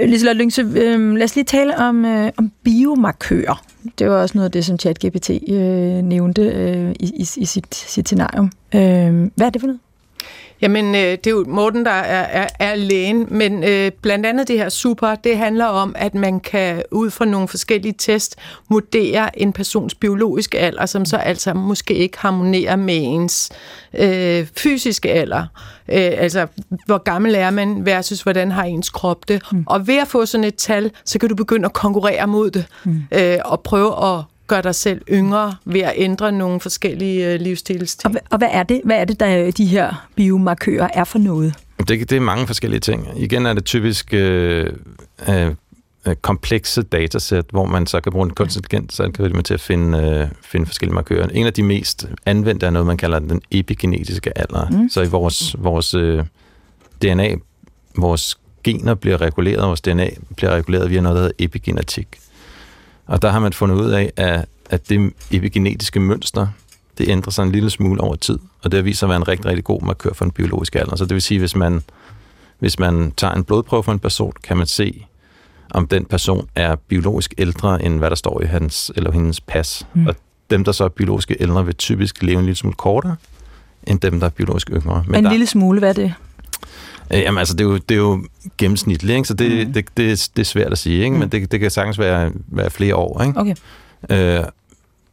Liselotte 0.06 0.38
Lyngse, 0.38 0.62
øh, 0.62 1.14
lad 1.14 1.24
os 1.24 1.34
lige 1.34 1.44
tale 1.44 1.78
om, 1.78 2.04
øh, 2.04 2.30
om 2.36 2.52
biomarkører. 2.64 3.62
Det 3.98 4.10
var 4.10 4.16
også 4.16 4.38
noget 4.38 4.44
af 4.44 4.52
det, 4.52 4.64
som 4.64 4.78
ChatGPT 4.78 5.30
øh, 5.48 5.56
nævnte 6.02 6.42
øh, 6.42 6.90
i, 7.00 7.04
i, 7.04 7.26
i 7.36 7.44
sit, 7.44 7.74
sit 7.74 8.08
scenarium. 8.08 8.52
Øh, 8.74 9.30
hvad 9.34 9.46
er 9.46 9.50
det 9.50 9.60
for 9.60 9.66
noget? 9.66 9.80
Jamen, 10.62 10.94
øh, 10.94 11.00
det 11.00 11.26
er 11.26 11.30
jo 11.30 11.44
Morten, 11.48 11.84
der 11.84 11.90
er, 11.90 12.42
er, 12.42 12.48
er 12.58 12.74
lægen, 12.74 13.26
men 13.30 13.64
øh, 13.64 13.92
blandt 14.02 14.26
andet 14.26 14.48
det 14.48 14.58
her 14.58 14.68
super, 14.68 15.14
det 15.14 15.36
handler 15.38 15.64
om, 15.64 15.94
at 15.98 16.14
man 16.14 16.40
kan 16.40 16.82
ud 16.90 17.10
fra 17.10 17.24
nogle 17.24 17.48
forskellige 17.48 17.94
test 17.98 18.36
vurdere 18.70 19.40
en 19.40 19.52
persons 19.52 19.94
biologiske 19.94 20.58
alder, 20.58 20.86
som 20.86 21.04
så 21.04 21.16
altså 21.16 21.54
måske 21.54 21.94
ikke 21.94 22.18
harmonerer 22.18 22.76
med 22.76 22.96
ens 22.96 23.50
øh, 23.94 24.46
fysiske 24.56 25.10
alder. 25.10 25.46
Øh, 25.88 26.10
altså, 26.16 26.46
hvor 26.86 26.98
gammel 26.98 27.34
er 27.34 27.50
man 27.50 27.86
versus 27.86 28.22
hvordan 28.22 28.50
har 28.50 28.64
ens 28.64 28.90
krop 28.90 29.28
det. 29.28 29.42
Mm. 29.52 29.64
Og 29.66 29.86
ved 29.86 29.96
at 29.96 30.08
få 30.08 30.26
sådan 30.26 30.44
et 30.44 30.54
tal, 30.54 30.90
så 31.04 31.18
kan 31.18 31.28
du 31.28 31.34
begynde 31.34 31.64
at 31.64 31.72
konkurrere 31.72 32.26
mod 32.26 32.50
det, 32.50 32.64
mm. 32.84 33.02
øh, 33.12 33.38
og 33.44 33.60
prøve 33.60 34.16
at 34.16 34.24
gør 34.50 34.60
dig 34.60 34.74
selv 34.74 35.00
yngre 35.10 35.54
ved 35.64 35.80
at 35.80 35.92
ændre 35.96 36.32
nogle 36.32 36.60
forskellige 36.60 37.32
øh, 37.32 37.40
livsstilsting. 37.40 38.14
Og, 38.14 38.20
og 38.30 38.38
hvad 38.38 38.48
er 38.50 38.62
det, 38.62 38.80
hvad 38.84 38.96
er 38.96 39.04
det 39.04 39.20
der 39.20 39.50
de 39.50 39.66
her 39.66 40.08
biomarkører 40.16 40.88
er 40.94 41.04
for 41.04 41.18
noget? 41.18 41.54
Det, 41.78 42.10
det 42.10 42.12
er 42.12 42.20
mange 42.20 42.46
forskellige 42.46 42.80
ting. 42.80 43.08
Igen 43.16 43.46
er 43.46 43.52
det 43.52 43.64
typisk 43.64 44.14
øh, 44.14 44.72
øh, 45.28 45.54
komplekse 46.22 46.82
datasæt, 46.82 47.44
hvor 47.50 47.64
man 47.64 47.86
så 47.86 48.00
kan 48.00 48.12
bruge 48.12 48.26
en 48.26 48.30
kunstig 48.30 48.58
intelligens 48.60 49.00
algoritme 49.00 49.42
til 49.42 49.54
at 49.54 49.60
finde, 49.60 49.98
øh, 49.98 50.28
finde 50.42 50.66
forskellige 50.66 50.94
markører. 50.94 51.28
En 51.28 51.46
af 51.46 51.52
de 51.52 51.62
mest 51.62 52.08
anvendte 52.26 52.66
er 52.66 52.70
noget, 52.70 52.86
man 52.86 52.96
kalder 52.96 53.18
den 53.18 53.42
epigenetiske 53.50 54.38
alder. 54.38 54.68
Mm. 54.70 54.88
Så 54.88 55.02
i 55.02 55.08
vores, 55.08 55.56
vores 55.58 55.94
øh, 55.94 56.24
DNA, 57.02 57.34
vores 57.96 58.38
gener 58.64 58.94
bliver 58.94 59.20
reguleret, 59.20 59.68
vores 59.68 59.80
DNA 59.80 60.10
bliver 60.36 60.50
reguleret 60.50 60.90
via 60.90 61.00
noget, 61.00 61.16
der 61.16 61.22
hedder 61.22 61.44
epigenetik. 61.44 62.08
Og 63.10 63.22
der 63.22 63.30
har 63.30 63.38
man 63.38 63.52
fundet 63.52 63.76
ud 63.76 63.90
af, 63.90 64.12
at, 64.16 64.44
at 64.70 64.88
det 64.88 65.12
epigenetiske 65.30 66.00
mønster, 66.00 66.46
det 66.98 67.08
ændrer 67.08 67.30
sig 67.30 67.42
en 67.42 67.52
lille 67.52 67.70
smule 67.70 68.00
over 68.00 68.14
tid, 68.14 68.38
og 68.62 68.72
det 68.72 68.84
viser 68.84 69.06
at 69.06 69.08
være 69.08 69.16
en 69.16 69.28
rigtig, 69.28 69.46
rigtig 69.46 69.64
god 69.64 69.82
markør 69.82 70.12
for 70.12 70.24
en 70.24 70.30
biologisk 70.30 70.76
alder. 70.76 70.96
Så 70.96 71.04
det 71.04 71.14
vil 71.14 71.22
sige, 71.22 71.38
hvis 71.38 71.56
man, 71.56 71.82
hvis 72.58 72.78
man 72.78 73.12
tager 73.16 73.34
en 73.34 73.44
blodprøve 73.44 73.82
for 73.82 73.92
en 73.92 73.98
person, 73.98 74.32
kan 74.44 74.56
man 74.56 74.66
se, 74.66 75.06
om 75.70 75.86
den 75.86 76.04
person 76.04 76.48
er 76.54 76.76
biologisk 76.76 77.34
ældre, 77.38 77.84
end 77.84 77.98
hvad 77.98 78.10
der 78.10 78.16
står 78.16 78.42
i 78.42 78.46
hans 78.46 78.92
eller 78.96 79.12
hendes 79.12 79.40
pas. 79.40 79.86
Mm. 79.94 80.06
Og 80.06 80.14
dem, 80.50 80.64
der 80.64 80.72
så 80.72 80.84
er 80.84 80.88
biologisk 80.88 81.32
ældre, 81.40 81.66
vil 81.66 81.74
typisk 81.74 82.22
leve 82.22 82.38
en 82.38 82.44
lille 82.44 82.56
smule 82.56 82.76
kortere, 82.76 83.16
end 83.86 84.00
dem, 84.00 84.20
der 84.20 84.26
er 84.26 84.30
biologisk 84.30 84.70
yngre. 84.70 85.04
Men 85.06 85.18
en 85.18 85.24
der, 85.24 85.30
lille 85.30 85.46
smule, 85.46 85.78
hvad 85.78 85.88
er 85.88 85.92
det? 85.92 86.14
Øh, 87.14 87.20
jamen 87.20 87.38
altså, 87.38 87.54
det 87.54 87.60
er 87.60 87.68
jo, 87.68 87.76
det 87.76 87.94
er 87.94 87.98
jo 87.98 88.24
gennemsnitligt, 88.58 89.16
ikke? 89.16 89.28
så 89.28 89.34
det, 89.34 89.66
mm. 89.66 89.72
det, 89.72 89.96
det, 89.96 90.30
det 90.36 90.42
er 90.42 90.46
svært 90.46 90.72
at 90.72 90.78
sige, 90.78 91.04
ikke? 91.04 91.10
Mm. 91.10 91.18
men 91.18 91.28
det, 91.28 91.52
det 91.52 91.60
kan 91.60 91.70
sagtens 91.70 91.98
være, 91.98 92.32
være 92.48 92.70
flere 92.70 92.96
år. 92.96 93.22
Ikke? 93.22 93.40
Okay. 93.40 93.54
Øh, 94.10 94.44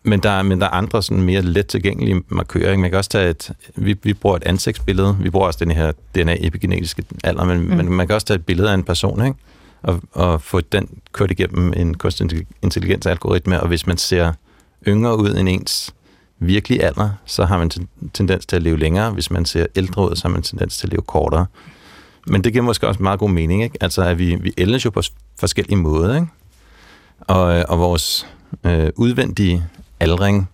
men 0.03 0.19
der, 0.19 0.43
men 0.43 0.61
der 0.61 0.65
er 0.65 0.71
andre 0.71 1.03
sådan 1.03 1.23
mere 1.23 1.41
let 1.41 1.67
tilgængelige 1.67 2.23
markører. 2.29 2.71
Ikke? 2.71 2.81
Man 2.81 2.89
kan 2.89 2.97
også 2.97 3.09
tage 3.09 3.29
et, 3.29 3.51
vi, 3.75 3.95
vi 4.03 4.13
bruger 4.13 4.35
et 4.35 4.43
ansigtsbillede, 4.43 5.17
vi 5.21 5.29
bruger 5.29 5.47
også 5.47 5.59
den 5.65 5.71
her 5.71 5.91
DNA-epigenetiske 6.15 7.03
alder, 7.23 7.45
men, 7.45 7.59
mm. 7.59 7.77
men 7.77 7.91
man 7.91 8.07
kan 8.07 8.13
også 8.13 8.27
tage 8.27 8.35
et 8.35 8.45
billede 8.45 8.69
af 8.69 8.73
en 8.73 8.83
person, 8.83 9.25
ikke? 9.25 9.37
Og, 9.83 10.01
og 10.11 10.41
få 10.41 10.61
den 10.61 10.89
kørt 11.11 11.31
igennem 11.31 11.73
en 11.77 11.93
kunstig 11.93 12.45
intelligens 12.61 13.05
algoritme, 13.05 13.61
og 13.61 13.67
hvis 13.67 13.87
man 13.87 13.97
ser 13.97 14.33
yngre 14.87 15.17
ud 15.17 15.35
end 15.35 15.49
ens 15.49 15.93
virkelig 16.39 16.83
alder, 16.83 17.09
så 17.25 17.45
har 17.45 17.57
man 17.57 17.71
tendens 18.13 18.45
til 18.45 18.55
at 18.55 18.63
leve 18.63 18.77
længere. 18.77 19.11
Hvis 19.11 19.31
man 19.31 19.45
ser 19.45 19.65
ældre 19.75 20.09
ud, 20.09 20.15
så 20.15 20.23
har 20.23 20.29
man 20.29 20.41
tendens 20.41 20.77
til 20.77 20.87
at 20.87 20.91
leve 20.91 21.01
kortere. 21.01 21.45
Men 22.27 22.43
det 22.43 22.53
giver 22.53 22.65
måske 22.65 22.87
også 22.87 23.03
meget 23.03 23.19
god 23.19 23.29
mening, 23.29 23.63
ikke? 23.63 23.77
Altså, 23.81 24.01
at 24.03 24.19
vi, 24.19 24.35
vi 24.35 24.53
ældes 24.57 24.85
jo 24.85 24.89
på 24.89 25.01
forskellige 25.39 25.77
måder, 25.77 26.15
ikke? 26.15 26.27
Og, 27.19 27.57
øh, 27.57 27.65
og 27.69 27.79
vores 27.79 28.27
øh, 28.63 28.89
udvendige 28.95 29.65
aldring 29.99 30.49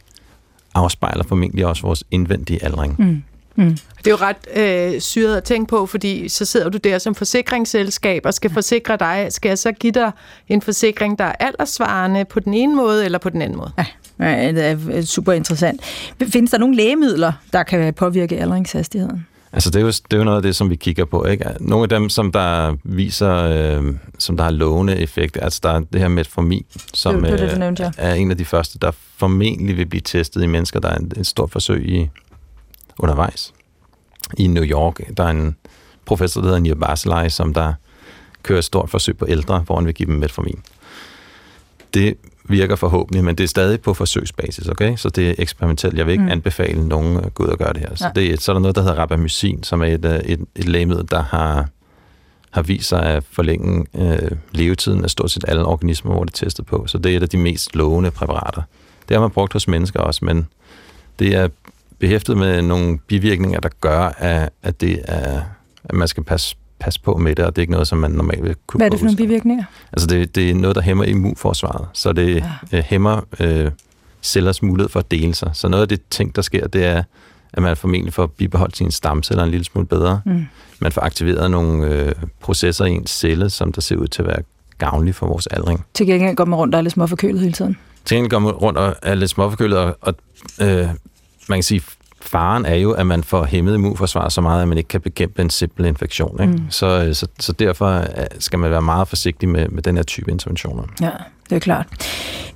afspejler 0.73 1.23
formentlig 1.23 1.65
også 1.65 1.81
vores 1.81 2.03
indvendige 2.11 2.63
aldring. 2.63 2.95
Mm. 2.99 3.23
Mm. 3.55 3.77
Det 3.97 4.07
er 4.07 4.11
jo 4.11 4.17
ret 4.21 4.93
øh, 4.93 5.01
syret 5.01 5.37
at 5.37 5.43
tænke 5.43 5.69
på, 5.69 5.85
fordi 5.85 6.29
så 6.29 6.45
sidder 6.45 6.69
du 6.69 6.77
der 6.77 6.97
som 6.97 7.15
forsikringsselskab 7.15 8.25
og 8.25 8.33
skal 8.33 8.53
forsikre 8.53 8.97
dig. 8.97 9.27
Skal 9.29 9.49
jeg 9.49 9.57
så 9.57 9.71
give 9.71 9.91
dig 9.91 10.11
en 10.47 10.61
forsikring, 10.61 11.19
der 11.19 11.25
er 11.25 11.35
aldersvarende 11.39 12.25
på 12.25 12.39
den 12.39 12.53
ene 12.53 12.75
måde 12.75 13.05
eller 13.05 13.17
på 13.17 13.29
den 13.29 13.41
anden 13.41 13.57
måde? 13.57 13.71
Ja. 13.77 13.85
Ja, 14.19 14.51
det 14.51 14.89
er 14.91 15.01
super 15.01 15.33
interessant. 15.33 15.81
Findes 16.27 16.51
der 16.51 16.57
nogle 16.57 16.75
lægemidler, 16.75 17.31
der 17.53 17.63
kan 17.63 17.93
påvirke 17.93 18.39
aldringshastigheden? 18.39 19.25
Altså, 19.53 19.69
det 19.69 19.75
er, 19.75 19.81
jo, 19.81 19.87
det 19.87 20.13
er 20.13 20.17
jo 20.17 20.23
noget 20.23 20.37
af 20.37 20.43
det, 20.43 20.55
som 20.55 20.69
vi 20.69 20.75
kigger 20.75 21.05
på. 21.05 21.25
Ikke? 21.25 21.45
Nogle 21.59 21.83
af 21.83 21.89
dem, 21.89 22.09
som 22.09 22.31
der 22.31 22.75
viser, 22.83 23.33
øh, 23.33 23.93
som 24.19 24.37
der 24.37 24.43
har 24.43 24.51
lovende 24.51 24.97
effekt, 24.97 25.37
altså 25.41 25.59
der 25.63 25.69
er 25.69 25.79
det 25.79 26.01
her 26.01 26.07
metformin, 26.07 26.65
som 26.93 27.21
det, 27.21 27.39
det, 27.39 27.39
det, 27.39 27.77
det 27.77 27.79
ja. 27.79 27.91
er 27.97 28.13
en 28.13 28.31
af 28.31 28.37
de 28.37 28.45
første, 28.45 28.79
der 28.79 28.91
formentlig 29.17 29.77
vil 29.77 29.85
blive 29.85 30.01
testet 30.01 30.43
i 30.43 30.47
mennesker. 30.47 30.79
Der 30.79 30.89
er 30.89 30.95
et, 30.95 31.13
et 31.17 31.27
stort 31.27 31.51
forsøg 31.51 31.89
i 31.89 32.09
undervejs. 32.99 33.53
I 34.37 34.47
New 34.47 34.63
York, 34.63 35.17
der 35.17 35.23
er 35.23 35.29
en 35.29 35.55
professor, 36.05 36.41
der 36.41 36.47
hedder 36.47 36.59
Nir 36.59 36.75
Baselai, 36.75 37.29
som 37.29 37.53
der 37.53 37.73
kører 38.43 38.59
et 38.59 38.65
stort 38.65 38.89
forsøg 38.89 39.17
på 39.17 39.25
ældre, 39.29 39.59
hvor 39.59 39.75
han 39.75 39.85
vil 39.85 39.93
give 39.93 40.07
dem 40.07 40.15
metformin. 40.15 40.59
Det 41.93 42.17
virker 42.45 42.75
forhåbentlig, 42.75 43.23
men 43.23 43.35
det 43.35 43.43
er 43.43 43.47
stadig 43.47 43.81
på 43.81 43.93
forsøgsbasis, 43.93 44.67
okay? 44.67 44.95
Så 44.95 45.09
det 45.09 45.29
er 45.29 45.33
eksperimentelt. 45.37 45.97
Jeg 45.97 46.05
vil 46.05 46.11
ikke 46.11 46.23
mm. 46.23 46.31
anbefale 46.31 46.87
nogen 46.87 47.17
at 47.17 47.33
gå 47.33 47.43
ud 47.43 47.49
og 47.49 47.57
gøre 47.57 47.73
det 47.73 47.81
her. 47.81 47.95
Så, 47.95 48.11
det, 48.15 48.41
så 48.41 48.51
er 48.51 48.53
der 48.53 48.61
noget, 48.61 48.75
der 48.75 48.81
hedder 48.81 48.95
rabamycin, 48.95 49.63
som 49.63 49.81
er 49.81 49.85
et, 49.85 50.05
øh, 50.05 50.15
et, 50.15 50.45
et 50.55 50.67
lægemiddel, 50.67 51.07
der 51.11 51.23
har, 51.23 51.69
har 52.51 52.61
vist 52.61 52.89
sig 52.89 53.03
at 53.03 53.23
forlænge 53.31 53.85
øh, 53.95 54.31
levetiden 54.51 55.03
af 55.03 55.09
stort 55.09 55.31
set 55.31 55.45
alle 55.47 55.65
organismer, 55.65 56.11
hvor 56.11 56.23
det 56.23 56.33
er 56.33 56.45
testet 56.45 56.65
på. 56.65 56.87
Så 56.87 56.97
det 56.97 57.13
er 57.13 57.17
et 57.17 57.23
af 57.23 57.29
de 57.29 57.37
mest 57.37 57.75
lovende 57.75 58.11
præparater. 58.11 58.61
Det 59.09 59.15
har 59.15 59.21
man 59.21 59.31
brugt 59.31 59.53
hos 59.53 59.67
mennesker 59.67 59.99
også, 59.99 60.25
men 60.25 60.47
det 61.19 61.35
er 61.35 61.47
behæftet 62.03 62.37
med 62.37 62.61
nogle 62.61 62.97
bivirkninger, 62.97 63.59
der 63.59 63.69
gør, 63.81 63.99
at, 64.17 64.49
at 64.63 64.81
det 64.81 65.01
er, 65.05 65.41
at 65.83 65.95
man 65.95 66.07
skal 66.07 66.23
passe 66.23 66.55
passe 66.79 67.01
på 67.01 67.17
med 67.17 67.35
det, 67.35 67.45
og 67.45 67.55
det 67.55 67.57
er 67.57 67.61
ikke 67.61 67.71
noget, 67.71 67.87
som 67.87 67.97
man 67.97 68.11
normalt 68.11 68.43
vil 68.43 68.55
kunne 68.67 68.79
Hvad 68.79 68.87
er 68.87 68.89
det 68.89 68.99
for 68.99 69.05
nogle 69.05 69.17
bivirkninger? 69.17 69.63
Altså, 69.93 70.07
det, 70.07 70.35
det 70.35 70.49
er 70.49 70.55
noget, 70.55 70.75
der 70.75 70.81
hæmmer 70.81 71.03
immunforsvaret. 71.03 71.87
Så 71.93 72.13
det 72.13 72.35
ja. 72.71 72.77
øh, 72.77 72.83
hæmmer 72.83 73.21
øh, 73.39 73.71
cellers 74.21 74.63
mulighed 74.63 74.89
for 74.89 74.99
at 74.99 75.11
dele 75.11 75.35
sig. 75.35 75.49
Så 75.53 75.67
noget 75.67 75.81
af 75.81 75.87
det 75.87 76.01
ting, 76.09 76.35
der 76.35 76.41
sker, 76.41 76.67
det 76.67 76.85
er, 76.85 77.03
at 77.53 77.63
man 77.63 77.77
formentlig 77.77 78.13
får 78.13 78.25
bibeholdt 78.27 78.77
sine 78.77 78.91
stamceller 78.91 79.43
en 79.43 79.51
lille 79.51 79.63
smule 79.63 79.87
bedre. 79.87 80.21
Mm. 80.25 80.45
Man 80.79 80.91
får 80.91 81.01
aktiveret 81.01 81.51
nogle 81.51 81.87
øh, 81.87 82.15
processer 82.41 82.85
i 82.85 82.91
ens 82.91 83.09
celle, 83.09 83.49
som 83.49 83.71
der 83.71 83.81
ser 83.81 83.95
ud 83.95 84.07
til 84.07 84.21
at 84.21 84.27
være 84.27 84.41
gavnlige 84.77 85.13
for 85.13 85.27
vores 85.27 85.47
aldring. 85.47 85.85
Til 85.93 86.07
gengæld 86.07 86.35
går 86.35 86.45
man 86.45 86.59
rundt 86.59 86.75
og 86.75 86.79
er 86.79 86.83
lidt 86.83 86.93
småforkølet 86.93 87.41
hele 87.41 87.53
tiden. 87.53 87.77
Til 88.05 88.15
gengæld 88.15 88.29
går 88.29 88.39
man 88.39 88.51
rundt 88.51 88.79
og 88.79 88.95
er 89.01 89.15
lidt 89.15 89.29
småforkølet, 89.29 89.77
og, 89.77 89.97
og 90.01 90.13
øh, 90.61 90.87
man 91.49 91.57
kan 91.57 91.63
sige, 91.63 91.81
faren 92.21 92.65
er 92.65 92.75
jo, 92.75 92.91
at 92.91 93.07
man 93.07 93.23
får 93.23 93.45
hæmmet 93.45 93.73
immunforsvar 93.75 94.29
så 94.29 94.41
meget, 94.41 94.61
at 94.61 94.67
man 94.67 94.77
ikke 94.77 94.87
kan 94.87 95.01
bekæmpe 95.01 95.41
en 95.41 95.49
simpel 95.49 95.85
infektion. 95.85 96.41
Ikke? 96.41 96.53
Mm. 96.53 96.65
Så, 96.69 97.13
så, 97.13 97.27
så 97.39 97.53
derfor 97.53 97.89
øh, 97.97 98.05
skal 98.39 98.59
man 98.59 98.71
være 98.71 98.81
meget 98.81 99.07
forsigtig 99.07 99.49
med, 99.49 99.67
med 99.67 99.83
den 99.83 99.95
her 99.95 100.03
type 100.03 100.31
interventioner. 100.31 100.83
Ja, 101.01 101.09
det 101.49 101.55
er 101.55 101.59
klart. 101.59 101.87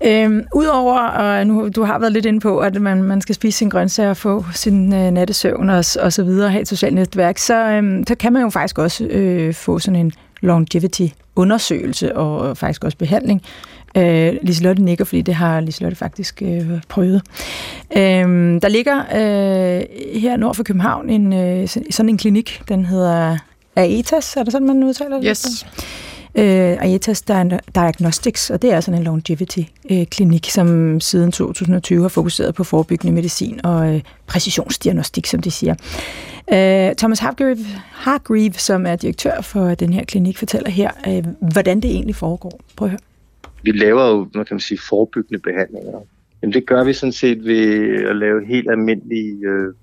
Øhm, 0.06 0.45
Udover, 0.56 1.00
og 1.00 1.47
nu 1.47 1.69
du 1.69 1.84
har 1.84 2.00
været 2.00 2.13
lidt 2.13 2.26
inde 2.26 2.39
på, 2.39 2.60
at 2.60 2.82
man, 2.82 3.04
man 3.04 3.21
skal 3.21 3.36
spise 3.36 3.58
sin 3.58 3.69
grøntsager, 3.69 4.13
få 4.13 4.45
sin 4.54 4.93
øh, 4.93 5.12
nattesøvn 5.12 5.69
og, 5.69 5.84
og 6.00 6.13
så 6.13 6.23
videre, 6.23 6.50
have 6.50 6.62
et 6.62 6.67
socialt 6.67 6.95
netværk, 6.95 7.38
så, 7.38 7.56
øhm, 7.56 8.04
så 8.08 8.15
kan 8.15 8.34
man 8.34 8.41
jo 8.41 8.50
faktisk 8.50 8.78
også 8.78 9.06
øh, 9.06 9.54
få 9.54 9.80
sådan 9.80 10.00
en 10.00 10.12
longevity-undersøgelse 10.41 12.17
og 12.17 12.58
faktisk 12.58 12.84
også 12.84 12.97
behandling 12.97 13.41
Øh, 13.98 14.38
Liselotte 14.42 14.84
nikker, 14.84 15.06
fordi 15.06 15.22
det 15.22 15.36
har 15.36 15.60
Liselotte 15.60 15.98
faktisk 15.98 16.42
øh, 16.42 16.70
prøvet. 16.88 17.22
Øh, 17.98 18.02
der 18.62 18.68
ligger 18.68 19.00
øh, 19.00 19.84
her 20.20 20.38
nord 20.38 20.56
for 20.56 20.64
København 20.64 21.10
en, 21.10 21.34
øh, 21.34 21.68
sådan 21.68 22.10
en 22.10 22.18
klinik, 22.18 22.62
den 22.70 22.86
hedder 22.86 23.38
Aetas, 23.76 24.38
er 24.38 24.44
det 24.44 24.52
sådan, 24.52 24.68
man 24.68 24.84
udtaler 24.84 25.18
det? 25.18 25.26
Yes. 25.30 25.66
Øh, 26.36 26.78
Aetas 26.82 27.22
Diagnostics, 27.76 28.50
og 28.50 28.62
det 28.62 28.74
er 28.74 28.80
sådan 28.80 29.00
en 29.00 29.04
longevity-klinik, 29.04 30.50
som 30.50 31.00
siden 31.00 31.32
2020 31.32 32.02
har 32.02 32.10
fokuseret 32.10 32.56
på 32.56 32.64
forebyggende 32.64 33.14
medicin 33.14 33.60
og 33.64 33.96
øh, 33.96 34.02
præcisionsdiagnostik, 34.28 35.26
som 35.26 35.42
de 35.42 35.52
siger. 35.52 35.76
Øh, 36.54 36.96
Thomas 36.96 37.20
Hargreave, 37.20 37.66
Hargreave, 37.92 38.54
som 38.54 38.86
er 38.86 38.96
direktør 38.96 39.42
for 39.42 39.76
den 39.76 39.94
her 39.94 40.06
klinik, 40.06 40.38
fortæller 40.38 40.70
her, 40.70 40.92
øh, 41.08 41.24
hvordan 41.54 41.80
det 41.80 41.92
egentlig 41.92 42.16
foregår. 42.16 42.60
Prøv 42.76 42.86
at 42.86 42.90
høre 42.90 43.00
vi 43.68 43.72
laver 43.72 44.06
jo, 44.12 44.18
hvad 44.24 44.46
kan 44.46 44.56
man 44.56 44.68
sige, 44.70 44.80
forebyggende 44.90 45.42
behandlinger. 45.48 46.00
Jamen 46.42 46.54
det 46.54 46.68
gør 46.68 46.84
vi 46.84 46.94
sådan 46.94 47.20
set 47.24 47.46
ved 47.46 47.64
at 48.12 48.16
lave 48.16 48.46
helt 48.46 48.70
almindelige 48.72 49.48
øh, 49.52 49.74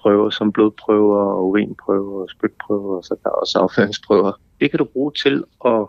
prøver, 0.00 0.30
som 0.30 0.52
blodprøver, 0.52 1.40
urinprøver, 1.40 2.26
spytprøver, 2.34 2.96
og 2.96 3.04
så 3.04 3.16
der 3.22 3.30
også 3.30 3.58
afføringsprøver. 3.58 4.32
Det 4.60 4.70
kan 4.70 4.78
du 4.78 4.84
bruge 4.84 5.12
til 5.24 5.44
at 5.64 5.80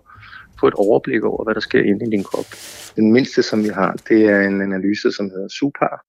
få 0.60 0.68
et 0.68 0.74
overblik 0.74 1.24
over, 1.24 1.44
hvad 1.44 1.56
der 1.56 1.60
sker 1.60 1.84
inde 1.84 2.06
i 2.08 2.10
din 2.10 2.24
krop. 2.24 2.50
Den 2.96 3.14
mindste, 3.14 3.44
som 3.44 3.64
vi 3.64 3.68
har, 3.68 3.92
det 4.10 4.26
er 4.26 4.42
en 4.42 4.62
analyse, 4.62 5.12
som 5.12 5.26
hedder 5.30 5.48
SUPAR, 5.48 6.06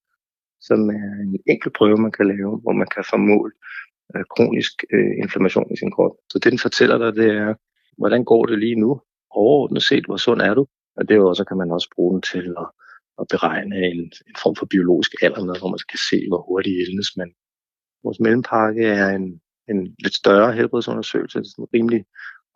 som 0.60 0.90
er 0.90 1.10
en 1.24 1.40
enkelt 1.46 1.74
prøve, 1.74 1.96
man 1.96 2.12
kan 2.12 2.26
lave, 2.26 2.52
hvor 2.62 2.72
man 2.72 2.88
kan 2.94 3.04
få 3.10 3.16
målt 3.16 3.54
øh, 4.14 4.24
kronisk 4.36 4.74
øh, 4.92 5.12
inflammation 5.22 5.72
i 5.74 5.76
sin 5.76 5.90
krop. 5.90 6.14
Så 6.30 6.38
det, 6.38 6.50
den 6.52 6.58
fortæller 6.58 6.98
dig, 6.98 7.10
det 7.20 7.30
er, 7.30 7.54
hvordan 7.98 8.24
går 8.24 8.46
det 8.46 8.58
lige 8.58 8.80
nu? 8.84 9.00
Overordnet 9.30 9.82
set, 9.82 10.04
hvor 10.06 10.16
sund 10.16 10.40
er 10.40 10.54
du? 10.54 10.66
Og 10.98 11.08
derudover 11.08 11.28
også 11.28 11.44
kan 11.44 11.56
man 11.56 11.70
også 11.70 11.88
bruge 11.94 12.12
den 12.14 12.22
til 12.22 12.46
at, 12.62 12.68
at 13.20 13.26
beregne 13.34 13.76
en, 13.92 14.00
en 14.30 14.36
form 14.42 14.56
for 14.56 14.66
biologisk 14.66 15.12
alder, 15.22 15.44
med, 15.44 15.58
hvor 15.58 15.70
man 15.74 15.80
kan 15.92 16.00
se, 16.10 16.18
hvor 16.28 16.42
hurtigt 16.48 16.76
ældes 16.84 17.10
man. 17.16 17.30
Vores 18.04 18.20
mellempakke 18.20 18.84
er 19.02 19.08
en, 19.18 19.26
en 19.70 19.78
lidt 20.04 20.16
større 20.22 20.52
helbredsundersøgelse, 20.52 21.38
det 21.38 21.44
er 21.44 21.50
sådan 21.50 21.74
rimelig 21.74 22.04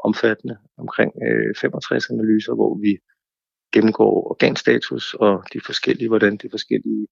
omfattende, 0.09 0.57
omkring 0.83 1.13
øh, 1.27 1.55
65 1.61 2.11
analyser, 2.11 2.55
hvor 2.55 2.73
vi 2.85 2.93
gennemgår 3.75 4.15
organstatus 4.31 5.15
og 5.15 5.45
de 5.53 5.61
forskellige, 5.69 6.09
hvordan 6.09 6.37
de 6.37 6.49
forskellige 6.51 7.07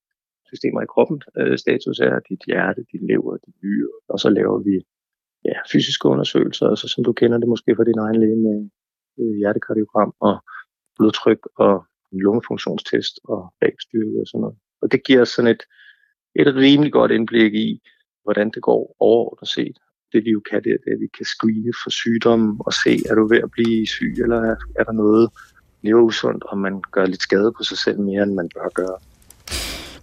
systemer 0.50 0.80
i 0.82 0.92
kroppen 0.94 1.22
øh, 1.38 1.58
status 1.58 1.98
er, 2.00 2.18
dit 2.28 2.42
hjerte, 2.46 2.80
dit 2.92 3.02
lever, 3.10 3.36
dit 3.46 3.56
nyre, 3.62 3.92
og 4.08 4.18
så 4.22 4.28
laver 4.28 4.58
vi 4.68 4.74
ja, 5.44 5.56
fysiske 5.72 6.08
undersøgelser, 6.08 6.66
altså 6.66 6.88
som 6.88 7.04
du 7.04 7.12
kender 7.12 7.38
det 7.38 7.48
måske 7.48 7.76
fra 7.76 7.84
din 7.84 7.98
egen 8.04 8.20
læge 8.22 8.40
med 8.46 8.58
øh, 9.20 9.34
hjertekardiogram 9.40 10.12
og 10.20 10.34
blodtryk 10.96 11.42
og 11.56 11.84
lungefunktionstest 12.12 13.20
og 13.24 13.54
bagstyrke 13.60 14.20
og 14.22 14.26
sådan 14.26 14.40
noget. 14.40 14.56
Og 14.82 14.92
det 14.92 15.04
giver 15.04 15.24
sådan 15.24 15.50
et, 15.50 15.62
et 16.40 16.54
rimelig 16.54 16.92
godt 16.92 17.10
indblik 17.10 17.54
i, 17.54 17.80
hvordan 18.24 18.50
det 18.54 18.62
går 18.62 18.96
overordnet 19.00 19.48
set. 19.48 19.76
Det 20.12 20.24
vi 20.24 20.30
jo 20.30 20.40
kan, 20.50 20.62
det 20.64 20.70
er, 20.72 20.92
at 20.94 21.00
vi 21.00 21.08
kan 21.16 21.26
screene 21.26 21.72
for 21.82 21.90
sygdom 21.90 22.60
og 22.60 22.72
se, 22.72 22.92
er 23.10 23.14
du 23.14 23.26
ved 23.28 23.38
at 23.38 23.50
blive 23.50 23.86
syg, 23.86 24.14
eller 24.22 24.40
er, 24.50 24.56
er 24.78 24.84
der 24.84 24.92
noget 24.92 25.30
lever 25.82 26.02
usundt, 26.02 26.44
og 26.44 26.58
man 26.58 26.82
gør 26.92 27.06
lidt 27.06 27.22
skade 27.22 27.52
på 27.58 27.62
sig 27.64 27.78
selv 27.78 28.00
mere, 28.00 28.22
end 28.22 28.34
man 28.34 28.48
bør 28.54 28.68
gøre. 28.74 28.98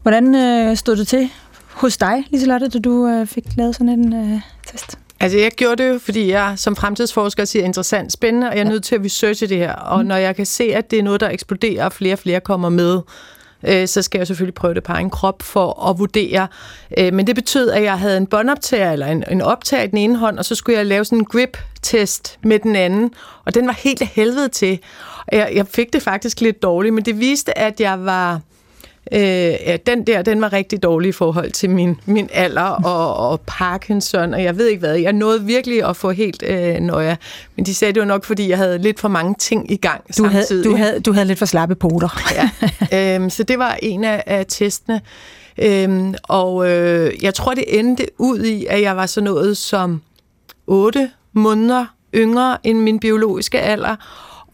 Hvordan 0.01 0.35
øh, 0.35 0.75
stod 0.75 0.95
det 0.95 1.07
til 1.07 1.29
hos 1.73 1.97
dig, 1.97 2.25
Liselotte, 2.31 2.67
da 2.69 2.79
du 2.79 3.07
øh, 3.07 3.27
fik 3.27 3.45
lavet 3.57 3.75
sådan 3.75 3.99
en 3.99 4.13
øh, 4.13 4.41
test? 4.67 5.06
Altså, 5.19 5.37
jeg 5.37 5.51
gjorde 5.51 5.83
det 5.83 5.89
jo, 5.89 5.99
fordi 5.99 6.31
jeg 6.31 6.53
som 6.55 6.75
fremtidsforsker 6.75 7.45
siger 7.45 7.65
interessant, 7.65 8.11
spændende, 8.11 8.49
og 8.49 8.57
jeg 8.57 8.65
er 8.65 8.69
nødt 8.69 8.83
til 8.83 8.95
at 8.95 9.01
researche 9.05 9.47
det 9.47 9.57
her. 9.57 9.73
Og 9.73 10.01
mm. 10.01 10.07
når 10.07 10.15
jeg 10.15 10.35
kan 10.35 10.45
se, 10.45 10.63
at 10.75 10.91
det 10.91 10.99
er 10.99 11.03
noget, 11.03 11.21
der 11.21 11.29
eksploderer, 11.29 11.85
og 11.85 11.93
flere 11.93 12.13
og 12.13 12.19
flere 12.19 12.39
kommer 12.39 12.69
med, 12.69 12.99
øh, 13.63 13.87
så 13.87 14.01
skal 14.01 14.19
jeg 14.19 14.27
selvfølgelig 14.27 14.53
prøve 14.53 14.73
det 14.73 14.83
på 14.83 14.93
en 14.93 15.09
krop 15.09 15.41
for 15.41 15.89
at 15.89 15.99
vurdere. 15.99 16.47
Øh, 16.97 17.13
men 17.13 17.27
det 17.27 17.35
betød, 17.35 17.69
at 17.69 17.83
jeg 17.83 17.99
havde 17.99 18.17
en 18.17 18.27
båndoptager, 18.27 18.91
eller 18.91 19.07
en, 19.07 19.23
en 19.31 19.41
optager 19.41 19.83
i 19.83 19.87
den 19.87 19.97
ene 19.97 20.17
hånd, 20.17 20.39
og 20.39 20.45
så 20.45 20.55
skulle 20.55 20.77
jeg 20.77 20.85
lave 20.85 21.05
sådan 21.05 21.17
en 21.17 21.25
grip-test 21.25 22.39
med 22.43 22.59
den 22.59 22.75
anden, 22.75 23.11
og 23.45 23.55
den 23.55 23.67
var 23.67 23.73
helt 23.73 24.01
af 24.01 24.07
helvede 24.07 24.49
til. 24.49 24.79
Jeg, 25.31 25.51
jeg 25.55 25.67
fik 25.67 25.93
det 25.93 26.01
faktisk 26.01 26.41
lidt 26.41 26.61
dårligt, 26.61 26.93
men 26.93 27.05
det 27.05 27.19
viste, 27.19 27.57
at 27.57 27.81
jeg 27.81 28.05
var 28.05 28.41
Øh, 29.11 29.19
ja, 29.19 29.77
den 29.85 30.07
der, 30.07 30.21
den 30.21 30.41
var 30.41 30.53
rigtig 30.53 30.83
dårlig 30.83 31.09
i 31.09 31.11
forhold 31.11 31.51
til 31.51 31.69
min, 31.69 31.99
min 32.05 32.29
alder 32.33 32.61
og, 32.61 33.29
og 33.29 33.41
Parkinson, 33.47 34.33
og 34.33 34.43
jeg 34.43 34.57
ved 34.57 34.67
ikke 34.67 34.79
hvad. 34.79 34.95
Jeg 34.95 35.13
nåede 35.13 35.43
virkelig 35.43 35.89
at 35.89 35.95
få 35.95 36.11
helt 36.11 36.43
øh, 36.47 36.75
nøje. 36.75 37.17
Men 37.55 37.65
de 37.65 37.75
sagde, 37.75 37.93
det 37.93 37.99
var 37.99 38.07
nok, 38.07 38.25
fordi 38.25 38.49
jeg 38.49 38.57
havde 38.57 38.77
lidt 38.77 38.99
for 38.99 39.07
mange 39.07 39.35
ting 39.39 39.71
i 39.71 39.75
gang 39.75 40.07
du 40.07 40.13
samtidig. 40.13 40.47
Havde, 40.47 40.63
du, 40.63 40.75
havde, 40.75 40.99
du 40.99 41.13
havde 41.13 41.27
lidt 41.27 41.39
for 41.39 41.45
slappe 41.45 41.75
poter. 41.75 42.21
ja. 42.91 43.19
øh, 43.19 43.31
så 43.31 43.43
det 43.43 43.59
var 43.59 43.77
en 43.81 44.03
af, 44.03 44.23
af 44.25 44.45
testene. 44.47 45.01
Øhm, 45.57 46.15
og 46.23 46.69
øh, 46.69 47.23
jeg 47.23 47.33
tror, 47.33 47.53
det 47.53 47.79
endte 47.79 48.05
ud 48.17 48.43
i, 48.43 48.65
at 48.65 48.81
jeg 48.81 48.97
var 48.97 49.05
så 49.05 49.21
noget 49.21 49.57
som 49.57 50.01
8 50.67 51.09
måneder 51.33 51.85
yngre 52.15 52.57
end 52.63 52.79
min 52.79 52.99
biologiske 52.99 53.59
alder, 53.59 53.95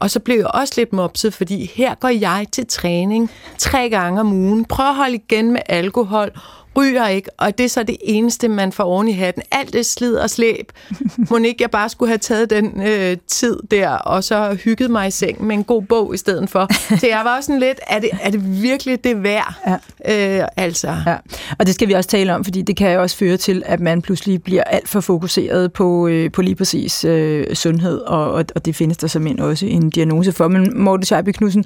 og 0.03 0.11
så 0.11 0.19
blev 0.19 0.37
jeg 0.37 0.47
også 0.47 0.73
lidt 0.77 0.93
mopset, 0.93 1.33
fordi 1.33 1.71
her 1.75 1.95
går 1.95 2.07
jeg 2.07 2.45
til 2.51 2.67
træning 2.67 3.31
tre 3.57 3.89
gange 3.89 4.19
om 4.19 4.33
ugen. 4.33 4.65
Prøv 4.65 4.85
at 4.85 4.95
holde 4.95 5.15
igen 5.15 5.51
med 5.51 5.61
alkohol 5.65 6.31
ryger 6.77 7.07
ikke, 7.07 7.29
og 7.37 7.57
det 7.57 7.63
er 7.63 7.69
så 7.69 7.83
det 7.83 7.97
eneste, 8.01 8.47
man 8.47 8.71
får 8.71 8.83
oven 8.83 9.07
i 9.07 9.11
hatten. 9.11 9.43
Alt 9.51 9.73
det 9.73 9.85
slid 9.85 10.15
og 10.15 10.29
slæb. 10.29 10.71
Må 11.29 11.37
ikke 11.37 11.61
jeg 11.61 11.71
bare 11.71 11.89
skulle 11.89 12.09
have 12.09 12.17
taget 12.17 12.49
den 12.49 12.81
øh, 12.87 13.17
tid 13.27 13.59
der, 13.71 13.89
og 13.89 14.23
så 14.23 14.57
hygget 14.63 14.91
mig 14.91 15.07
i 15.07 15.11
seng 15.11 15.45
med 15.45 15.55
en 15.55 15.63
god 15.63 15.81
bog 15.81 16.13
i 16.13 16.17
stedet 16.17 16.49
for. 16.49 16.67
Så 16.99 17.07
jeg 17.07 17.21
var 17.23 17.37
også 17.37 17.47
sådan 17.47 17.59
lidt, 17.59 17.79
er 17.87 17.99
det, 17.99 18.09
er 18.21 18.31
det 18.31 18.61
virkelig 18.61 19.03
det 19.03 19.23
værd? 19.23 19.79
Ja. 20.05 20.41
Øh, 20.41 20.47
altså. 20.57 20.95
Ja. 21.05 21.15
Og 21.59 21.65
det 21.65 21.75
skal 21.75 21.87
vi 21.87 21.93
også 21.93 22.09
tale 22.09 22.35
om, 22.35 22.43
fordi 22.43 22.61
det 22.61 22.77
kan 22.77 22.93
jo 22.93 23.01
også 23.01 23.17
føre 23.17 23.37
til, 23.37 23.63
at 23.65 23.79
man 23.79 24.01
pludselig 24.01 24.43
bliver 24.43 24.63
alt 24.63 24.89
for 24.89 25.01
fokuseret 25.01 25.73
på, 25.73 26.07
øh, 26.07 26.31
på 26.31 26.41
lige 26.41 26.55
præcis 26.55 27.05
øh, 27.05 27.55
sundhed, 27.55 27.97
og, 27.97 28.31
og, 28.31 28.45
og 28.55 28.65
det 28.65 28.75
findes 28.75 28.97
der 28.97 29.07
som 29.07 29.27
også 29.39 29.65
en 29.65 29.89
diagnose 29.89 30.31
for. 30.31 30.47
Men 30.47 30.81
Morten 30.83 31.05
Scheibe 31.05 31.33
Knudsen, 31.33 31.65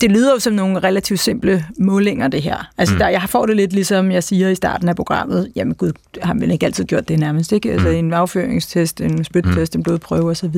det 0.00 0.12
lyder 0.12 0.32
jo 0.32 0.38
som 0.38 0.52
nogle 0.52 0.78
relativt 0.78 1.20
simple 1.20 1.64
målinger, 1.78 2.28
det 2.28 2.42
her. 2.42 2.70
Altså, 2.78 2.94
mm. 2.94 2.98
der, 2.98 3.08
jeg 3.08 3.22
får 3.28 3.46
det 3.46 3.56
lidt 3.56 3.72
ligesom 3.72 4.10
jeg 4.10 4.22
siger 4.22 4.48
i 4.48 4.54
starten 4.54 4.88
af 4.88 4.96
programmet, 4.96 5.52
jamen 5.56 5.74
gud, 5.74 5.92
har 6.22 6.34
man 6.34 6.50
ikke 6.50 6.66
altid 6.66 6.84
gjort 6.84 7.08
det 7.08 7.18
nærmest, 7.18 7.52
ikke? 7.52 7.72
Altså 7.72 7.88
mm. 7.88 7.94
en 7.94 8.12
afføringstest, 8.12 9.00
en 9.00 9.24
spyttest, 9.24 9.74
mm. 9.74 9.78
en 9.78 9.82
blodprøve 9.82 10.30
osv. 10.30 10.56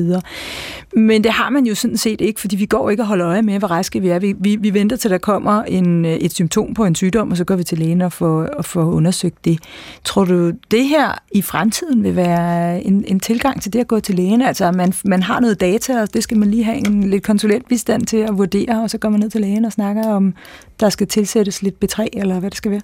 Men 0.93 1.23
det 1.23 1.31
har 1.31 1.49
man 1.49 1.65
jo 1.65 1.75
sådan 1.75 1.97
set 1.97 2.21
ikke, 2.21 2.39
fordi 2.39 2.55
vi 2.55 2.65
går 2.65 2.89
ikke 2.89 3.03
og 3.03 3.07
holder 3.07 3.27
øje 3.27 3.41
med, 3.41 3.59
hvor 3.59 3.67
raske 3.67 4.01
vi 4.01 4.09
er. 4.09 4.19
Vi, 4.19 4.35
vi, 4.39 4.55
vi 4.55 4.73
venter 4.73 4.95
til, 4.95 5.11
der 5.11 5.17
kommer 5.17 5.63
en, 5.63 6.05
et 6.05 6.33
symptom 6.33 6.73
på 6.73 6.85
en 6.85 6.95
sygdom, 6.95 7.31
og 7.31 7.37
så 7.37 7.43
går 7.43 7.55
vi 7.55 7.63
til 7.63 7.77
lægen 7.77 8.01
og 8.01 8.13
får, 8.13 8.47
og 8.57 8.65
får 8.65 8.83
undersøgt 8.83 9.45
det. 9.45 9.59
Tror 10.03 10.25
du, 10.25 10.51
det 10.71 10.87
her 10.87 11.11
i 11.31 11.41
fremtiden 11.41 12.03
vil 12.03 12.15
være 12.15 12.83
en, 12.83 13.03
en 13.07 13.19
tilgang 13.19 13.61
til 13.61 13.73
det 13.73 13.79
at 13.79 13.87
gå 13.87 13.99
til 13.99 14.15
lægen? 14.15 14.41
Altså, 14.41 14.71
man, 14.71 14.93
man 15.05 15.23
har 15.23 15.39
noget 15.39 15.61
data, 15.61 16.01
og 16.01 16.13
det 16.13 16.23
skal 16.23 16.37
man 16.37 16.51
lige 16.51 16.63
have 16.63 16.77
en 16.77 17.09
lidt 17.09 17.23
konsulentbistand 17.23 18.05
til 18.05 18.17
at 18.17 18.37
vurdere, 18.37 18.81
og 18.83 18.89
så 18.89 18.97
går 18.97 19.09
man 19.09 19.19
ned 19.19 19.26
til 19.29 19.41
lægen 19.41 19.65
og 19.65 19.71
snakker 19.71 20.07
om, 20.07 20.33
der 20.79 20.89
skal 20.89 21.07
tilsættes 21.07 21.61
lidt 21.61 21.75
B3, 21.85 22.05
eller 22.13 22.39
hvad 22.39 22.49
det 22.49 22.57
skal 22.57 22.71
være? 22.71 22.81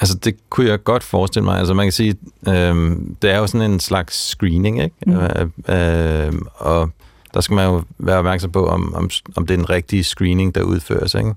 Altså, 0.00 0.14
det 0.14 0.50
kunne 0.50 0.68
jeg 0.68 0.84
godt 0.84 1.02
forestille 1.02 1.44
mig. 1.44 1.58
Altså, 1.58 1.74
man 1.74 1.86
kan 1.86 1.92
sige, 1.92 2.14
øh, 2.48 2.96
det 3.22 3.30
er 3.30 3.38
jo 3.38 3.46
sådan 3.46 3.70
en 3.70 3.80
slags 3.80 4.28
screening, 4.28 4.82
ikke? 4.82 4.96
Mm. 5.06 5.12
Øh, 5.12 6.26
øh, 6.26 6.32
og 6.54 6.90
der 7.34 7.40
skal 7.40 7.54
man 7.54 7.66
jo 7.66 7.82
være 7.98 8.16
opmærksom 8.16 8.52
på, 8.52 8.66
om, 8.66 8.94
om, 8.94 9.10
om 9.36 9.46
det 9.46 9.54
er 9.54 9.58
en 9.58 9.70
rigtig 9.70 10.04
screening, 10.04 10.54
der 10.54 10.62
udføres, 10.62 11.14
ikke? 11.14 11.34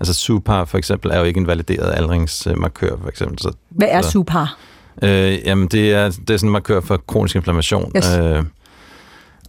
Altså, 0.00 0.14
SUPAR 0.14 0.64
for 0.64 0.78
eksempel 0.78 1.10
er 1.10 1.18
jo 1.18 1.24
ikke 1.24 1.40
en 1.40 1.46
valideret 1.46 1.94
aldringsmarkør, 1.96 2.96
for 3.02 3.08
eksempel. 3.08 3.38
Så, 3.38 3.52
hvad 3.68 3.88
er 3.90 4.02
så, 4.02 4.10
SUPAR? 4.10 4.58
Øh, 5.02 5.38
jamen, 5.44 5.68
det 5.68 5.92
er, 5.92 6.10
det 6.10 6.30
er 6.30 6.36
sådan 6.36 6.48
en 6.48 6.52
markør 6.52 6.80
for 6.80 6.96
kronisk 6.96 7.36
inflammation. 7.36 7.92
Yes. 7.96 8.16
Øh, 8.16 8.44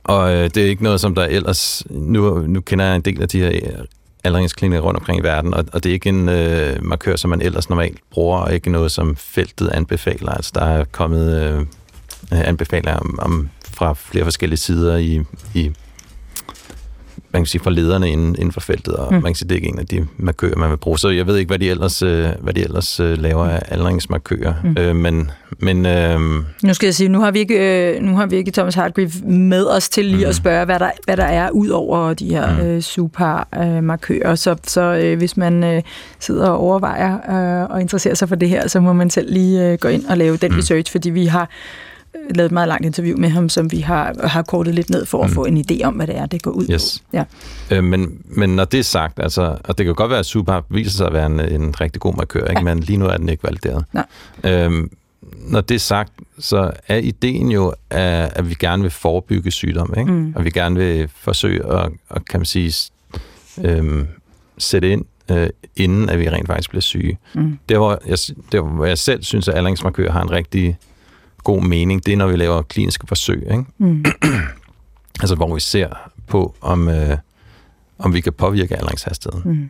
og 0.04 0.34
øh, 0.34 0.44
det 0.44 0.58
er 0.58 0.68
ikke 0.68 0.84
noget, 0.84 1.02
som 1.02 1.16
der 1.16 1.26
ellers... 1.26 1.84
Nu, 1.90 2.40
nu 2.48 2.62
kender 2.62 2.86
jeg 2.86 2.96
en 2.96 3.02
del 3.02 3.22
af 3.22 3.30
de 3.30 3.40
her 3.40 3.52
øh, 3.54 3.86
aldringsklinikker 4.24 4.82
rundt 4.82 5.00
omkring 5.00 5.20
i 5.20 5.24
verden, 5.24 5.54
og, 5.54 5.66
og 5.74 5.84
det 5.84 5.90
er 5.90 5.94
ikke 5.94 6.10
en 6.10 6.30
øh, 6.30 6.84
markør, 6.84 7.16
som 7.16 7.30
man 7.30 7.42
ellers 7.42 7.70
normalt 7.70 7.98
bruger, 8.12 8.38
og 8.38 8.54
ikke 8.54 8.72
noget, 8.72 8.92
som 8.92 9.16
feltet 9.16 9.70
anbefaler. 9.70 10.32
Altså, 10.32 10.52
der 10.56 10.66
er 10.66 10.84
kommet 10.84 11.42
øh, 11.42 11.66
anbefalinger 12.32 12.96
om, 12.96 13.20
om, 13.22 13.50
fra 13.74 13.94
flere 13.94 14.24
forskellige 14.24 14.58
sider 14.58 14.98
i, 14.98 15.22
i 15.54 15.72
man 17.34 17.42
kan 17.42 17.46
sige, 17.46 17.62
fra 17.62 17.72
lederne 17.72 18.10
inden, 18.10 18.36
inden 18.36 18.52
for 18.52 18.60
feltet, 18.60 18.94
og 18.94 19.14
mm. 19.14 19.22
man 19.22 19.24
kan 19.24 19.36
sige, 19.36 19.50
det 19.50 19.56
er 19.56 19.60
ikke 19.60 19.68
en 19.68 19.80
af 19.80 19.86
de 19.86 20.08
markører, 20.18 20.58
man 20.58 20.70
vil 20.70 20.78
bruge. 20.78 21.00
Så 21.00 21.10
jeg 21.10 21.28
ved 21.28 21.38
ikke, 21.38 21.50
hvad 21.50 21.60
de 21.60 21.70
ellers, 21.70 22.02
øh, 22.02 22.30
hvad 22.40 22.54
de 22.54 22.62
ellers 22.64 23.00
øh, 23.00 23.18
laver 23.18 23.46
af 23.46 23.62
aldringsmarkører. 23.68 24.54
Mm. 24.64 24.76
Øh, 24.80 24.96
men, 24.96 25.32
men, 25.60 25.86
øh, 25.86 26.20
nu 26.64 26.74
skal 26.74 26.88
jeg 26.88 26.96
sige, 26.96 27.10
nu 27.10 27.20
har 27.20 27.32
vi 27.32 27.40
ikke, 27.40 27.94
øh, 27.96 28.02
nu 28.02 28.16
har 28.16 28.26
vi 28.26 28.36
ikke 28.36 28.52
Thomas 28.52 28.76
Hartgreave 28.76 29.12
med 29.24 29.66
os 29.66 29.90
til 29.90 30.06
lige 30.06 30.26
mm. 30.26 30.30
at 30.30 30.36
spørge, 30.36 30.66
hvad 30.66 30.80
der, 30.80 30.92
hvad 31.06 31.18
der 31.18 31.24
er 31.24 31.50
ud 31.50 31.70
over 31.70 32.14
de 32.14 32.30
her 32.30 32.56
mm. 32.56 32.68
øh, 32.68 32.82
super-markører. 32.82 34.32
Øh, 34.32 34.38
så 34.38 34.56
så 34.68 34.82
øh, 34.82 35.18
hvis 35.18 35.38
man 35.38 35.64
øh, 35.64 35.82
sidder 36.20 36.48
og 36.48 36.58
overvejer 36.58 37.14
øh, 37.64 37.70
og 37.70 37.82
interesserer 37.82 38.16
sig 38.16 38.30
for 38.30 38.36
det 38.36 38.50
her, 38.50 38.68
så 38.68 38.80
må 38.80 38.94
man 38.94 39.10
selv 39.10 39.34
lige 39.34 39.72
øh, 39.72 39.78
gå 39.78 39.88
ind 39.88 40.06
og 40.06 40.18
lave 40.18 40.38
den 40.38 40.52
mm. 40.52 40.58
research, 40.58 40.92
fordi 40.92 41.10
vi 41.10 41.26
har 41.26 41.50
lavet 42.36 42.46
et 42.46 42.52
meget 42.52 42.68
langt 42.68 42.86
interview 42.86 43.18
med 43.18 43.30
ham, 43.30 43.50
som 43.50 43.72
vi 43.72 43.80
har, 43.80 44.28
har 44.28 44.42
kortet 44.42 44.76
lidt 44.76 44.90
ned 44.90 45.06
for 45.06 45.24
at 45.24 45.30
mm. 45.30 45.36
få 45.36 45.46
en 45.46 45.58
idé 45.58 45.84
om, 45.84 45.94
hvad 45.94 46.08
det 46.08 46.18
er, 46.18 46.26
det 46.26 46.42
går 46.42 46.52
ud 46.52 46.66
yes. 46.72 47.04
på. 47.12 47.18
Ja. 47.18 47.24
Øh, 47.72 47.84
men, 47.84 48.22
men 48.26 48.56
når 48.56 48.66
det 48.66 48.80
er 48.80 48.84
sagt, 48.84 49.20
altså, 49.20 49.58
og 49.64 49.78
det 49.78 49.86
kan 49.86 49.96
godt 49.96 50.10
være, 50.10 50.20
at 50.20 50.26
Super 50.26 50.62
viser 50.70 50.92
sig 50.92 51.08
at 51.08 51.14
være 51.14 51.26
en, 51.26 51.40
en 51.40 51.82
rigtig 51.82 52.02
god 52.02 52.16
markør, 52.16 52.48
ikke? 52.48 52.60
Ja. 52.60 52.64
men 52.64 52.80
lige 52.80 52.98
nu 52.98 53.06
er 53.06 53.18
den 53.18 53.30
ikke 53.30 53.44
valideret. 53.44 53.86
Nej. 53.94 54.06
Øhm, 54.44 54.92
når 55.48 55.62
det 55.62 55.76
er 55.76 55.80
sagt, 55.80 56.14
så 56.40 56.72
er 56.88 56.98
ideen 56.98 57.52
jo, 57.52 57.74
at, 57.90 58.38
at 58.38 58.50
vi 58.50 58.56
gerne 58.60 58.82
vil 58.82 58.92
forebygge 58.92 59.52
sygdom, 59.52 59.94
ikke? 59.98 60.12
Mm. 60.12 60.34
og 60.36 60.46
vi 60.46 60.50
gerne 60.50 60.76
vil 60.76 61.10
forsøge 61.16 61.66
at, 61.66 61.92
at 62.10 62.26
kan 62.26 62.40
man 62.40 62.46
sige, 62.46 62.74
øhm, 63.64 64.08
sætte 64.58 64.92
ind, 64.92 65.06
øh, 65.32 65.50
inden 65.76 66.10
at 66.10 66.20
vi 66.20 66.30
rent 66.30 66.48
faktisk 66.48 66.70
bliver 66.70 66.82
syge. 66.82 67.18
Mm. 67.34 67.60
Det, 67.70 67.78
hvor 67.78 68.02
jeg, 68.08 68.18
det, 68.52 68.64
hvor 68.64 68.86
jeg 68.86 68.98
selv 68.98 69.24
synes, 69.24 69.48
at 69.48 69.58
aldringsmarkør 69.58 70.12
har 70.12 70.22
en 70.22 70.32
rigtig 70.32 70.78
god 71.44 71.62
mening, 71.64 72.06
det 72.06 72.14
er, 72.14 72.18
når 72.18 72.28
vi 72.28 72.36
laver 72.36 72.62
kliniske 72.62 73.08
forsøg. 73.08 73.44
Ikke? 73.52 73.66
Mm. 73.78 74.06
altså, 75.22 75.36
hvor 75.36 75.54
vi 75.54 75.60
ser 75.60 75.90
på, 76.28 76.56
om, 76.62 76.88
øh, 76.90 77.18
om 78.00 78.14
vi 78.14 78.22
kan 78.22 78.34
påvirke 78.34 78.78
aldringshastigheden. 78.78 79.52
Mm. 79.52 79.70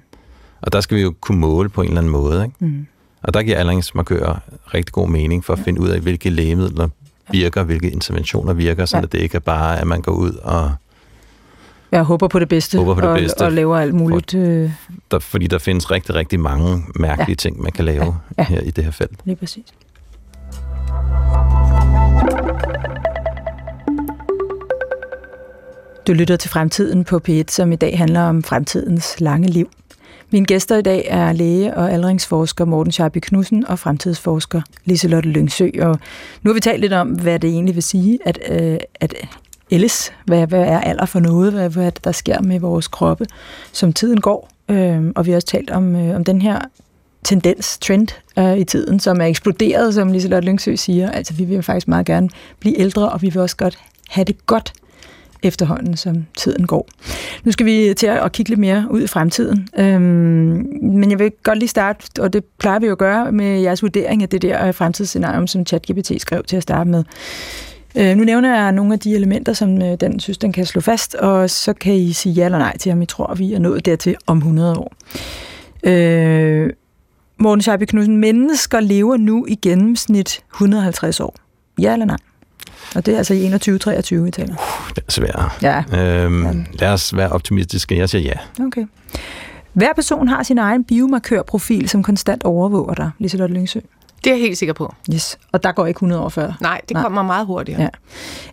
Og 0.61 0.73
der 0.73 0.81
skal 0.81 0.97
vi 0.97 1.01
jo 1.01 1.13
kunne 1.21 1.39
måle 1.39 1.69
på 1.69 1.81
en 1.81 1.87
eller 1.87 2.01
anden 2.01 2.11
måde. 2.11 2.43
Ikke? 2.45 2.55
Mm. 2.65 2.87
Og 3.23 3.33
der 3.33 3.43
giver 3.43 3.57
aldringsmarkører 3.57 4.35
rigtig 4.73 4.93
god 4.93 5.07
mening 5.09 5.45
for 5.45 5.53
at 5.53 5.59
ja. 5.59 5.63
finde 5.63 5.81
ud 5.81 5.89
af, 5.89 5.99
hvilke 5.99 6.29
lægemidler 6.29 6.87
virker, 7.31 7.63
hvilke 7.63 7.91
interventioner 7.91 8.53
virker, 8.53 8.85
så 8.85 8.97
ja. 8.97 9.01
det 9.03 9.13
ikke 9.13 9.35
er 9.35 9.39
bare, 9.39 9.79
at 9.79 9.87
man 9.87 10.01
går 10.01 10.11
ud 10.11 10.31
og 10.31 10.71
Jeg 11.91 12.03
håber 12.03 12.27
på 12.27 12.39
det 12.39 12.49
bedste, 12.49 12.77
Håber 12.77 12.93
på 12.95 13.01
det 13.01 13.09
og, 13.09 13.17
bedste. 13.17 13.41
og 13.45 13.51
laver 13.51 13.77
alt 13.77 13.93
muligt. 13.93 14.33
Øh, 14.33 14.71
Der, 15.11 15.19
fordi 15.19 15.47
der 15.47 15.57
findes 15.57 15.91
rigtig, 15.91 16.15
rigtig 16.15 16.39
mange 16.39 16.83
mærkelige 16.95 17.29
Ja. 17.29 17.35
ting, 17.35 17.61
man 17.61 17.71
kan 17.71 17.85
lave 17.85 18.03
ja. 18.05 18.11
Ja. 18.37 18.43
her 18.43 18.59
i 18.61 18.71
det 18.71 18.83
her 18.83 18.91
felt. 18.91 19.19
lige 19.25 19.35
præcis. 19.35 19.65
Du 26.11 26.15
lytter 26.15 26.35
til 26.35 26.49
Fremtiden 26.49 27.03
på 27.03 27.21
P1, 27.29 27.43
som 27.47 27.71
i 27.71 27.75
dag 27.75 27.97
handler 27.97 28.21
om 28.21 28.43
fremtidens 28.43 29.19
lange 29.19 29.47
liv. 29.47 29.69
Mine 30.31 30.45
gæster 30.45 30.77
i 30.77 30.81
dag 30.81 31.05
er 31.09 31.33
læge 31.33 31.77
og 31.77 31.91
aldringsforsker 31.91 32.65
Morten 32.65 32.91
Scharpe 32.91 33.19
Knudsen 33.19 33.67
og 33.67 33.79
fremtidsforsker 33.79 34.61
Liselotte 34.85 35.29
Lyngsø. 35.29 35.69
Og 35.81 35.99
nu 36.43 36.49
har 36.49 36.53
vi 36.53 36.59
talt 36.59 36.81
lidt 36.81 36.93
om, 36.93 37.09
hvad 37.09 37.39
det 37.39 37.49
egentlig 37.49 37.75
vil 37.75 37.83
sige, 37.83 38.19
at, 38.25 38.39
øh, 38.49 38.77
at 38.99 39.13
ældes, 39.71 40.13
hvad, 40.25 40.47
hvad 40.47 40.59
er 40.59 40.79
alder 40.79 41.05
for 41.05 41.19
noget, 41.19 41.53
hvad, 41.53 41.69
hvad 41.69 41.91
der 42.03 42.11
sker 42.11 42.41
med 42.41 42.59
vores 42.59 42.87
kroppe, 42.87 43.25
som 43.71 43.93
tiden 43.93 44.21
går. 44.21 44.49
Øh, 44.69 45.11
og 45.15 45.25
vi 45.25 45.31
har 45.31 45.35
også 45.35 45.47
talt 45.47 45.69
om, 45.69 45.95
øh, 45.95 46.15
om 46.15 46.23
den 46.23 46.41
her 46.41 46.59
tendens, 47.23 47.77
trend 47.77 48.07
øh, 48.39 48.57
i 48.57 48.63
tiden, 48.63 48.99
som 48.99 49.21
er 49.21 49.25
eksploderet, 49.25 49.93
som 49.93 50.11
Liselotte 50.11 50.45
Lyngsø 50.45 50.75
siger. 50.75 51.11
Altså, 51.11 51.33
vi 51.33 51.43
vil 51.43 51.63
faktisk 51.63 51.87
meget 51.87 52.05
gerne 52.05 52.29
blive 52.59 52.79
ældre, 52.79 53.09
og 53.09 53.21
vi 53.21 53.29
vil 53.29 53.41
også 53.41 53.57
godt 53.57 53.79
have 54.09 54.25
det 54.25 54.45
godt 54.45 54.73
efterhånden, 55.43 55.97
som 55.97 56.25
tiden 56.37 56.67
går. 56.67 56.89
Nu 57.43 57.51
skal 57.51 57.65
vi 57.65 57.93
til 57.97 58.07
at 58.07 58.31
kigge 58.31 58.49
lidt 58.49 58.59
mere 58.59 58.85
ud 58.89 59.01
i 59.01 59.07
fremtiden. 59.07 59.67
Øhm, 59.79 60.67
men 60.81 61.11
jeg 61.11 61.19
vil 61.19 61.31
godt 61.43 61.59
lige 61.59 61.69
starte, 61.69 62.21
og 62.21 62.33
det 62.33 62.43
plejer 62.59 62.79
vi 62.79 62.85
jo 62.85 62.91
at 62.91 62.97
gøre, 62.97 63.31
med 63.31 63.61
jeres 63.61 63.81
vurdering 63.81 64.23
af 64.23 64.29
det 64.29 64.41
der 64.41 64.67
øh, 64.67 64.73
fremtidsscenarium, 64.73 65.47
som 65.47 65.65
ChatGPT 65.65 66.11
skrev 66.21 66.43
til 66.43 66.57
at 66.57 66.63
starte 66.63 66.89
med. 66.89 67.03
Øh, 67.97 68.15
nu 68.15 68.23
nævner 68.23 68.61
jeg 68.61 68.71
nogle 68.71 68.93
af 68.93 68.99
de 68.99 69.15
elementer, 69.15 69.53
som 69.53 69.81
øh, 69.81 69.97
den 69.99 70.19
synes, 70.19 70.37
den 70.37 70.51
kan 70.53 70.65
slå 70.65 70.81
fast, 70.81 71.15
og 71.15 71.49
så 71.49 71.73
kan 71.73 71.93
I 71.93 72.13
sige 72.13 72.33
ja 72.33 72.45
eller 72.45 72.57
nej 72.57 72.77
til, 72.77 72.91
om 72.91 73.01
I 73.01 73.05
tror, 73.05 73.35
vi 73.35 73.53
er 73.53 73.59
nået 73.59 73.85
dertil 73.85 74.15
om 74.27 74.37
100 74.37 74.77
år. 74.77 74.93
Øh, 75.83 76.69
Morten 77.39 77.61
Scheibe 77.61 77.85
Knudsen, 77.85 78.17
mennesker 78.17 78.79
lever 78.79 79.17
nu 79.17 79.45
i 79.49 79.55
gennemsnit 79.55 80.43
150 80.53 81.19
år. 81.19 81.35
Ja 81.79 81.93
eller 81.93 82.05
nej? 82.05 82.17
Og 82.95 83.05
det 83.05 83.13
er 83.13 83.17
altså 83.17 83.33
i 83.33 83.47
21-23, 83.47 84.15
vi 84.23 84.31
taler. 84.31 84.55
Det 84.95 85.03
er 85.07 85.11
svært. 85.11 85.51
Ja, 85.61 85.83
Øhm, 85.97 86.65
lad 86.73 86.89
os 86.93 87.15
være 87.15 87.29
optimistiske. 87.29 87.97
Jeg 87.97 88.09
siger 88.09 88.21
ja. 88.59 88.65
okay. 88.65 88.85
Hver 89.73 89.93
person 89.93 90.27
har 90.27 90.43
sin 90.43 90.57
egen 90.57 90.83
biomarkørprofil, 90.83 91.89
som 91.89 92.03
konstant 92.03 92.43
overvåger 92.43 92.93
dig, 92.93 93.11
Liselotte 93.19 93.55
Lyngsø. 93.55 93.79
Det 94.23 94.29
er 94.29 94.35
jeg 94.35 94.41
helt 94.41 94.57
sikker 94.57 94.73
på. 94.73 94.95
Yes. 95.13 95.37
Og 95.51 95.63
der 95.63 95.71
går 95.71 95.85
ikke 95.85 95.97
100 95.97 96.21
år 96.21 96.29
før. 96.29 96.53
Nej, 96.61 96.81
det 96.89 96.93
Nej. 96.93 97.03
kommer 97.03 97.23
meget 97.23 97.45
hurtigere. 97.45 97.81
Ja. 97.81 97.87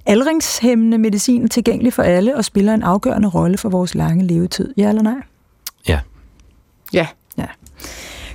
Aldringshæmmende 0.06 0.98
medicin 0.98 1.44
er 1.44 1.48
tilgængelig 1.48 1.92
for 1.92 2.02
alle 2.02 2.36
og 2.36 2.44
spiller 2.44 2.74
en 2.74 2.82
afgørende 2.82 3.28
rolle 3.28 3.58
for 3.58 3.68
vores 3.68 3.94
lange 3.94 4.24
levetid. 4.26 4.74
Ja 4.76 4.88
eller 4.88 5.02
nej? 5.02 5.14
Ja. 5.88 6.00
Ja. 6.92 7.06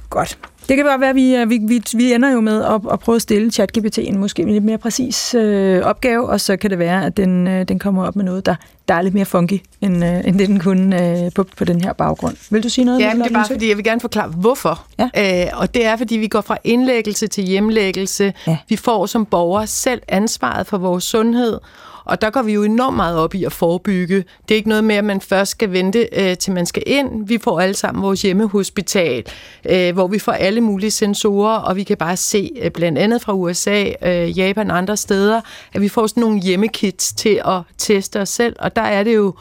Godt. 0.09 0.37
Det 0.67 0.78
kan 0.78 0.86
godt 0.86 1.02
være, 1.02 1.10
at 1.10 1.15
vi, 1.15 1.36
øh, 1.36 1.49
vi, 1.49 1.60
vi, 1.62 1.84
vi 1.93 2.13
ender 2.13 2.32
jo 2.32 2.41
med 2.41 2.63
at, 2.63 2.82
at 2.91 2.99
prøve 2.99 3.15
at 3.15 3.21
stille 3.21 3.52
ChatGPT 3.52 3.97
en 3.97 4.17
måske 4.17 4.43
lidt 4.43 4.63
mere 4.63 4.78
præcis 4.78 5.36
øh, 5.36 5.82
opgave, 5.84 6.30
og 6.30 6.41
så 6.41 6.58
kan 6.58 6.69
det 6.69 6.80
være, 6.80 7.06
at 7.06 7.17
den, 7.17 7.47
øh, 7.47 7.67
den 7.67 7.80
kommer 7.80 8.08
op 8.08 8.15
med 8.15 8.26
noget, 8.26 8.45
der, 8.45 8.56
der 8.88 8.93
er 8.93 9.02
lidt 9.02 9.13
mere 9.13 9.26
funky, 9.26 9.62
end, 9.82 10.06
øh, 10.06 10.28
end 10.28 10.39
det 10.39 10.47
den 10.47 10.60
kunne 10.60 11.23
øh, 11.26 11.32
på, 11.36 11.45
på 11.58 11.65
den 11.65 11.82
her 11.82 11.93
baggrund. 11.93 12.36
Vil 12.49 12.63
du 12.63 12.69
sige 12.69 12.86
noget? 12.86 12.99
Ja, 12.99 13.13
men 13.13 13.23
det 13.23 13.30
er 13.30 13.34
bare 13.34 13.47
fordi, 13.47 13.69
jeg 13.69 13.78
vil 13.78 13.86
gerne 13.86 14.02
forklare, 14.02 14.28
hvorfor. 14.28 14.86
Ja. 14.99 15.45
Øh, 15.45 15.60
og 15.60 15.73
det 15.73 15.86
er, 15.86 15.95
fordi 15.95 16.17
vi 16.17 16.28
går 16.28 16.41
fra 16.41 16.58
indlæggelse 16.63 17.28
til 17.28 17.43
hjemlæggelse. 17.43 18.34
Ja. 18.47 18.58
Vi 18.69 18.76
får 18.76 19.06
som 19.06 19.26
borgere 19.26 19.67
selv 19.67 20.02
ansvaret 20.08 20.67
for 20.67 20.78
vores 20.78 21.04
sundhed, 21.04 21.60
og 22.05 22.21
der 22.21 22.29
går 22.29 22.41
vi 22.41 22.53
jo 22.53 22.63
enormt 22.63 22.95
meget 22.95 23.17
op 23.17 23.35
i 23.35 23.43
at 23.43 23.53
forebygge. 23.53 24.15
Det 24.15 24.51
er 24.51 24.55
ikke 24.55 24.69
noget 24.69 24.83
med, 24.83 24.95
at 24.95 25.05
man 25.05 25.21
først 25.21 25.51
skal 25.51 25.71
vente, 25.71 26.09
øh, 26.11 26.37
til 26.37 26.53
man 26.53 26.65
skal 26.65 26.83
ind. 26.85 27.27
Vi 27.27 27.37
får 27.37 27.59
alle 27.59 27.75
sammen 27.75 28.03
vores 28.03 28.21
hjemmehospital, 28.21 29.23
øh, 29.69 29.93
hvor 29.93 30.07
vi 30.07 30.19
får 30.19 30.31
alle 30.31 30.61
mulige 30.61 30.91
sensorer, 30.91 31.57
og 31.57 31.75
vi 31.75 31.83
kan 31.83 31.97
bare 31.97 32.17
se, 32.17 32.51
øh, 32.61 32.71
blandt 32.71 32.97
andet 32.97 33.21
fra 33.21 33.33
USA, 33.33 33.85
øh, 34.01 34.37
Japan 34.37 34.71
og 34.71 34.77
andre 34.77 34.97
steder, 34.97 35.41
at 35.73 35.81
vi 35.81 35.89
får 35.89 36.07
sådan 36.07 36.21
nogle 36.21 36.41
hjemmekits 36.41 37.13
til 37.13 37.41
at 37.45 37.61
teste 37.77 38.21
os 38.21 38.29
selv, 38.29 38.55
og 38.59 38.75
der 38.75 38.81
er 38.81 39.03
det 39.03 39.15
jo 39.15 39.33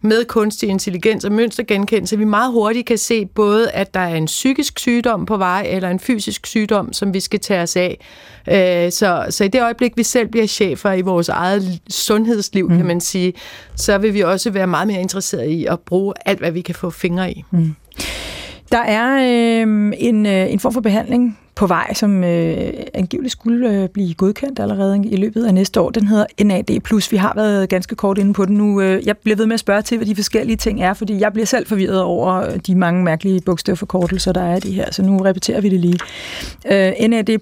med 0.00 0.24
kunstig 0.24 0.68
intelligens 0.68 1.24
og 1.24 1.32
mønstergenkendelse, 1.32 2.18
vi 2.18 2.24
meget 2.24 2.52
hurtigt 2.52 2.86
kan 2.86 2.98
se 2.98 3.26
både, 3.26 3.70
at 3.70 3.94
der 3.94 4.00
er 4.00 4.14
en 4.14 4.26
psykisk 4.26 4.78
sygdom 4.78 5.26
på 5.26 5.36
vej, 5.36 5.66
eller 5.68 5.90
en 5.90 6.00
fysisk 6.00 6.46
sygdom, 6.46 6.92
som 6.92 7.14
vi 7.14 7.20
skal 7.20 7.40
tage 7.40 7.62
os 7.62 7.76
af. 7.76 8.00
Øh, 8.48 8.92
Så, 8.92 9.26
så 9.30 9.44
i 9.44 9.48
det 9.48 9.62
øjeblik, 9.62 9.92
vi 9.96 10.02
selv 10.02 10.28
bliver 10.28 10.46
chefer 10.46 10.92
i 10.92 11.00
vores 11.00 11.28
eget 11.28 11.80
sundhedsliv, 11.90 12.68
mm. 12.70 12.76
kan 12.76 12.86
man 12.86 13.00
sige, 13.00 13.32
så 13.76 13.98
vil 13.98 14.14
vi 14.14 14.20
også 14.20 14.50
være 14.50 14.66
meget 14.66 14.86
mere 14.86 15.00
interesserede 15.00 15.50
i 15.50 15.66
at 15.66 15.80
bruge 15.80 16.14
alt, 16.26 16.38
hvad 16.38 16.50
vi 16.50 16.60
kan 16.60 16.74
få 16.74 16.90
fingre 16.90 17.32
i. 17.32 17.44
Mm. 17.50 17.74
Der 18.72 18.78
er 18.78 19.16
øh, 19.16 19.92
en, 19.98 20.26
øh, 20.26 20.52
en 20.52 20.60
form 20.60 20.72
for 20.72 20.80
behandling 20.80 21.38
på 21.54 21.66
vej, 21.66 21.94
som 21.94 22.24
øh, 22.24 22.72
angiveligt 22.94 23.32
skulle 23.32 23.70
øh, 23.70 23.88
blive 23.88 24.14
godkendt 24.14 24.58
allerede 24.60 25.02
i 25.04 25.16
løbet 25.16 25.46
af 25.46 25.54
næste 25.54 25.80
år. 25.80 25.90
Den 25.90 26.06
hedder 26.06 26.44
NAD+. 26.44 27.10
Vi 27.10 27.16
har 27.16 27.32
været 27.36 27.68
ganske 27.68 27.94
kort 27.96 28.18
inde 28.18 28.32
på 28.32 28.44
den 28.44 28.56
nu. 28.56 28.80
Øh, 28.80 29.06
Jeg 29.06 29.16
bliver 29.16 29.36
ved 29.36 29.46
med 29.46 29.54
at 29.54 29.60
spørge 29.60 29.82
til, 29.82 29.96
hvad 29.96 30.06
de 30.06 30.14
forskellige 30.14 30.56
ting 30.56 30.82
er, 30.82 30.94
fordi 30.94 31.20
jeg 31.20 31.32
bliver 31.32 31.46
selv 31.46 31.66
forvirret 31.66 32.02
over 32.02 32.34
øh, 32.34 32.56
de 32.66 32.74
mange 32.74 33.04
mærkelige 33.04 33.40
bogstavforkortelser, 33.40 34.32
der 34.32 34.42
er 34.42 34.56
i 34.56 34.60
det 34.60 34.72
her, 34.72 34.92
så 34.92 35.02
nu 35.02 35.16
repeterer 35.16 35.60
vi 35.60 35.68
det 35.68 35.80
lige. 35.80 35.98
Øh, 36.70 37.08
NAD+, 37.08 37.38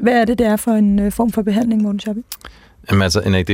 hvad 0.00 0.12
er 0.12 0.24
det, 0.24 0.38
det 0.38 0.46
er 0.46 0.56
for 0.56 0.72
en 0.72 0.98
øh, 0.98 1.12
form 1.12 1.32
for 1.32 1.42
behandling, 1.42 1.82
Morten 1.82 2.00
Schabi? 2.00 2.20
Jamen 2.90 3.02
altså, 3.02 3.22
NAD 3.30 3.50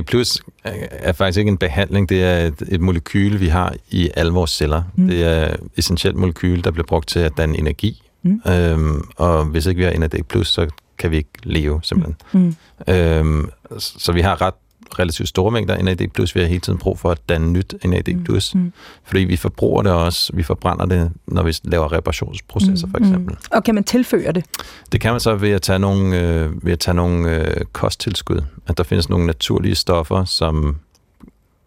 er- 0.64 1.12
faktisk 1.12 1.38
ikke 1.38 1.48
en 1.48 1.58
behandling, 1.58 2.08
det 2.08 2.22
er 2.24 2.38
et, 2.46 2.62
et 2.68 2.80
molekyle, 2.80 3.38
vi 3.38 3.46
har 3.48 3.74
i 3.90 4.10
alle 4.16 4.32
vores 4.32 4.50
celler. 4.50 4.82
Mm. 4.96 5.02
Mm. 5.02 5.08
Det 5.08 5.24
er 5.24 5.46
et 5.54 5.60
essentielt 5.76 6.16
molekyle, 6.16 6.62
der 6.62 6.70
bliver 6.70 6.86
brugt 6.86 7.08
til 7.08 7.18
at 7.18 7.32
danne 7.36 7.58
energi. 7.58 8.02
Mm. 8.22 8.40
Øhm, 8.48 9.02
og 9.16 9.44
hvis 9.44 9.66
ikke 9.66 9.78
vi 9.78 9.84
har 9.84 9.98
NAD 9.98 10.22
Plus, 10.28 10.48
så 10.48 10.66
kan 10.98 11.10
vi 11.10 11.16
ikke 11.16 11.30
leve, 11.42 11.80
simpelthen. 11.82 12.16
Mm. 12.32 12.54
Øhm, 12.94 13.50
så 13.78 13.94
så 13.98 14.12
vi 14.12 14.20
har 14.20 14.42
ret 14.42 14.54
relativt 14.98 15.28
store 15.28 15.50
mængder 15.50 15.82
NAD+, 15.82 16.08
plus. 16.14 16.34
vi 16.34 16.40
har 16.40 16.46
hele 16.46 16.60
tiden 16.60 16.78
brug 16.78 16.98
for 16.98 17.10
at 17.10 17.18
danne 17.28 17.52
nyt 17.52 17.74
NAD+, 17.84 18.24
plus, 18.24 18.54
Mm. 18.54 18.72
fordi 19.04 19.24
vi 19.24 19.36
forbruger 19.36 19.82
det 19.82 19.92
også, 19.92 20.32
vi 20.34 20.42
forbrænder 20.42 20.86
det, 20.86 21.12
når 21.26 21.42
vi 21.42 21.54
laver 21.64 21.92
reparationsprocesser, 21.92 22.88
for 22.90 22.98
eksempel. 22.98 23.34
Mm. 23.34 23.56
Og 23.56 23.64
kan 23.64 23.74
man 23.74 23.84
tilføre 23.84 24.32
det? 24.32 24.44
Det 24.92 25.00
kan 25.00 25.10
man 25.10 25.20
så 25.20 25.34
ved 25.34 25.50
at 25.50 25.62
tage 25.62 25.78
nogle, 25.78 26.20
øh, 26.20 26.64
ved 26.66 26.72
at 26.72 26.78
tage 26.78 26.94
nogle 26.94 27.30
øh, 27.48 27.64
kosttilskud. 27.72 28.40
At 28.66 28.78
der 28.78 28.84
findes 28.84 29.08
nogle 29.08 29.26
naturlige 29.26 29.74
stoffer, 29.74 30.24
som 30.24 30.76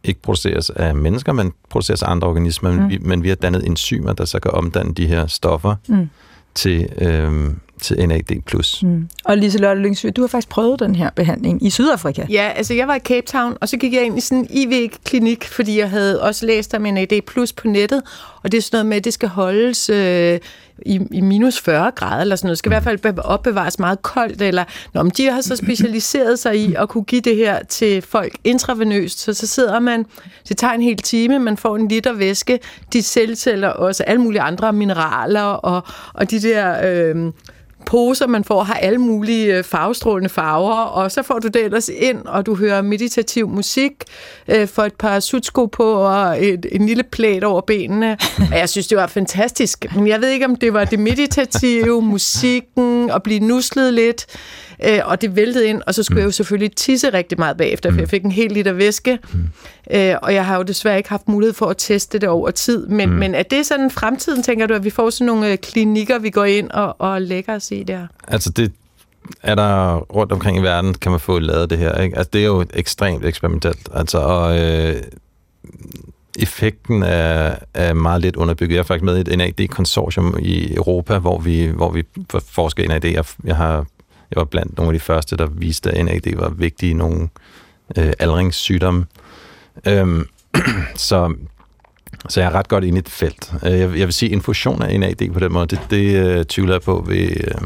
ikke 0.03 0.21
produceres 0.21 0.69
af 0.69 0.95
mennesker, 0.95 1.33
men 1.33 1.53
produceres 1.69 2.03
af 2.03 2.11
andre 2.11 2.27
organismer, 2.27 2.69
Mm. 2.71 2.75
mm. 2.75 2.81
men, 2.81 2.89
vi, 2.89 2.97
men 2.97 3.23
vi 3.23 3.29
har 3.29 3.35
dannet 3.35 3.65
enzymer, 3.67 4.13
der 4.13 4.25
så 4.25 4.39
kan 4.39 4.51
omdanne 4.51 4.93
de 4.93 5.07
her 5.07 5.27
stoffer 5.27 5.75
Mm. 5.87 6.09
til, 6.55 6.89
øh, 7.01 7.49
til 7.81 8.07
NAD+. 8.07 8.23
Mm. 8.83 9.09
Og 9.25 9.37
Liselotte 9.37 9.81
Lyngsø, 9.81 10.09
du 10.15 10.21
har 10.21 10.27
faktisk 10.27 10.49
prøvet 10.49 10.79
den 10.79 10.95
her 10.95 11.09
behandling 11.15 11.65
i 11.65 11.69
Sydafrika. 11.69 12.25
Ja, 12.29 12.51
altså 12.55 12.73
jeg 12.73 12.87
var 12.87 12.95
i 12.95 12.99
Cape 12.99 13.25
Town, 13.27 13.57
og 13.61 13.69
så 13.69 13.77
gik 13.77 13.93
jeg 13.93 14.03
ind 14.05 14.17
i 14.17 14.21
sådan 14.21 14.47
en 14.49 14.71
IV-klinik, 14.71 15.47
fordi 15.47 15.79
jeg 15.79 15.89
havde 15.89 16.21
også 16.21 16.45
læst 16.45 16.73
om 16.73 16.81
NAD 16.81 17.21
Plus 17.27 17.53
på 17.53 17.67
nettet, 17.67 18.01
og 18.43 18.51
det 18.51 18.57
er 18.57 18.61
sådan 18.61 18.75
noget 18.77 18.85
med, 18.85 18.97
at 18.97 19.05
det 19.05 19.13
skal 19.13 19.29
holdes 19.29 19.89
øh, 19.89 20.39
i, 20.85 20.99
i 21.11 21.21
minus 21.21 21.59
40 21.59 21.91
grader 21.91 22.21
eller 22.21 22.35
sådan 22.35 22.47
noget. 22.47 22.53
Det 22.53 22.57
skal 22.57 22.69
i 22.69 22.73
hvert 22.73 22.83
fald 22.83 22.97
be- 22.97 23.25
opbevares 23.25 23.79
meget 23.79 24.01
koldt, 24.01 24.41
eller 24.41 24.63
når 24.93 25.03
de 25.03 25.25
har 25.25 25.41
så 25.41 25.55
specialiseret 25.55 26.39
sig 26.39 26.57
i 26.57 26.73
at 26.73 26.89
kunne 26.89 27.03
give 27.03 27.21
det 27.21 27.35
her 27.35 27.63
til 27.63 28.01
folk 28.01 28.37
intravenøst, 28.43 29.19
så 29.19 29.33
så 29.33 29.47
sidder 29.47 29.79
man, 29.79 30.05
det 30.49 30.57
tager 30.57 30.73
en 30.73 30.81
hel 30.81 30.97
time, 30.97 31.39
man 31.39 31.57
får 31.57 31.75
en 31.75 31.87
liter 31.87 32.13
væske, 32.13 32.59
de 32.93 33.03
selvtæller 33.03 33.69
også 33.69 34.03
alle 34.03 34.21
mulige 34.21 34.41
andre 34.41 34.73
mineraler, 34.73 35.41
og, 35.41 35.83
og 36.13 36.31
de 36.31 36.41
der... 36.41 36.75
Øh, 36.83 37.31
poser, 37.85 38.27
man 38.27 38.43
får, 38.43 38.63
har 38.63 38.73
alle 38.73 38.97
mulige 38.97 39.57
øh, 39.57 39.63
farvestrålende 39.63 40.29
farver, 40.29 40.73
og 40.73 41.11
så 41.11 41.23
får 41.23 41.39
du 41.39 41.47
det 41.47 41.63
ellers 41.65 41.89
ind, 41.89 42.25
og 42.25 42.45
du 42.45 42.55
hører 42.55 42.81
meditativ 42.81 43.49
musik, 43.49 43.91
øh, 44.47 44.67
får 44.67 44.83
et 44.83 44.93
par 44.93 45.19
sutsko 45.19 45.65
på, 45.65 45.93
og 45.93 46.45
et, 46.45 46.65
en 46.71 46.85
lille 46.85 47.03
plæt 47.03 47.43
over 47.43 47.61
benene. 47.61 48.17
Og 48.51 48.57
jeg 48.57 48.69
synes, 48.69 48.87
det 48.87 48.97
var 48.97 49.07
fantastisk. 49.07 49.85
Men 49.95 50.07
jeg 50.07 50.21
ved 50.21 50.29
ikke, 50.29 50.45
om 50.45 50.55
det 50.55 50.73
var 50.73 50.85
det 50.85 50.99
meditative, 50.99 52.01
musikken, 52.15 53.11
og 53.11 53.23
blive 53.23 53.39
nuslet 53.39 53.93
lidt, 53.93 54.25
øh, 54.85 54.99
og 55.05 55.21
det 55.21 55.35
væltede 55.35 55.67
ind, 55.67 55.81
og 55.87 55.95
så 55.95 56.03
skulle 56.03 56.15
mm. 56.15 56.19
jeg 56.19 56.25
jo 56.25 56.31
selvfølgelig 56.31 56.75
tisse 56.75 57.09
rigtig 57.09 57.39
meget 57.39 57.57
bagefter, 57.57 57.91
for 57.91 57.99
jeg 57.99 58.09
fik 58.09 58.23
en 58.23 58.31
hel 58.31 58.51
liter 58.51 58.73
væske, 58.73 59.19
mm. 59.33 59.39
øh, 59.91 60.15
og 60.21 60.33
jeg 60.33 60.45
har 60.45 60.57
jo 60.57 60.63
desværre 60.63 60.97
ikke 60.97 61.09
haft 61.09 61.27
mulighed 61.27 61.53
for 61.53 61.65
at 61.65 61.77
teste 61.77 62.19
det 62.19 62.29
over 62.29 62.51
tid. 62.51 62.87
Men, 62.87 63.09
mm. 63.09 63.15
men 63.15 63.35
er 63.35 63.43
det 63.43 63.65
sådan 63.65 63.91
fremtiden, 63.91 64.43
tænker 64.43 64.67
du, 64.67 64.73
at 64.73 64.83
vi 64.83 64.89
får 64.89 65.09
sådan 65.09 65.25
nogle 65.25 65.51
øh, 65.51 65.57
klinikker, 65.57 66.19
vi 66.19 66.29
går 66.29 66.45
ind 66.45 66.71
og, 66.71 66.95
og 66.99 67.21
lægger 67.21 67.55
os 67.55 67.68
i 67.75 67.83
der? 67.83 68.07
Altså 68.27 68.49
det 68.49 68.71
er 69.43 69.55
der 69.55 69.95
rundt 69.95 70.31
omkring 70.31 70.57
i 70.57 70.61
verden, 70.61 70.93
kan 70.93 71.11
man 71.11 71.19
få 71.19 71.39
lavet 71.39 71.69
det 71.69 71.77
her. 71.77 72.01
Ikke? 72.01 72.17
Altså 72.17 72.29
det 72.33 72.41
er 72.41 72.45
jo 72.45 72.65
ekstremt 72.73 73.25
eksperimentelt. 73.25 73.89
Altså, 73.93 74.17
og 74.17 74.59
øh, 74.59 74.95
effekten 76.39 77.03
er, 77.03 77.55
er 77.73 77.93
meget 77.93 78.21
lidt 78.21 78.35
underbygget. 78.35 78.75
Jeg 78.75 78.79
er 78.79 78.83
faktisk 78.83 79.03
med 79.03 79.17
i 79.17 79.19
et 79.21 79.37
NAD-konsortium 79.37 80.35
i 80.39 80.75
Europa, 80.75 81.17
hvor 81.17 81.39
vi, 81.39 81.65
hvor 81.65 81.91
vi 81.91 82.03
forsker 82.45 82.83
i 82.83 82.87
NAD. 82.87 83.05
Jeg, 83.05 83.25
jeg, 83.43 83.55
har, 83.55 83.75
jeg 84.31 84.35
var 84.35 84.43
blandt 84.43 84.77
nogle 84.77 84.89
af 84.89 84.93
de 84.93 84.99
første, 84.99 85.37
der 85.37 85.45
viste, 85.45 85.91
at 85.91 86.05
NAD 86.05 86.35
var 86.35 86.49
vigtig 86.49 86.89
i 86.89 86.93
nogle 86.93 87.29
øh, 87.97 88.13
aldringssygdomme. 88.19 89.05
Øhm, 89.87 90.25
så 90.95 91.35
så 92.29 92.39
jeg 92.41 92.47
er 92.47 92.55
ret 92.55 92.67
godt 92.67 92.83
inde 92.83 92.97
i 92.97 92.99
et 92.99 93.09
felt. 93.09 93.53
Øh, 93.65 93.71
Jeg, 93.79 93.91
vil 93.91 94.13
sige, 94.13 94.29
infusion 94.29 94.81
af 94.81 94.99
NAD 94.99 95.33
på 95.33 95.39
den 95.39 95.53
måde, 95.53 95.67
det, 95.67 95.79
det 95.89 96.37
uh, 96.39 96.43
tvivler 96.43 96.73
jeg 96.73 96.81
på. 96.81 97.05
Ved, 97.07 97.29
uh, 97.29 97.61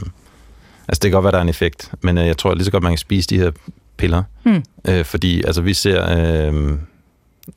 altså, 0.87 0.99
det 1.01 1.01
kan 1.01 1.11
godt 1.11 1.23
være, 1.23 1.31
der 1.31 1.37
er 1.37 1.41
en 1.41 1.49
effekt, 1.49 1.91
men 2.01 2.17
uh, 2.17 2.25
jeg 2.27 2.37
tror 2.37 2.53
lige 2.53 2.65
så 2.65 2.71
godt, 2.71 2.83
man 2.83 2.91
kan 2.91 2.97
spise 2.97 3.29
de 3.29 3.37
her 3.37 3.51
piller. 3.97 4.23
Mm. 4.45 4.63
Uh, 4.89 5.03
fordi 5.05 5.43
altså, 5.43 5.61
vi 5.61 5.73
ser, 5.73 6.47
uh, 6.51 6.71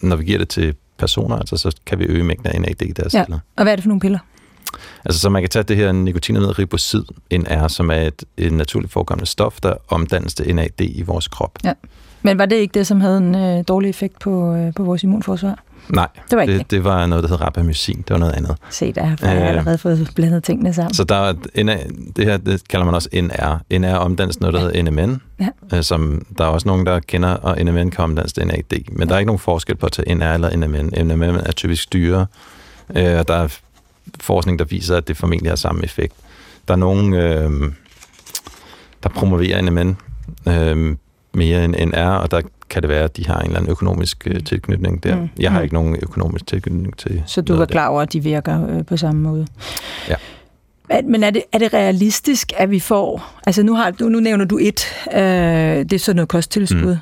når 0.00 0.16
vi 0.16 0.24
giver 0.24 0.38
det 0.38 0.48
til 0.48 0.74
personer, 0.98 1.36
altså, 1.36 1.56
så 1.56 1.76
kan 1.86 1.98
vi 1.98 2.04
øge 2.04 2.24
mængden 2.24 2.46
af 2.52 2.60
NAD 2.60 2.82
i 2.82 2.92
deres 2.92 3.14
Ja. 3.14 3.24
celler. 3.24 3.38
Og 3.56 3.62
hvad 3.64 3.72
er 3.72 3.76
det 3.76 3.82
for 3.82 3.88
nogle 3.88 4.00
piller? 4.00 4.18
Altså, 5.04 5.20
så 5.20 5.28
man 5.28 5.42
kan 5.42 5.48
tage 5.48 5.62
det 5.62 5.76
her 5.76 5.92
nikotinamid 5.92 6.58
ribosid, 6.58 7.02
NR, 7.32 7.68
som 7.68 7.90
er 7.90 7.94
et, 7.94 8.24
et 8.36 8.52
naturligt 8.52 8.92
forekommende 8.92 9.26
stof, 9.26 9.60
der 9.60 9.74
omdannes 9.88 10.34
til 10.34 10.54
NAD 10.54 10.80
i 10.80 11.02
vores 11.02 11.28
krop. 11.28 11.58
Men 12.22 12.38
var 12.38 12.46
det 12.46 12.56
ikke 12.56 12.72
det, 12.78 12.86
som 12.86 13.00
havde 13.00 13.18
en 13.18 13.34
øh, 13.34 13.64
dårlig 13.68 13.90
effekt 13.90 14.18
på, 14.18 14.54
øh, 14.54 14.74
på 14.74 14.82
vores 14.84 15.02
immunforsvar? 15.02 15.58
Nej, 15.88 16.08
Det 16.30 16.36
var 16.36 16.42
ikke 16.42 16.52
det. 16.52 16.60
det, 16.60 16.70
det 16.70 16.84
var 16.84 17.06
noget, 17.06 17.24
der 17.24 17.28
hed 17.30 17.40
rapamycin. 17.40 17.96
Det 17.96 18.10
var 18.10 18.18
noget 18.18 18.32
andet. 18.32 18.56
Se, 18.70 18.92
der 18.92 19.04
har 19.04 19.16
jeg 19.22 19.36
Øh. 19.42 19.48
allerede 19.48 19.78
fået 19.78 20.10
blandet 20.14 20.44
tingene 20.44 20.72
sammen. 20.74 20.94
Så 20.94 21.04
der, 21.04 21.14
er 21.54 21.64
NA, 21.64 21.78
det 22.16 22.24
her 22.24 22.36
det 22.36 22.68
kalder 22.68 22.84
man 22.86 22.94
også 22.94 23.08
NR. 23.12 23.78
NR 23.78 23.94
omdannes 23.96 24.40
noget, 24.40 24.54
der 24.54 24.60
hedder 24.60 24.82
NMN, 24.82 25.20
Ja. 25.40 25.48
øh, 25.76 25.82
som 25.82 26.26
der 26.38 26.44
er 26.44 26.48
også 26.48 26.68
nogen, 26.68 26.86
der 26.86 27.00
kender, 27.00 27.28
og 27.28 27.64
NMN 27.64 27.90
kan 27.90 28.04
omdannes 28.04 28.32
til 28.32 28.46
NAD. 28.46 28.80
Men 28.92 29.08
der 29.08 29.14
er 29.14 29.18
ikke 29.18 29.26
nogen 29.26 29.38
forskel 29.40 29.76
på 29.76 29.86
at 29.86 29.92
tage 29.92 30.14
NR 30.14 30.24
eller 30.34 30.56
NMN. 30.56 31.06
NMN 31.06 31.22
er 31.22 31.52
typisk 31.52 31.92
dyre, 31.92 32.26
øh, 32.96 33.18
og 33.18 33.28
der 33.28 33.34
er 33.34 33.48
forskning, 34.20 34.58
der 34.58 34.64
viser, 34.64 34.96
at 34.96 35.08
det 35.08 35.16
formentlig 35.16 35.50
har 35.50 35.56
samme 35.56 35.84
effekt. 35.84 36.14
Der 36.68 36.74
er 36.74 36.78
nogen, 36.78 37.14
øh, 37.14 37.72
der 39.02 39.08
promoverer 39.08 39.60
NMN 39.62 39.96
øh, 40.48 40.96
mere 41.34 41.64
end 41.64 41.74
NR, 41.90 42.08
og 42.10 42.30
der 42.30 42.40
kan 42.70 42.82
det 42.82 42.88
være, 42.90 43.04
at 43.04 43.16
de 43.16 43.26
har 43.26 43.38
en 43.38 43.46
eller 43.46 43.58
anden 43.58 43.70
økonomisk 43.70 44.26
øh, 44.30 44.44
tilknytning 44.44 45.02
der. 45.04 45.16
Mm. 45.16 45.28
Jeg 45.38 45.50
har 45.52 45.58
Mm. 45.58 45.62
ikke 45.64 45.74
nogen 45.74 45.96
økonomisk 46.02 46.46
tilknytning 46.46 46.96
til 46.96 47.22
Så 47.26 47.40
du 47.40 47.56
var 47.56 47.64
klar 47.66 47.88
over, 47.88 48.02
at 48.02 48.12
de 48.12 48.20
virker 48.22 48.66
øh, 48.68 48.84
på 48.84 48.96
samme 48.96 49.20
måde? 49.22 49.46
Ja. 50.08 50.14
Men- 50.88 51.10
Men 51.10 51.22
er 51.24 51.30
det, 51.30 51.42
er 51.52 51.58
det 51.58 51.74
realistisk, 51.74 52.52
at 52.56 52.70
vi 52.70 52.80
får... 52.80 53.34
Altså 53.46 53.62
nu, 53.62 53.74
har, 53.74 53.92
nu, 54.00 54.08
nu 54.08 54.20
nævner 54.20 54.44
du 54.44 54.58
et, 54.62 54.84
øh, 55.12 55.20
det 55.20 55.92
er 55.92 55.98
sådan 55.98 56.16
noget 56.16 56.28
kosttilskud. 56.28 56.96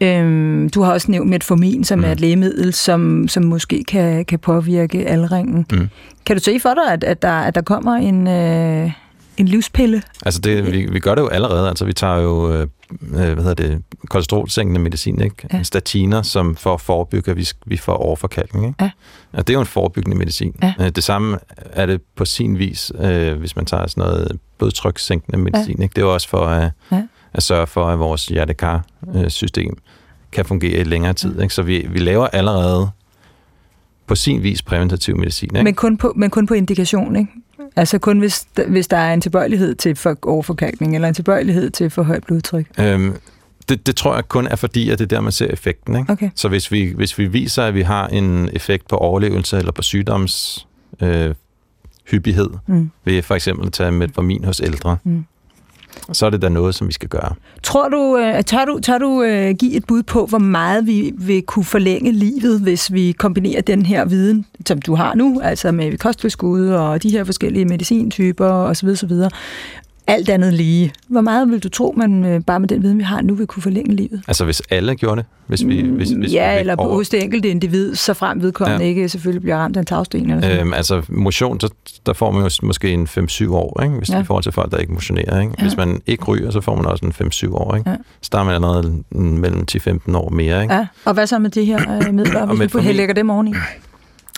Mm. 0.00 0.06
Øhm, 0.06 0.70
du 0.70 0.82
har 0.82 0.92
også 0.92 1.10
nævnt 1.10 1.30
metformin, 1.30 1.84
som 1.84 1.98
mm. 1.98 2.04
er 2.04 2.12
et 2.12 2.20
lægemiddel, 2.20 2.72
som, 2.74 3.28
som 3.28 3.44
måske 3.44 3.84
kan, 3.88 4.24
kan 4.24 4.38
påvirke 4.38 5.08
aldringen. 5.08 5.66
Mm. 5.72 5.88
Kan 6.26 6.36
du 6.36 6.42
se 6.42 6.60
for 6.60 6.74
dig, 6.74 6.92
at, 6.92 7.04
at, 7.04 7.22
der, 7.22 7.32
at 7.32 7.54
der 7.54 7.60
kommer 7.62 7.94
en, 7.94 8.26
øh, 8.28 8.90
en 9.36 9.48
livspille? 9.48 10.02
Altså, 10.26 10.40
det, 10.40 10.72
vi, 10.72 10.86
vi 10.92 11.00
gør 11.00 11.14
det 11.14 11.22
jo 11.22 11.28
allerede. 11.28 11.68
Altså, 11.68 11.84
vi 11.84 11.92
tager 11.92 12.16
jo, 12.16 12.52
øh, 12.52 12.60
øh, 13.02 13.08
hvad 13.10 13.36
hedder 13.36 13.54
det, 13.54 13.82
kolesterolsænkende 14.08 14.80
medicin, 14.80 15.20
ikke? 15.20 15.36
Ja. 15.52 15.56
Ja. 15.56 15.62
Statiner, 15.62 16.22
som 16.22 16.56
for 16.56 16.74
at 16.74 16.80
forebygge, 16.80 17.30
at 17.30 17.36
vi, 17.36 17.48
vi 17.66 17.76
får 17.76 17.92
overforkalkning, 17.92 18.66
ikke? 18.66 18.84
Ja. 18.84 18.90
Og 19.32 19.46
det 19.46 19.52
er 19.52 19.54
jo 19.54 19.60
en 19.60 19.66
forebyggende 19.66 20.16
medicin. 20.18 20.54
Ja. 20.62 20.74
Øh, 20.80 20.88
Det 20.90 21.04
samme 21.04 21.38
er 21.56 21.86
det 21.86 22.00
på 22.16 22.24
sin 22.24 22.58
vis, 22.58 22.92
øh, 23.00 23.38
hvis 23.38 23.56
man 23.56 23.64
tager 23.64 23.86
sådan 23.86 24.04
noget 24.04 24.38
blodtrykssænkende 24.58 25.38
medicin, 25.38 25.82
ikke? 25.82 25.92
Det 25.92 26.02
er 26.02 26.06
jo 26.06 26.14
også 26.14 26.28
for 26.28 26.46
at, 26.46 26.70
Ja. 26.92 26.96
ja. 26.96 27.02
at 27.32 27.42
sørge 27.42 27.66
for, 27.66 27.86
at 27.86 27.98
vores 27.98 28.26
hjertekar-system 28.26 29.76
kan 30.32 30.44
fungere 30.44 30.80
i 30.80 30.84
længere 30.84 31.12
tid, 31.12 31.40
ikke? 31.42 31.54
Så 31.54 31.62
vi, 31.62 31.86
vi 31.90 31.98
laver 31.98 32.26
allerede 32.26 32.90
på 34.06 34.14
sin 34.14 34.42
vis 34.42 34.62
præventativ 34.62 35.16
medicin, 35.16 35.48
ikke? 35.56 35.64
Men 35.64 35.74
kun, 35.74 35.96
på, 35.96 36.12
men 36.16 36.30
kun 36.30 36.46
på 36.46 36.54
indikation, 36.54 37.16
ikke? 37.16 37.30
Altså 37.76 37.98
kun 37.98 38.18
hvis, 38.18 38.46
hvis 38.68 38.88
der 38.88 38.96
er 38.96 39.14
en 39.14 39.20
tilbøjelighed 39.20 39.74
til 39.74 39.96
for, 39.96 40.16
overforkalkning, 40.22 40.94
eller 40.94 41.08
en 41.08 41.14
tilbøjelighed 41.14 41.70
til 41.70 41.90
for 41.90 42.02
højt 42.02 42.24
blodtryk. 42.24 42.66
Øhm, 42.80 43.14
det, 43.68 43.86
det 43.86 43.96
tror 43.96 44.14
jeg 44.14 44.28
kun 44.28 44.46
er 44.46 44.56
fordi, 44.56 44.90
at 44.90 44.98
det 44.98 45.04
er 45.04 45.16
der, 45.16 45.20
man 45.20 45.32
ser 45.32 45.46
effekten. 45.46 45.96
Ikke? 45.96 46.12
Okay. 46.12 46.30
Så 46.34 46.48
hvis 46.48 46.72
vi, 46.72 46.92
hvis 46.96 47.18
vi 47.18 47.26
viser, 47.26 47.62
at 47.64 47.74
vi 47.74 47.82
har 47.82 48.06
en 48.08 48.48
effekt 48.52 48.88
på 48.88 48.96
overlevelse 48.96 49.58
eller 49.58 49.72
på 49.72 49.82
sygdoms 49.82 50.66
øh, 51.02 51.34
hyppighed, 52.10 52.48
Mm. 52.66 52.90
ved 53.04 53.22
for 53.22 53.34
eksempel 53.34 53.66
at 53.66 53.72
tage 53.72 53.92
metformin 53.92 54.44
hos 54.44 54.60
ældre, 54.64 54.96
Mm 55.04 55.24
så 56.12 56.26
er 56.26 56.30
det 56.30 56.42
da 56.42 56.48
noget, 56.48 56.74
som 56.74 56.88
vi 56.88 56.92
skal 56.92 57.08
gøre. 57.08 57.34
Tror 57.62 57.88
du, 57.88 58.16
øh, 58.16 58.42
tør 58.44 58.64
du, 58.64 58.78
tør 58.82 58.98
du 58.98 59.22
øh, 59.22 59.54
give 59.54 59.74
et 59.74 59.84
bud 59.86 60.02
på, 60.02 60.26
hvor 60.26 60.38
meget 60.38 60.86
vi 60.86 61.12
vil 61.16 61.42
kunne 61.42 61.64
forlænge 61.64 62.12
livet, 62.12 62.60
hvis 62.60 62.92
vi 62.92 63.12
kombinerer 63.12 63.60
den 63.60 63.86
her 63.86 64.04
viden, 64.04 64.46
som 64.66 64.82
du 64.82 64.94
har 64.94 65.14
nu, 65.14 65.40
altså 65.40 65.72
med 65.72 65.98
kosttilskud 65.98 66.68
og 66.68 67.02
de 67.02 67.10
her 67.10 67.24
forskellige 67.24 67.64
medicintyper 67.64 68.46
osv. 68.46 68.88
osv. 68.88 69.12
Alt 70.06 70.28
andet 70.28 70.52
lige. 70.54 70.92
Hvor 71.08 71.20
meget 71.20 71.48
vil 71.50 71.58
du 71.62 71.68
tro, 71.68 71.94
man 71.96 72.24
øh, 72.24 72.40
bare 72.40 72.60
med 72.60 72.68
den 72.68 72.82
viden, 72.82 72.98
vi 72.98 73.02
har 73.02 73.20
nu, 73.22 73.34
vil 73.34 73.46
kunne 73.46 73.62
forlænge 73.62 73.94
livet? 73.94 74.22
Altså 74.28 74.44
hvis 74.44 74.62
alle 74.70 74.94
gjorde 74.94 75.16
det? 75.16 75.24
Hvis 75.46 75.66
vi, 75.66 75.80
hvis, 75.82 76.10
hvis 76.10 76.32
ja, 76.32 76.54
vi 76.54 76.60
eller 76.60 76.76
på, 76.76 76.82
hos 76.94 77.08
det 77.08 77.22
enkelte 77.22 77.48
individ, 77.48 77.94
så 77.94 78.14
frem 78.14 78.42
vedkommende 78.42 78.82
ja. 78.84 78.88
Ikke 78.88 79.08
selvfølgelig 79.08 79.42
bliver 79.42 79.56
ramt 79.56 79.76
af 79.76 79.80
en 79.80 79.86
tagsten. 79.86 80.20
Eller 80.30 80.40
sådan. 80.40 80.60
Øhm, 80.60 80.72
altså 80.74 81.02
motion, 81.08 81.60
så, 81.60 81.68
der 82.06 82.12
får 82.12 82.30
man 82.30 82.42
jo 82.42 82.50
måske 82.62 82.90
en 82.92 83.06
5-7 83.06 83.50
år, 83.50 83.82
ikke? 83.82 83.94
hvis 83.94 84.10
Ja. 84.10 84.20
i 84.20 84.24
forhold 84.24 84.42
til 84.42 84.52
folk, 84.52 84.70
der 84.72 84.78
ikke 84.78 84.92
motionerer. 84.92 85.40
Ikke? 85.40 85.52
Ja. 85.58 85.62
Hvis 85.64 85.76
man 85.76 86.00
ikke 86.06 86.24
ryger, 86.24 86.50
så 86.50 86.60
får 86.60 86.74
man 86.76 86.86
også 86.86 87.06
en 87.06 87.12
5-7 87.50 87.54
år. 87.54 87.74
Ikke? 87.76 87.90
Ja. 87.90 87.96
Så 88.22 88.28
der 88.32 88.38
er 88.38 88.44
man 88.44 88.54
allerede 88.54 89.02
mm, 89.10 89.20
mellem 89.22 89.64
10-15 89.72 90.16
år 90.16 90.30
mere. 90.30 90.62
Ikke? 90.62 90.74
Ja, 90.74 90.86
og 91.04 91.14
hvad 91.14 91.26
så 91.26 91.38
med 91.38 91.50
de 91.50 91.64
her 91.64 91.78
øh, 92.08 92.14
midler, 92.14 92.46
hvis 92.46 92.74
vi 92.86 92.92
lægger 92.92 93.14
dem 93.14 93.30
oveni? 93.30 93.52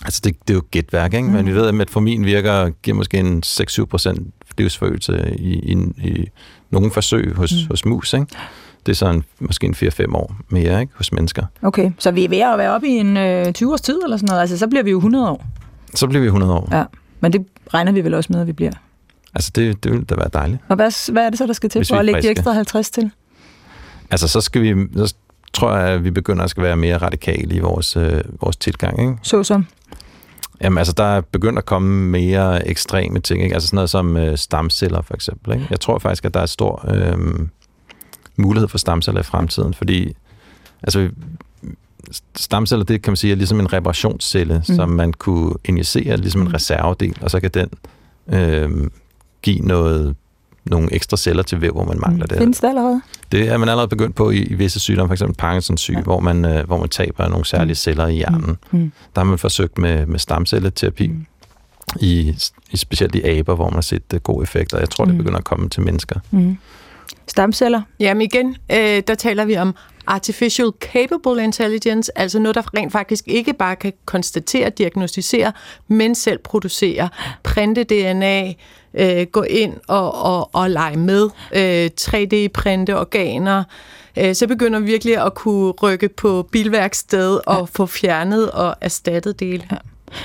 Altså, 0.05 0.21
det, 0.25 0.35
det 0.49 0.51
er 0.51 0.55
jo 0.55 0.63
gætværk, 0.71 1.15
ikke? 1.15 1.29
Men 1.29 1.41
Mm. 1.41 1.47
vi 1.47 1.55
ved, 1.55 1.67
at 1.67 1.75
metformin 1.75 2.25
virker, 2.25 2.71
giver 2.83 2.97
måske 2.97 3.19
en 3.19 3.43
6-7 3.47 3.85
procent 3.85 4.35
livsforøgelse 4.59 5.35
i, 5.39 5.53
i, 5.53 5.73
i 6.09 6.29
nogle 6.71 6.91
forsøg 6.91 7.35
hos, 7.37 7.53
Mm. 7.53 7.69
hos 7.71 7.85
mus, 7.85 8.13
ikke? 8.13 8.27
Det 8.87 8.93
er 8.93 8.97
sådan 8.97 9.23
måske 9.41 9.67
en 9.67 9.75
4-5 9.75 10.15
år 10.17 10.37
mere, 10.49 10.81
ikke? 10.81 10.93
Hos 10.97 11.13
mennesker. 11.13 11.45
Okay, 11.63 11.91
så 11.99 12.11
vi 12.11 12.25
er 12.25 12.29
ved 12.29 12.39
at 12.39 12.59
være 12.59 12.71
oppe 12.71 12.89
i 12.89 12.91
en 12.91 13.17
øh, 13.17 13.53
20 13.53 13.73
års 13.73 13.81
tid 13.81 14.01
eller 14.05 14.17
sådan 14.17 14.27
noget. 14.27 14.41
Altså, 14.41 14.59
så 14.59 14.67
bliver 14.69 14.83
vi 14.83 14.91
jo 14.91 14.97
100 14.97 15.31
år. 15.31 15.47
Så 15.95 16.07
bliver 16.07 16.21
vi 16.21 16.27
100 16.27 16.53
år. 16.53 16.69
Ja. 16.73 16.85
Men 17.21 17.33
det 17.33 17.47
regner 17.75 17.93
vi 17.93 18.01
vel 18.05 18.15
også 18.15 18.33
med, 18.33 18.41
at 18.41 18.47
vi 18.47 18.53
bliver. 18.53 18.73
Altså, 19.35 19.51
det, 19.55 19.85
det 19.85 19.93
ville 19.93 20.05
da 20.05 20.15
være 20.15 20.31
dejligt. 20.33 20.61
Og 20.69 20.77
hvad, 20.77 21.13
hvad 21.13 21.27
er 21.27 21.31
det 21.31 21.39
så, 21.39 21.47
der 21.47 21.53
skal 21.53 21.71
til 21.71 21.79
Hvis 21.79 21.89
for 21.89 21.97
at 21.97 22.05
lægge 22.05 22.23
de 22.23 22.29
ekstra 22.29 22.53
50 22.53 22.91
til? 22.91 23.11
Altså, 24.11 24.29
så 24.29 24.41
skal 24.41 24.63
vi... 24.63 24.75
Så 24.97 25.15
tror 25.53 25.77
jeg, 25.77 25.89
at 25.89 26.05
vi 26.05 26.11
begynder 26.11 26.45
at 26.45 26.51
skal 26.51 26.63
være 26.63 26.77
mere 26.77 26.97
radikale 26.99 27.55
i 27.55 27.59
vores, 27.59 27.97
øh, 27.97 28.21
vores 28.41 28.57
tilgang, 28.57 29.01
ikke? 29.01 29.17
Så 29.23 29.43
som. 29.43 29.67
Jamen, 30.63 30.79
altså, 30.79 30.93
der 30.97 31.05
er 31.05 31.21
begyndt 31.21 31.59
at 31.59 31.67
komme 31.67 32.11
mere 32.11 32.69
ekstreme 32.69 33.21
ting, 33.21 33.43
ikke? 33.43 33.55
Altså 33.55 33.67
sådan 33.67 33.77
noget 33.77 33.91
som 33.91 34.17
øh, 34.17 34.39
stamceller, 34.39 35.03
for 35.03 35.15
eksempel, 35.15 35.55
ikke? 35.55 35.67
Jeg 35.71 35.81
tror 35.81 35.99
faktisk, 35.99 36.25
at 36.25 36.35
der 36.35 36.41
er 36.41 36.47
stor 36.47 36.85
øh, 36.95 37.19
mulighed 38.37 38.69
for 38.69 38.79
stamceller 38.79 39.21
i 39.21 39.25
fremtiden, 39.25 39.75
fordi 39.75 40.17
altså, 40.83 41.11
stamceller, 42.37 42.85
det 42.85 43.03
kan 43.03 43.11
man 43.11 43.17
sige, 43.17 43.33
er 43.33 43.37
ligesom 43.37 43.61
en 43.61 43.73
reparationscelle, 43.73 44.55
Mm. 44.55 44.65
mm. 44.69 44.77
som 44.77 44.89
man 44.89 45.13
kunne 45.13 45.55
injicere, 45.65 46.17
ligesom 46.17 46.41
Mm. 46.41 46.47
en 46.47 46.55
reservedel, 46.55 47.17
og 47.21 47.31
så 47.31 47.41
kan 47.41 47.51
den 47.55 47.69
øh, 48.33 48.91
give 49.43 49.59
noget, 49.59 50.17
nogle 50.71 50.95
ekstra 50.95 51.17
celler 51.17 51.43
til 51.43 51.61
væv, 51.61 51.73
hvor 51.73 51.85
man 51.85 52.01
mangler 52.07 52.27
det. 52.27 52.39
Findes 52.39 52.61
det 52.61 52.69
allerede? 52.69 53.01
Det 53.33 53.49
er 53.49 53.57
man 53.57 53.69
allerede 53.69 53.89
begyndt 53.89 54.17
på 54.17 54.31
i, 54.31 54.37
i 54.39 54.55
visse 54.55 54.81
sygdomme, 54.81 55.17
f.eks. 55.17 55.23
Parkinsons 55.39 55.81
syge, 55.81 55.99
Ja. 55.99 56.03
hvor, 56.03 56.21
man, 56.21 56.45
øh, 56.45 56.67
hvor 56.67 56.79
man 56.79 56.89
taber 56.89 57.29
nogle 57.29 57.45
særlige 57.47 57.71
Mm. 57.71 57.75
celler 57.75 58.07
i 58.07 58.15
hjernen. 58.15 58.57
Mm. 58.71 58.93
Der 59.15 59.21
har 59.21 59.25
man 59.25 59.39
forsøgt 59.39 59.79
med, 59.79 60.07
med 60.07 60.19
stamcelleterapi, 60.19 61.07
Mm. 61.09 61.15
mm. 61.15 61.27
i, 62.01 62.35
i 62.71 62.77
specielt 62.77 63.15
i 63.15 63.23
aber, 63.23 63.55
hvor 63.55 63.65
man 63.65 63.75
har 63.75 63.81
set 63.81 64.03
uh, 64.15 64.21
gode 64.21 64.43
effekter. 64.43 64.79
Jeg 64.79 64.91
tror, 64.91 65.05
det 65.05 65.15
Mm. 65.15 65.19
begynder 65.19 65.39
at 65.39 65.45
komme 65.45 65.69
til 65.69 65.83
mennesker. 65.83 66.21
Mm. 66.31 66.57
Stamceller? 67.29 67.83
Jamen 68.01 68.23
igen, 68.23 68.57
øh, 68.73 69.03
der 69.07 69.15
taler 69.19 69.45
vi 69.45 69.57
om 69.57 69.75
artificial 70.09 70.71
capable 70.81 71.45
intelligence, 71.45 72.19
altså 72.19 72.39
noget, 72.39 72.55
der 72.55 72.75
rent 72.77 72.93
faktisk 72.93 73.25
ikke 73.29 73.53
bare 73.53 73.77
kan 73.77 73.93
konstatere, 74.07 74.71
diagnostisere, 74.71 75.53
men 75.89 76.15
selv 76.15 76.39
producere, 76.39 77.09
printe 77.43 77.85
DNA, 77.85 78.53
øh, 78.95 79.27
gå 79.27 79.43
ind 79.43 79.75
og, 79.89 80.15
og, 80.25 80.51
og 80.53 80.71
lege 80.71 80.97
med, 80.97 81.29
øh, 81.55 81.91
3D-printe 82.01 82.99
organer, 82.99 83.65
øh, 84.19 84.35
så 84.35 84.47
begynder 84.47 84.79
vi 84.81 84.87
virkelig 84.87 85.25
at 85.27 85.35
kunne 85.35 85.71
rykke 85.71 86.09
på 86.09 86.49
bilværksted 86.53 87.41
og 87.47 87.57
Ja. 87.59 87.63
få 87.73 87.87
fjernet 87.87 88.51
og 88.51 88.75
erstattet 88.81 89.41
dele. 89.41 89.65
Ja. 89.71 89.77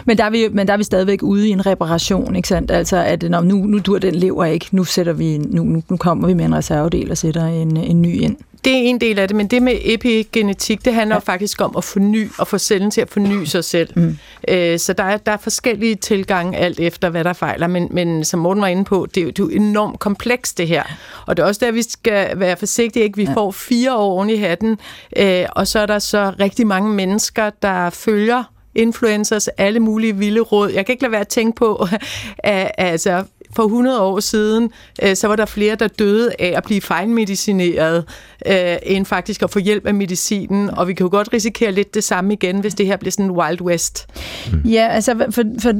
Men 0.06 0.18
der, 0.18 0.24
er 0.24 0.30
vi, 0.30 0.48
men 0.52 0.68
der 0.68 0.74
er 0.74 0.78
vi 0.78 0.84
stadigvæk 0.84 1.24
ude 1.24 1.48
i 1.48 1.52
en 1.52 1.66
reparation, 1.66 2.36
ikke 2.36 2.48
sandt? 2.48 2.72
Altså, 2.72 2.98
at 2.98 3.24
når 3.24 3.42
nu, 3.42 3.56
nu 3.56 3.80
dur 3.80 4.00
den 4.00 4.16
lever 4.16 4.46
ikke, 4.46 4.68
nu, 4.72 4.84
sætter 4.84 5.14
vi, 5.14 5.38
nu, 5.38 5.64
nu, 5.64 5.84
nu 5.90 5.98
kommer 5.98 6.28
vi 6.28 6.34
med 6.34 6.46
en 6.46 6.56
reservedel 6.56 7.12
og 7.12 7.18
sætter 7.18 7.46
en, 7.46 7.78
en 7.78 8.02
ny 8.02 8.16
ind. 8.22 8.36
Det 8.66 8.74
er 8.74 8.78
en 8.78 9.02
del 9.02 9.20
af 9.20 9.28
det, 9.28 9.38
men 9.38 9.48
det 9.48 9.62
med 9.62 9.78
epigenetik, 9.82 10.86
det 10.86 10.94
handler 10.94 11.16
Ja. 11.16 11.20
faktisk 11.20 11.62
om 11.62 11.74
at 11.78 11.84
forny 11.84 12.30
og 12.38 12.48
få 12.48 12.58
cellen 12.58 12.92
til 12.92 13.02
at 13.02 13.10
forny 13.10 13.44
sig 13.46 13.64
selv. 13.64 13.90
Mm. 13.96 14.18
Øh, 14.48 14.80
så 14.80 14.94
der 14.94 15.04
er, 15.04 15.18
der 15.18 15.32
er 15.32 15.38
forskellige 15.38 15.96
tilgange 15.96 16.58
alt 16.58 16.80
efter, 16.80 17.10
hvad 17.10 17.24
der 17.24 17.34
fejler, 17.34 17.68
men, 17.68 17.88
men 17.92 18.26
som 18.26 18.40
Morten 18.40 18.62
var 18.62 18.68
inde 18.68 18.84
på, 18.86 19.08
det 19.16 19.22
er 19.22 19.26
jo, 19.26 19.30
det 19.30 19.40
er 19.40 19.44
jo 19.44 19.50
enormt 19.50 20.00
komplekst 20.00 20.58
det 20.58 20.68
her. 20.68 20.84
Og 21.26 21.38
det 21.38 21.44
er 21.44 21.48
også 21.48 21.66
der, 21.66 21.72
vi 21.72 21.82
skal 21.82 22.40
være 22.40 22.56
forsigtige, 22.58 23.04
ikke? 23.04 23.18
Vi 23.18 23.24
ja. 23.24 23.34
får 23.34 23.52
fire 23.52 23.96
år 23.96 24.12
oven 24.14 24.30
i 24.30 24.36
hatten, 24.36 24.78
øh, 25.18 25.46
og 25.52 25.68
så 25.68 25.80
er 25.80 25.86
der 25.86 26.00
så 26.00 26.34
rigtig 26.40 26.68
mange 26.68 26.94
mennesker, 26.94 27.50
der 27.62 27.90
følger 27.90 28.44
influencers, 28.76 29.48
alle 29.48 29.80
mulige 29.80 30.16
vilde 30.16 30.42
råd. 30.42 30.70
Jeg 30.70 30.86
kan 30.86 30.94
ikke 30.94 31.04
lade 31.04 31.12
være 31.12 31.22
at 31.22 31.28
tænke 31.28 31.56
på, 31.56 31.88
at, 32.38 32.72
altså 32.78 33.24
for 33.56 33.64
100 33.64 34.02
år 34.02 34.20
siden, 34.20 34.72
øh, 35.04 35.16
så 35.16 35.28
var 35.28 35.36
der 35.36 35.46
flere, 35.46 35.76
der 35.76 35.88
døde 35.88 36.32
af 36.40 36.54
at 36.58 36.64
blive 36.64 36.82
fejlmedicineret, 36.82 38.06
øh, 38.46 38.76
end 38.84 39.06
faktisk 39.06 39.44
at 39.44 39.50
få 39.50 39.60
hjælp 39.60 39.88
af 39.88 39.94
medicinen. 39.94 40.70
Og 40.70 40.88
vi 40.88 40.94
kan 40.94 41.04
jo 41.04 41.10
godt 41.10 41.34
risikere 41.34 41.72
lidt 41.72 41.94
det 41.94 42.04
samme 42.04 42.34
igen, 42.34 42.60
hvis 42.60 42.74
det 42.74 42.86
her 42.86 42.98
bliver 42.98 43.12
sådan 43.12 43.26
en 43.26 43.32
Wild 43.32 43.62
West. 43.62 44.08
Mm. 44.52 44.70
Ja, 44.70 44.88
altså, 44.88 45.16
for, 45.32 45.44
for, 45.60 45.72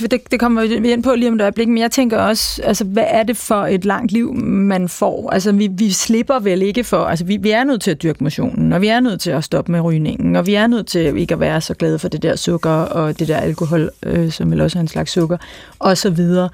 for 0.00 0.08
det, 0.08 0.30
det 0.30 0.40
kommer 0.40 0.80
vi 0.80 0.92
ind 0.92 1.02
på 1.02 1.14
lige 1.14 1.28
om 1.28 1.34
et 1.34 1.40
øjeblik, 1.40 1.68
men 1.68 1.78
jeg 1.78 1.90
tænker 1.90 2.18
også, 2.18 2.62
altså, 2.62 2.84
hvad 2.84 3.04
er 3.06 3.22
det 3.22 3.36
for 3.36 3.66
et 3.66 3.84
langt 3.84 4.12
liv, 4.12 4.34
man 4.44 4.88
får? 4.88 5.30
Altså, 5.30 5.52
vi, 5.52 5.68
vi 5.72 5.90
slipper 5.90 6.38
vel 6.38 6.62
ikke 6.62 6.84
for, 6.84 7.04
altså, 7.04 7.24
vi, 7.24 7.36
vi 7.36 7.50
er 7.50 7.64
nødt 7.64 7.80
til 7.80 7.90
at 7.90 8.02
dyrke 8.02 8.24
motionen, 8.24 8.72
og 8.72 8.80
vi 8.80 8.88
er 8.88 9.00
nødt 9.00 9.20
til 9.20 9.30
at 9.30 9.44
stoppe 9.44 9.72
med 9.72 9.80
rygningen, 9.80 10.36
og 10.36 10.46
vi 10.46 10.54
er 10.54 10.66
nødt 10.66 10.86
til 10.86 11.16
ikke 11.16 11.34
at 11.34 11.40
være 11.40 11.60
så 11.60 11.74
glade 11.74 11.98
for 11.98 12.08
det 12.08 12.22
der 12.22 12.36
sukker, 12.36 12.70
og 12.70 13.18
det 13.18 13.28
der 13.28 13.36
alkohol, 13.36 13.90
øh, 14.02 14.30
som 14.30 14.50
vel 14.50 14.60
også 14.60 14.78
er 14.78 14.80
en 14.80 14.88
slags 14.88 15.12
sukker, 15.12 15.36
og 15.78 15.98
så 15.98 16.10
videre. 16.10 16.48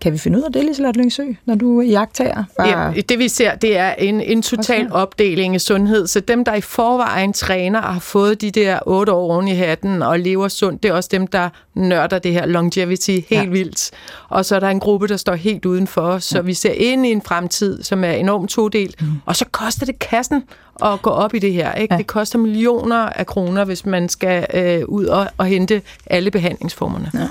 Kan 0.00 0.12
vi 0.12 0.18
finde 0.18 0.38
ud 0.38 0.42
af 0.42 0.52
det, 0.52 0.64
Liselotte 0.64 1.00
Lyngsø, 1.00 1.22
når 1.44 1.54
du 1.54 1.80
er 1.80 1.84
jagttager? 1.84 2.44
Bare... 2.58 2.68
Ja, 2.68 3.00
det 3.00 3.18
vi 3.18 3.28
ser, 3.28 3.54
det 3.54 3.76
er 3.76 3.92
en, 3.92 4.20
en 4.20 4.42
total 4.42 4.86
okay. 4.86 4.94
opdeling 4.94 5.54
i 5.54 5.58
sundhed. 5.58 6.06
Så 6.06 6.20
dem, 6.20 6.44
der 6.44 6.54
i 6.54 6.60
forvejen 6.60 7.32
træner 7.32 7.80
og 7.80 7.92
har 7.92 8.00
fået 8.00 8.40
de 8.40 8.50
der 8.50 8.78
otte 8.86 9.12
år 9.12 9.32
oven 9.32 9.48
i 9.48 9.54
hatten 9.54 10.02
og 10.02 10.18
lever 10.18 10.48
sundt, 10.48 10.82
det 10.82 10.88
er 10.88 10.92
også 10.92 11.08
dem, 11.12 11.26
der 11.26 11.48
nørder 11.74 12.18
det 12.18 12.32
her 12.32 12.46
longevity 12.46 13.10
helt 13.10 13.30
ja. 13.30 13.44
vildt. 13.44 13.90
Og 14.28 14.44
så 14.44 14.56
er 14.56 14.60
der 14.60 14.68
en 14.68 14.80
gruppe, 14.80 15.08
der 15.08 15.16
står 15.16 15.34
helt 15.34 15.64
udenfor. 15.64 16.18
Så 16.18 16.38
ja. 16.38 16.42
vi 16.42 16.54
ser 16.54 16.72
ind 16.72 17.06
i 17.06 17.12
en 17.12 17.22
fremtid, 17.22 17.82
som 17.82 18.04
er 18.04 18.10
enormt 18.10 18.50
todelt. 18.50 19.02
Mm. 19.02 19.08
Og 19.26 19.36
så 19.36 19.44
koster 19.52 19.86
det 19.86 19.98
kassen 19.98 20.42
at 20.84 21.02
gå 21.02 21.10
op 21.10 21.34
i 21.34 21.38
det 21.38 21.52
her. 21.52 21.74
Ikke? 21.74 21.94
Ja. 21.94 21.98
Det 21.98 22.06
koster 22.06 22.38
millioner 22.38 22.96
af 22.96 23.26
kroner, 23.26 23.64
hvis 23.64 23.86
man 23.86 24.08
skal 24.08 24.46
øh, 24.54 24.88
ud 24.88 25.04
og, 25.04 25.26
og 25.36 25.46
hente 25.46 25.82
alle 26.06 26.30
behandlingsformerne. 26.30 27.10
Ja. 27.14 27.28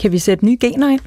Kan 0.00 0.12
vi 0.12 0.18
sætte 0.18 0.44
nye 0.44 0.56
gener 0.60 0.88
ind? 0.88 1.00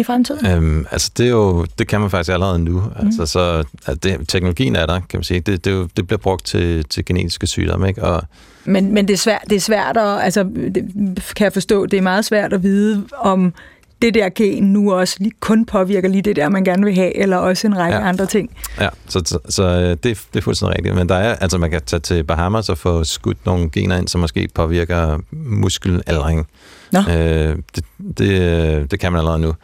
I 0.00 0.02
fremtiden? 0.02 0.46
Øhm, 0.46 0.86
altså 0.90 1.10
det, 1.16 1.26
er 1.26 1.30
jo, 1.30 1.66
det 1.78 1.88
kan 1.88 2.00
man 2.00 2.10
faktisk 2.10 2.32
allerede 2.32 2.58
nu. 2.58 2.80
Mm. 2.80 3.06
Altså, 3.06 3.26
så, 3.26 3.64
at 3.86 4.02
det, 4.02 4.28
teknologien 4.28 4.76
er 4.76 4.86
der, 4.86 4.94
kan 4.94 5.18
man 5.18 5.24
sige. 5.24 5.40
Det, 5.40 5.64
det, 5.64 5.96
det 5.96 6.06
bliver 6.06 6.18
brugt 6.18 6.46
til, 6.46 6.84
til 6.84 7.04
genetiske 7.04 7.46
sygdomme. 7.46 7.88
Ikke? 7.88 8.04
Og, 8.04 8.22
men, 8.64 8.94
men 8.94 9.08
det 9.08 9.14
er 9.14 9.18
svært, 9.18 9.42
det 9.50 9.56
er 9.56 9.60
svært 9.60 9.96
at, 9.96 10.22
altså, 10.22 10.42
det, 10.42 11.22
kan 11.36 11.44
jeg 11.44 11.52
forstå, 11.52 11.86
det 11.86 11.96
er 11.96 12.02
meget 12.02 12.24
svært 12.24 12.52
at 12.52 12.62
vide, 12.62 13.04
om 13.18 13.54
det 14.02 14.14
der 14.14 14.28
gen 14.28 14.62
nu 14.62 14.92
også 14.92 15.16
lige 15.20 15.32
kun 15.40 15.66
påvirker 15.66 16.08
lige 16.08 16.22
det 16.22 16.36
der, 16.36 16.48
man 16.48 16.64
gerne 16.64 16.84
vil 16.84 16.94
have, 16.94 17.16
eller 17.16 17.36
også 17.36 17.66
en 17.66 17.78
række 17.78 17.98
ja. 17.98 18.08
andre 18.08 18.26
ting. 18.26 18.50
Ja, 18.80 18.88
så, 19.08 19.22
så, 19.24 19.38
så 19.48 19.62
øh, 19.62 19.90
det, 19.90 20.02
det 20.02 20.20
er 20.34 20.40
fuldstændig 20.40 20.76
rigtigt. 20.76 20.94
Men 20.94 21.08
der 21.08 21.14
er, 21.14 21.34
altså 21.34 21.58
man 21.58 21.70
kan 21.70 21.82
tage 21.86 22.00
til 22.00 22.24
Bahamas 22.24 22.68
og 22.68 22.78
få 22.78 23.04
skudt 23.04 23.46
nogle 23.46 23.70
gener 23.70 23.96
ind, 23.96 24.08
som 24.08 24.20
måske 24.20 24.48
påvirker 24.54 25.18
muskelaldring. 25.32 26.46
Nå. 26.92 26.98
Øh, 26.98 27.56
det, 27.76 27.84
det, 28.18 28.90
det 28.90 29.00
kan 29.00 29.12
man 29.12 29.18
allerede 29.18 29.38
nu. 29.38 29.54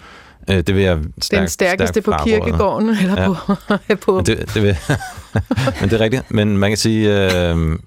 Øh, 0.50 0.56
det 0.56 0.74
vil 0.74 0.82
jeg 0.82 0.98
stærk, 1.20 1.40
Den 1.40 1.48
stærkeste 1.48 2.02
stærk 2.02 2.04
på 2.04 2.24
kirkegården, 2.24 2.88
eller 2.88 3.22
ja. 3.22 3.32
på... 3.32 3.54
på. 4.06 4.16
Men 4.16 4.26
det, 4.26 4.54
det 4.54 4.62
vil, 4.62 4.76
men 5.80 5.90
det 5.90 5.92
er 5.92 6.00
rigtigt. 6.00 6.30
Men 6.30 6.58
man 6.58 6.70
kan 6.70 6.78
sige... 6.78 7.32
Øh, 7.50 7.78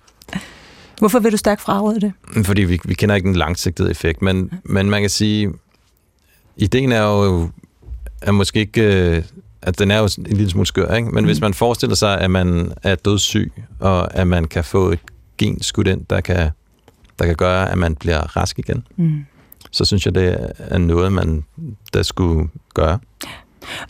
Hvorfor 0.99 1.19
vil 1.19 1.31
du 1.31 1.37
stærkt 1.37 1.61
fraråde 1.61 2.01
det? 2.01 2.13
Fordi 2.45 2.61
vi, 2.61 2.79
vi 2.85 2.93
kender 2.93 3.15
ikke 3.15 3.27
den 3.27 3.35
langsigtede 3.35 3.91
effekt, 3.91 4.21
men, 4.21 4.51
men 4.63 4.89
man 4.89 5.01
kan 5.01 5.09
sige, 5.09 5.49
ideen 6.61 6.91
er 6.91 7.01
jo 7.01 7.49
er 8.21 8.31
måske 8.31 8.59
ikke, 8.59 9.15
øh, 9.15 9.23
at 9.61 9.79
den 9.79 9.91
er 9.91 9.99
jo 9.99 10.09
en 10.17 10.37
lille 10.37 10.49
smule 10.49 10.67
skør, 10.67 10.95
ikke? 10.95 11.09
men 11.09 11.23
mm. 11.23 11.25
hvis 11.25 11.41
man 11.41 11.53
forestiller 11.53 11.95
sig, 11.95 12.21
at 12.21 12.31
man 12.31 12.73
er 12.83 12.95
dødssyg, 12.95 13.51
og 13.79 14.15
at 14.15 14.27
man 14.27 14.45
kan 14.45 14.63
få 14.63 14.91
et 14.91 14.99
gen 15.37 15.61
skudt 15.61 15.87
ind, 15.87 16.05
der 16.09 16.21
kan, 16.21 16.49
der 17.19 17.25
kan 17.25 17.35
gøre, 17.35 17.71
at 17.71 17.77
man 17.77 17.95
bliver 17.95 18.37
rask 18.37 18.59
igen, 18.59 18.87
mm. 18.97 19.25
så 19.71 19.85
synes 19.85 20.05
jeg, 20.05 20.15
det 20.15 20.51
er 20.57 20.77
noget, 20.77 21.13
man 21.13 21.43
der 21.93 22.03
skulle 22.03 22.49
gøre. 22.73 22.99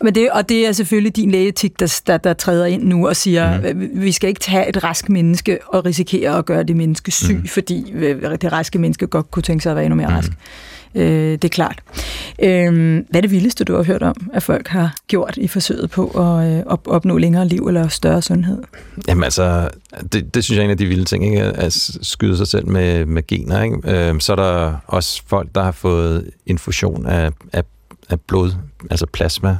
Men 0.01 0.15
det, 0.15 0.31
og 0.31 0.49
det 0.49 0.67
er 0.67 0.71
selvfølgelig 0.71 1.15
din 1.15 1.31
lægetik, 1.31 1.79
der, 1.79 2.01
der, 2.07 2.17
der 2.17 2.33
træder 2.33 2.65
ind 2.65 2.83
nu 2.83 3.07
og 3.07 3.15
siger, 3.15 3.73
mm. 3.73 3.89
vi 3.93 4.11
skal 4.11 4.27
ikke 4.27 4.39
tage 4.39 4.69
et 4.69 4.83
rask 4.83 5.09
menneske 5.09 5.59
og 5.67 5.85
risikere 5.85 6.37
at 6.37 6.45
gøre 6.45 6.63
det 6.63 6.75
menneske 6.75 7.11
syg, 7.11 7.35
mm. 7.35 7.47
fordi 7.47 7.91
øh, 7.91 8.31
det 8.41 8.51
raske 8.51 8.79
menneske 8.79 9.07
godt 9.07 9.31
kunne 9.31 9.43
tænke 9.43 9.63
sig 9.63 9.69
at 9.69 9.75
være 9.75 9.85
endnu 9.85 9.95
mere 9.95 10.07
mm. 10.07 10.15
rask. 10.15 10.31
Øh, 10.95 11.31
det 11.31 11.43
er 11.43 11.49
klart. 11.49 11.79
Øh, 12.39 12.93
hvad 13.09 13.19
er 13.19 13.21
det 13.21 13.31
vildeste, 13.31 13.63
du 13.63 13.75
har 13.75 13.83
hørt 13.83 14.03
om, 14.03 14.15
at 14.33 14.43
folk 14.43 14.67
har 14.67 14.95
gjort 15.07 15.37
i 15.37 15.47
forsøget 15.47 15.89
på 15.89 16.07
at 16.07 16.57
øh, 16.57 16.63
op, 16.65 16.87
opnå 16.87 17.17
længere 17.17 17.47
liv 17.47 17.67
eller 17.67 17.87
større 17.87 18.21
sundhed? 18.21 18.63
Jamen 19.07 19.23
altså, 19.23 19.69
det, 20.13 20.35
det 20.35 20.43
synes 20.43 20.57
jeg 20.57 20.61
er 20.61 20.65
en 20.65 20.71
af 20.71 20.77
de 20.77 20.85
vilde 20.85 21.05
ting, 21.05 21.25
ikke? 21.25 21.41
at 21.43 21.73
skyde 22.01 22.37
sig 22.37 22.47
selv 22.47 22.67
med, 22.67 23.05
med 23.05 23.27
gener. 23.27 23.61
Ikke? 23.61 23.77
Øh, 23.85 24.19
så 24.19 24.31
er 24.31 24.35
der 24.35 24.75
også 24.87 25.23
folk, 25.27 25.49
der 25.55 25.63
har 25.63 25.71
fået 25.71 26.29
infusion 26.45 27.05
af, 27.05 27.31
af, 27.53 27.63
af 28.09 28.19
blod, 28.19 28.51
altså 28.91 29.05
plasma 29.05 29.57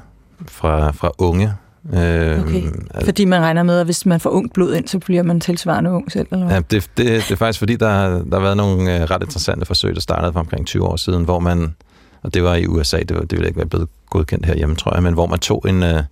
fra, 0.48 0.92
fra 0.92 1.12
unge 1.18 1.54
Øh, 1.86 1.94
okay. 1.94 2.64
Altså, 2.64 3.06
fordi 3.06 3.26
man 3.26 3.42
regner 3.42 3.64
med, 3.64 3.80
at 3.80 3.86
hvis 3.86 4.06
man 4.06 4.20
får 4.20 4.30
ungt 4.30 4.54
blod 4.54 4.74
ind, 4.74 4.88
så 4.88 5.00
bliver 5.00 5.24
man 5.24 5.40
tilsvarende 5.40 5.92
ung 5.92 6.12
selv, 6.12 6.28
eller 6.32 6.46
hvad? 6.46 6.56
Ja, 6.56 6.62
det, 6.62 6.90
det, 6.98 7.06
det 7.08 7.32
er 7.32 7.36
faktisk 7.36 7.60
fordi, 7.60 7.76
der, 7.76 8.24
der 8.24 8.36
har 8.36 8.40
været 8.40 8.58
nogle 8.58 8.96
øh, 8.96 9.02
ret 9.02 9.22
interessante 9.22 9.66
forsøg, 9.66 9.96
der 9.96 10.02
startede 10.02 10.34
for 10.34 10.40
omkring 10.40 10.68
20 10.68 10.84
år 10.84 10.96
siden, 10.96 11.24
hvor 11.24 11.40
man, 11.40 11.76
og 12.22 12.34
det 12.34 12.44
var 12.44 12.56
i 12.56 12.68
USA, 12.68 13.00
det, 13.00 13.16
var, 13.16 13.22
det 13.22 13.32
ville 13.32 13.48
ikke 13.48 13.58
være 13.58 13.68
blevet 13.68 13.90
godkendt 14.10 14.46
herhjemme, 14.46 14.76
tror 14.76 14.94
jeg, 14.94 15.04
men 15.04 15.14
hvor 15.14 15.26
man 15.26 15.40
tog 15.40 15.66
en, 15.68 15.84
øh, 15.84 16.04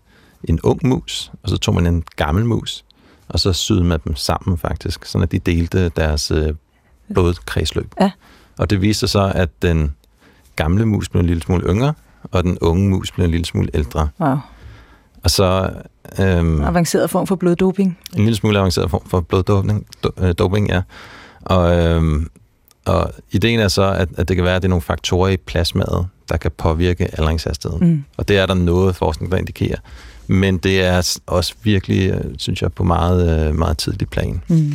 en 0.44 0.60
ung 0.64 0.88
mus, 0.88 1.32
og 1.44 1.50
så 1.50 1.58
tog 1.58 1.76
man 1.76 1.88
en 1.88 2.04
gammel 2.16 2.46
mus, 2.46 2.86
og 3.28 3.40
så 3.40 3.54
syede 3.54 3.84
man 3.84 4.00
dem 4.06 4.16
sammen 4.16 4.58
faktisk, 4.58 5.06
sådan 5.06 5.24
at 5.24 5.32
de 5.32 5.40
delte 5.40 5.90
deres 5.90 6.32
øh, 6.32 6.54
blodkredsløb. 7.14 7.94
Ja. 8.02 8.12
Og 8.58 8.70
det 8.70 8.82
viste 8.82 9.08
sig, 9.08 9.36
at 9.36 9.50
den 9.62 9.96
gamle 10.56 10.86
mus 10.86 11.10
blev 11.10 11.20
en 11.20 11.28
lille 11.28 11.42
smule 11.42 11.64
yngre, 11.70 11.94
og 12.24 12.44
den 12.44 12.58
unge 12.62 12.90
mus 12.90 13.12
blev 13.12 13.26
en 13.26 13.32
lille 13.32 13.46
smule 13.46 13.70
ældre. 13.74 14.08
Wow. 14.20 14.38
Og 15.24 15.32
så... 15.32 15.70
Øhm, 16.20 16.62
avanceret 16.62 17.10
form 17.10 17.28
for 17.28 17.36
bloddoping. 17.36 17.98
En 18.16 18.24
lille 18.24 18.36
smule 18.36 18.60
avanceret 18.60 18.90
form 18.90 19.10
for 19.10 19.22
bloddoping, 19.22 19.88
do, 20.04 20.10
øh, 20.18 20.34
doping, 20.38 20.70
ja. 20.70 20.82
Og, 21.42 21.78
øhm, 21.78 22.28
og 22.86 23.12
ideen 23.32 23.60
er 23.60 23.68
så, 23.68 23.94
at, 23.94 24.10
at 24.18 24.28
det 24.28 24.36
kan 24.36 24.46
være, 24.46 24.56
at 24.56 24.62
det 24.62 24.68
er 24.68 24.70
nogle 24.70 24.82
faktorer 24.82 25.30
i 25.30 25.38
plasmaet, 25.38 26.08
der 26.30 26.38
kan 26.38 26.52
påvirke 26.58 27.10
aldringshastigheden. 27.18 27.88
Mm. 27.88 28.04
Og 28.18 28.28
det 28.28 28.38
er 28.38 28.46
der 28.46 28.54
noget 28.54 28.96
forskning, 28.96 29.32
der 29.32 29.38
indikerer. 29.38 29.78
Men 30.28 30.58
det 30.58 30.82
er 30.82 31.20
også 31.28 31.54
virkelig, 31.64 32.12
øh, 32.12 32.24
synes 32.38 32.62
jeg, 32.62 32.74
på 32.74 32.84
meget, 32.84 33.48
øh, 33.48 33.56
meget 33.56 33.78
tidlig 33.78 34.10
plan. 34.10 34.42
Mm. 34.48 34.72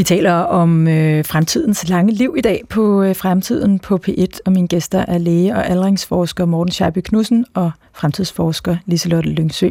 Vi 0.00 0.04
taler 0.04 0.32
om 0.32 0.88
øh, 0.88 1.24
fremtidens 1.24 1.88
lange 1.88 2.12
liv 2.12 2.34
i 2.38 2.40
dag 2.40 2.62
på 2.68 3.02
øh, 3.02 3.16
Fremtiden 3.16 3.78
på 3.78 4.00
P1, 4.08 4.38
og 4.46 4.52
mine 4.52 4.68
gæster 4.68 5.04
er 5.08 5.18
læge 5.18 5.52
og 5.52 5.68
aldringsforsker 5.68 6.44
Morten 6.44 6.72
Scheibe 6.72 7.02
Knudsen 7.02 7.46
og 7.54 7.70
fremtidsforsker 7.92 8.76
Liselotte 8.86 9.30
Lyngsø. 9.30 9.68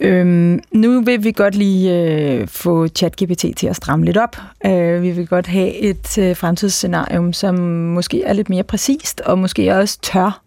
Øhm, 0.00 0.60
nu 0.72 1.00
vil 1.00 1.24
vi 1.24 1.32
godt 1.32 1.54
lige 1.54 2.02
øh, 2.02 2.48
få 2.48 2.88
ChatGPT 2.88 3.44
til 3.56 3.66
at 3.66 3.76
stramme 3.76 4.04
lidt 4.04 4.16
op. 4.16 4.36
Øh, 4.66 5.02
vi 5.02 5.10
vil 5.10 5.26
godt 5.26 5.46
have 5.46 5.74
et 5.74 6.18
øh, 6.18 6.36
fremtidsscenarium, 6.36 7.32
som 7.32 7.54
måske 7.94 8.24
er 8.24 8.32
lidt 8.32 8.50
mere 8.50 8.62
præcist, 8.62 9.20
og 9.20 9.38
måske 9.38 9.74
også 9.74 9.98
tør 10.02 10.42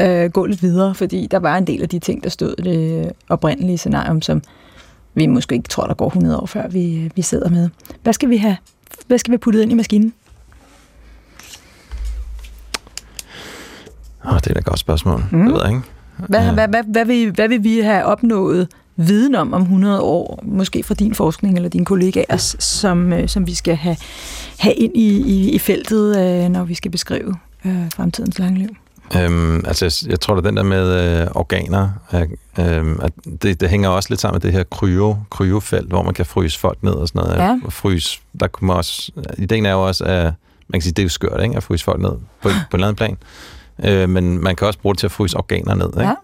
øh, 0.00 0.30
gå 0.30 0.46
lidt 0.46 0.62
videre, 0.62 0.94
fordi 0.94 1.28
der 1.30 1.38
var 1.38 1.56
en 1.56 1.66
del 1.66 1.82
af 1.82 1.88
de 1.88 1.98
ting, 1.98 2.24
der 2.24 2.30
stod 2.30 2.54
i 2.58 2.62
det 2.62 3.12
oprindelige 3.28 3.78
scenarium, 3.78 4.22
som 4.22 4.42
vi 5.16 5.26
måske 5.26 5.54
ikke 5.54 5.68
tror, 5.68 5.86
der 5.86 5.94
går 5.94 6.06
100 6.06 6.38
år, 6.38 6.46
før 6.46 6.68
vi, 6.68 7.10
vi 7.16 7.22
sidder 7.22 7.50
med. 7.50 7.68
Hvad 8.02 8.12
skal 8.12 8.30
vi 8.30 8.36
have? 8.36 8.56
Hvad 9.06 9.18
skal 9.18 9.32
vi 9.32 9.36
putte 9.36 9.62
ind 9.62 9.72
i 9.72 9.74
maskinen? 9.74 10.12
Oh, 14.24 14.34
det 14.34 14.46
er 14.46 14.54
da 14.54 14.58
et 14.58 14.64
godt 14.64 14.78
spørgsmål. 14.78 15.24
Mm. 15.32 15.44
Det 15.44 15.54
ved 15.54 15.60
jeg 15.62 15.70
ikke. 15.70 15.82
Hvad, 16.28 16.44
ja. 16.44 16.52
hvad, 16.52 16.68
hvad, 16.68 16.82
hvad, 16.86 17.04
vil, 17.04 17.30
hvad 17.30 17.48
vil 17.48 17.64
vi 17.64 17.78
have 17.78 18.04
opnået 18.04 18.68
viden 18.96 19.34
om 19.34 19.52
om 19.52 19.62
100 19.62 20.00
år, 20.00 20.40
måske 20.42 20.82
fra 20.82 20.94
din 20.94 21.14
forskning 21.14 21.56
eller 21.56 21.68
dine 21.68 21.84
kollegaer, 21.84 22.36
som, 22.58 23.12
øh, 23.12 23.28
som 23.28 23.46
vi 23.46 23.54
skal 23.54 23.76
have, 23.76 23.96
have 24.58 24.74
ind 24.74 24.96
i, 24.96 25.22
i, 25.22 25.50
i 25.50 25.58
feltet, 25.58 26.18
øh, 26.18 26.48
når 26.48 26.64
vi 26.64 26.74
skal 26.74 26.90
beskrive 26.90 27.34
øh, 27.64 27.90
fremtidens 27.94 28.38
lange 28.38 28.58
liv? 28.58 28.68
Øhm, 29.16 29.64
altså, 29.66 29.84
jeg, 29.84 30.10
jeg 30.10 30.20
tror, 30.20 30.36
at 30.36 30.44
den 30.44 30.56
der 30.56 30.62
med 30.62 31.20
øh, 31.22 31.26
organer, 31.34 31.88
øh, 32.14 32.96
at 33.02 33.12
det, 33.42 33.60
det 33.60 33.68
hænger 33.68 33.88
også 33.88 34.10
lidt 34.10 34.20
sammen 34.20 34.34
med 34.34 34.40
det 34.40 34.52
her 34.52 34.64
kryo, 34.64 35.16
kryofelt, 35.30 35.88
hvor 35.88 36.02
man 36.02 36.14
kan 36.14 36.26
fryse 36.26 36.58
folk 36.58 36.82
ned 36.82 36.92
og 36.92 37.08
sådan 37.08 37.22
noget. 37.22 37.38
Ja. 37.38 37.58
Og 37.64 37.72
fryse, 37.72 38.20
der 38.40 38.46
kunne 38.46 38.66
man 38.66 38.76
også, 38.76 39.12
ideen 39.38 39.66
er 39.66 39.72
jo 39.72 39.86
også, 39.86 40.04
at 40.04 40.24
man 40.68 40.80
kan 40.80 40.82
sige, 40.82 40.92
det 40.92 40.98
er 40.98 41.04
jo 41.04 41.08
skørt, 41.08 41.42
ikke, 41.42 41.56
at 41.56 41.62
fryse 41.62 41.84
folk 41.84 42.00
ned 42.00 42.10
på, 42.10 42.18
på 42.42 42.48
en 42.48 42.54
eller 42.72 42.86
anden 42.86 42.96
plan. 42.96 43.16
Øh, 43.84 44.08
men 44.08 44.42
man 44.42 44.56
kan 44.56 44.66
også 44.66 44.78
bruge 44.78 44.94
det 44.94 44.98
til 44.98 45.06
at 45.06 45.12
fryse 45.12 45.36
organer 45.36 45.74
ned, 45.74 45.86
ikke? 45.86 46.14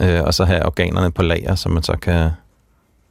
Ja. 0.00 0.18
Øh, 0.18 0.24
og 0.24 0.34
så 0.34 0.44
have 0.44 0.66
organerne 0.66 1.10
på 1.10 1.22
lager, 1.22 1.54
som 1.54 1.72
man 1.72 1.82
så 1.82 1.96
kan 2.02 2.30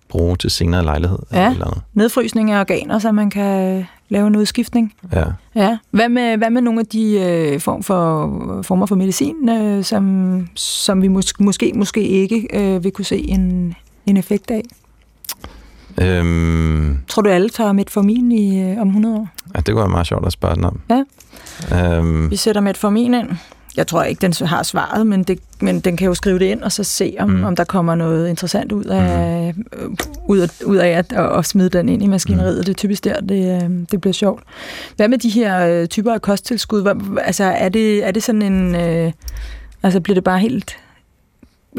bruge 0.10 0.38
til 0.38 0.52
senere 0.52 0.84
lejlighed. 0.84 1.20
Ja, 1.32 1.52
eller 1.52 1.66
noget. 1.66 1.82
nedfrysning 1.94 2.52
af 2.52 2.60
organer, 2.60 3.00
så 3.00 3.12
man 3.12 3.30
kan 3.30 3.86
lave 4.12 4.28
en 4.28 4.36
udskiftning. 4.36 4.94
Ja. 5.14 5.24
ja. 5.56 5.78
Hvad, 5.92 6.10
med, 6.10 6.38
hvad 6.38 6.50
med 6.50 6.62
nogle 6.62 6.80
af 6.80 6.86
de 6.86 7.20
øh, 7.20 7.60
form 7.60 7.84
for, 7.84 8.28
former 8.64 8.86
for 8.86 8.96
medicin, 8.96 9.50
øh, 9.50 9.84
som, 9.84 10.48
som 10.56 11.02
vi 11.02 11.08
mås- 11.08 11.34
måske, 11.40 11.72
måske 11.76 12.02
ikke 12.08 12.48
øh, 12.54 12.84
vil 12.84 12.92
kunne 12.92 13.06
se 13.06 13.18
en, 13.18 13.74
en 14.06 14.18
effekt 14.18 14.52
af? 14.52 14.62
Øhm, 16.02 16.98
Tror 17.08 17.22
du, 17.22 17.30
alle 17.30 17.50
tager 17.50 17.72
metformin 17.72 18.32
i, 18.32 18.62
øh, 18.72 18.82
om 18.82 18.88
100 18.88 19.16
år? 19.16 19.28
Ja, 19.56 19.60
det 19.60 19.66
kunne 19.74 19.82
være 19.82 19.90
meget 19.90 20.08
sjovt 20.08 20.26
at 20.26 20.32
spørge 20.32 20.56
den 20.56 20.64
om. 20.64 20.80
Ja. 20.90 21.04
Øhm, 21.98 22.32
Vi 22.32 22.36
sætter 22.36 22.62
metformin 22.62 23.14
ind. 23.14 23.30
Jeg 23.78 23.88
tror 23.88 24.04
ikke, 24.04 24.22
den 24.22 24.48
har 24.48 24.64
svaret, 24.64 25.08
men, 25.08 25.24
det, 25.24 25.40
men 25.62 25.80
den 25.80 25.98
kan 25.98 26.08
jo 26.08 26.14
skrive 26.14 26.40
det 26.40 26.46
ind 26.46 26.62
og 26.62 26.72
så 26.72 26.84
se, 26.84 27.16
om, 27.20 27.30
Mm. 27.30 27.36
mm. 27.38 27.44
om 27.44 27.56
der 27.56 27.64
kommer 27.64 27.96
noget 27.96 28.30
interessant 28.30 28.72
ud 28.72 28.84
af, 28.84 29.54
øh, 29.72 29.90
ud 30.28 30.38
af, 30.40 30.50
ud 30.66 30.78
af 30.78 30.88
at, 30.88 31.14
at, 31.14 31.38
at 31.38 31.46
smide 31.46 31.70
den 31.70 31.90
ind 31.90 32.04
i 32.04 32.08
maskineriet. 32.08 32.58
Mm. 32.58 32.64
Det 32.64 32.70
er 32.70 32.76
typisk 32.76 33.04
der, 33.04 33.20
det, 33.22 33.64
øh, 33.64 33.70
det 33.92 34.02
bliver 34.02 34.14
sjovt. 34.14 34.44
Hvad 34.96 35.08
med 35.08 35.18
de 35.18 35.30
her 35.30 35.68
øh, 35.68 35.88
typer 35.88 36.14
af 36.14 36.22
kosttilskud? 36.22 36.82
Hvor, 36.82 37.20
altså, 37.20 37.44
er 37.44 37.70
det, 37.70 38.08
er 38.08 38.12
det 38.12 38.24
sådan 38.24 38.42
en... 38.42 38.76
Øh, 38.76 39.12
altså, 39.84 40.00
bliver 40.00 40.16
det 40.16 40.24
bare 40.24 40.40
helt 40.40 40.78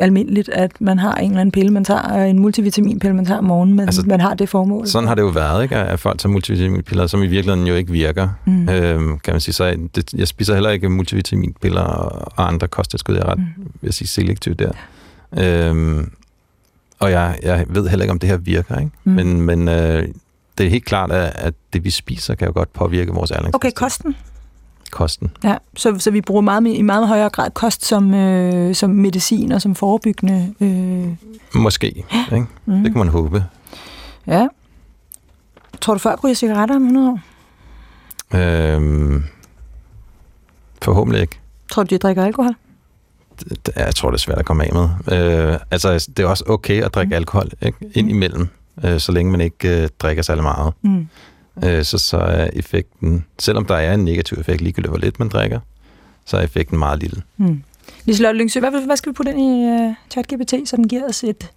almindeligt, 0.01 0.49
at 0.49 0.81
man 0.81 0.99
har 0.99 1.15
en 1.15 1.31
eller 1.31 1.41
anden 1.41 1.53
pille, 1.53 1.71
man 1.71 1.85
tager, 1.85 2.25
en 2.25 2.39
multivitaminpille, 2.39 3.17
man 3.17 3.25
tager 3.25 3.39
om 3.39 3.45
morgenen, 3.45 3.77
men 3.77 3.85
Altså, 3.89 4.03
man 4.07 4.21
har 4.21 4.35
det 4.35 4.49
formål? 4.49 4.87
sådan 4.87 5.09
har 5.09 5.15
det 5.15 5.23
jo 5.23 5.29
været, 5.29 5.63
ikke? 5.63 5.77
at 5.77 6.01
folk 6.01 6.19
tager 6.19 6.31
multivitaminpiller, 6.33 7.07
som 7.07 7.23
i 7.23 7.27
virkeligheden 7.27 7.67
jo 7.69 7.75
ikke 7.75 7.93
virker. 7.93 8.29
Mm. 8.45 8.69
Øhm, 8.69 9.19
kan 9.19 9.35
man 9.35 9.41
sige. 9.41 9.55
Så 9.55 9.65
jeg, 9.65 9.79
det, 9.97 10.15
jeg 10.15 10.29
spiser 10.29 10.55
heller 10.55 10.71
ikke 10.71 10.89
multivitaminpiller 10.89 11.81
og, 11.83 12.49
andre 12.49 12.69
kosttilskud. 12.69 13.15
Jeg 13.15 13.23
er 13.23 13.29
ret, 13.31 13.39
Mm. 13.39 13.45
vil 13.81 13.93
sige, 13.93 14.09
selektiv 14.09 14.55
der. 14.55 14.71
Øhm, 15.39 16.11
og 17.01 17.11
jeg, 17.11 17.39
jeg 17.43 17.65
ved 17.69 17.89
heller 17.89 18.05
ikke, 18.05 18.13
om 18.13 18.19
det 18.19 18.29
her 18.29 18.37
virker. 18.37 18.79
Ikke? 18.79 18.91
Mm. 19.05 19.13
Men, 19.13 19.41
men 19.41 19.69
øh, 19.69 20.09
det 20.59 20.67
er 20.67 20.71
helt 20.71 20.85
klart, 20.85 21.13
at, 21.13 21.33
at 21.35 21.55
det, 21.73 21.85
vi 21.85 21.91
spiser, 21.91 22.35
kan 22.35 22.47
jo 22.47 22.53
godt 22.55 22.73
påvirke 22.73 23.13
vores 23.13 23.31
ernæringsmæssige 23.31 23.57
Okay, 23.57 23.71
kosten. 23.75 24.17
Kosten. 24.93 25.31
Ja, 25.45 25.57
så, 25.77 25.99
så 25.99 26.11
vi 26.11 26.21
bruger 26.21 26.41
meget, 26.41 26.67
i 26.67 26.83
meget 26.83 27.09
højere 27.09 27.29
grad 27.31 27.51
kost 27.51 27.85
som, 27.87 28.15
øh, 28.15 28.75
som 28.75 28.91
medicin 28.91 29.53
og 29.53 29.63
som 29.63 29.75
forebyggende. 29.75 30.55
Øh, 30.61 31.09
Måske. 31.63 31.87
Ikke? 31.87 32.47
mm. 32.67 32.83
Det 32.83 32.93
kan 32.93 32.99
man 32.99 33.09
håbe. 33.09 33.45
Ja. 34.27 34.49
Tror 35.81 35.95
du, 35.95 35.99
folk 35.99 36.25
ryger 36.25 36.35
cigaretter 36.35 36.77
om 36.77 36.83
100 36.83 37.11
år? 37.11 37.21
Øhm, 38.35 39.25
forhåbentlig 40.83 41.21
ikke. 41.23 41.41
Tror 41.71 41.83
du, 41.83 41.95
de 41.95 41.99
drikker 41.99 42.25
alkohol? 42.25 42.55
Det- 43.41 43.67
det- 43.67 43.75
Jeg 43.77 43.95
tror, 43.95 44.11
det 44.11 44.17
er 44.17 44.21
svært 44.21 44.39
at 44.39 44.45
komme 44.45 44.65
af 44.65 44.71
med. 44.73 44.89
Øh, 45.53 45.59
altså, 45.71 46.09
det 46.17 46.23
er 46.23 46.27
også 46.29 46.45
okay 46.47 46.83
at 46.83 46.95
drikke 46.95 47.09
Mm. 47.11 47.17
alkohol 47.17 47.51
ikke? 47.63 47.79
indimellem, 47.95 48.49
øh, 48.85 49.01
så 49.01 49.13
længe 49.13 49.33
man 49.33 49.41
ikke 49.41 49.83
øh, 49.83 49.89
drikker 49.99 50.23
særlig 50.23 50.43
meget. 50.43 50.73
Mm. 50.83 51.09
Øh, 51.65 51.85
så, 51.85 51.99
så 51.99 52.17
er 52.17 52.51
effekten, 52.53 53.25
selvom 53.39 53.65
der 53.65 53.75
er 53.75 53.95
en 53.95 54.05
negativ 54.05 54.39
effekt, 54.39 54.61
ligegyldigt 54.61 54.91
hvor 54.91 54.99
lidt 54.99 55.19
man 55.19 55.29
drikker, 55.29 55.61
så 56.25 56.37
er 56.37 56.41
effekten 56.41 56.79
meget 56.79 57.01
lille. 57.01 57.23
Mm. 57.37 57.63
Liselotte 58.05 58.39
Lyngsø, 58.39 58.61
hvad, 58.61 58.87
hvad 58.87 58.97
skal 58.97 59.13
vi 59.13 59.15
putte 59.15 59.33
ind 59.33 59.41
i 59.41 59.85
uh, 59.85 59.95
ChatGPT, 60.11 60.69
så 60.69 60.77
den 60.77 60.89
giver 60.89 61.09
os 61.09 61.25
et, 61.25 61.51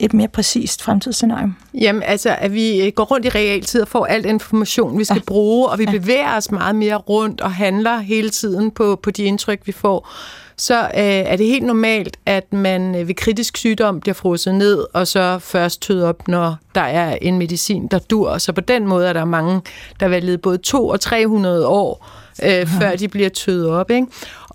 et 0.00 0.12
mere 0.14 0.28
præcist 0.28 0.82
fremtidsscenarie? 0.82 1.54
Jamen 1.74 2.02
altså, 2.02 2.36
at 2.38 2.52
vi 2.54 2.86
øh, 2.86 2.92
går 2.92 3.04
rundt 3.04 3.26
i 3.26 3.28
realtid 3.28 3.82
og 3.82 3.88
får 3.88 4.06
al 4.06 4.26
information, 4.26 4.98
vi 4.98 5.04
skal 5.04 5.14
Ja. 5.14 5.18
ja. 5.20 5.24
bruge, 5.26 5.68
og 5.68 5.78
vi 5.78 5.84
Ja. 5.84 5.92
ja. 5.92 5.98
bevæger 5.98 6.36
os 6.36 6.50
meget 6.50 6.74
mere 6.76 6.96
rundt 6.96 7.40
og 7.40 7.52
handler 7.52 7.98
hele 7.98 8.30
tiden 8.30 8.70
på, 8.70 9.00
på 9.02 9.10
de 9.10 9.22
indtryk, 9.24 9.60
vi 9.64 9.72
får, 9.72 10.08
så 10.56 10.80
øh, 10.80 10.88
er 11.04 11.36
det 11.36 11.46
helt 11.46 11.64
normalt, 11.64 12.16
at 12.26 12.52
man 12.52 12.94
øh, 12.94 13.08
ved 13.08 13.14
kritisk 13.14 13.56
sygdom 13.56 14.00
bliver 14.00 14.14
frosset 14.14 14.54
ned, 14.54 14.84
og 14.92 15.06
så 15.06 15.38
først 15.38 15.82
tøder 15.82 16.08
op, 16.08 16.28
når 16.28 16.56
der 16.74 16.80
er 16.80 17.18
en 17.22 17.38
medicin, 17.38 17.86
der 17.86 17.98
dur. 17.98 18.38
Så 18.38 18.52
på 18.52 18.60
den 18.60 18.86
måde 18.88 19.08
er 19.08 19.12
der 19.12 19.24
mange, 19.24 19.60
der 20.00 20.08
vil 20.08 20.22
lede 20.24 20.38
både 20.38 20.58
2 20.58 20.88
og 20.88 21.00
300 21.00 21.66
år, 21.66 22.06
øh, 22.44 22.66
før 22.80 22.96
de 22.96 23.08
bliver 23.08 23.28
tøet 23.28 23.68
op. 23.70 23.90
Ikke? 23.90 24.06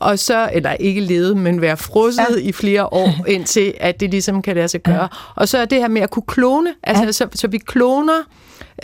Og 0.04 0.20
så, 0.20 0.50
eller 0.54 0.72
ikke 0.74 1.02
lede, 1.02 1.36
men 1.36 1.62
være 1.62 1.78
frosset 1.78 2.26
Ja. 2.38 2.42
i 2.42 2.52
flere 2.52 2.94
år, 2.94 3.10
indtil 3.28 3.74
at 3.80 4.00
det 4.00 4.12
ligesom 4.12 4.42
kan 4.42 4.56
lade 4.56 4.68
sig 4.68 4.82
gøre. 4.84 5.02
Ja. 5.02 5.08
Og 5.36 5.48
så 5.48 5.58
er 5.58 5.66
det 5.66 5.78
her 5.80 5.88
med 5.88 6.02
at 6.02 6.10
kunne 6.10 6.24
klone, 6.28 6.74
altså 6.84 7.04
Ja. 7.06 7.12
så, 7.12 7.28
så 7.36 7.48
vi 7.48 7.58
kloner, 7.58 8.14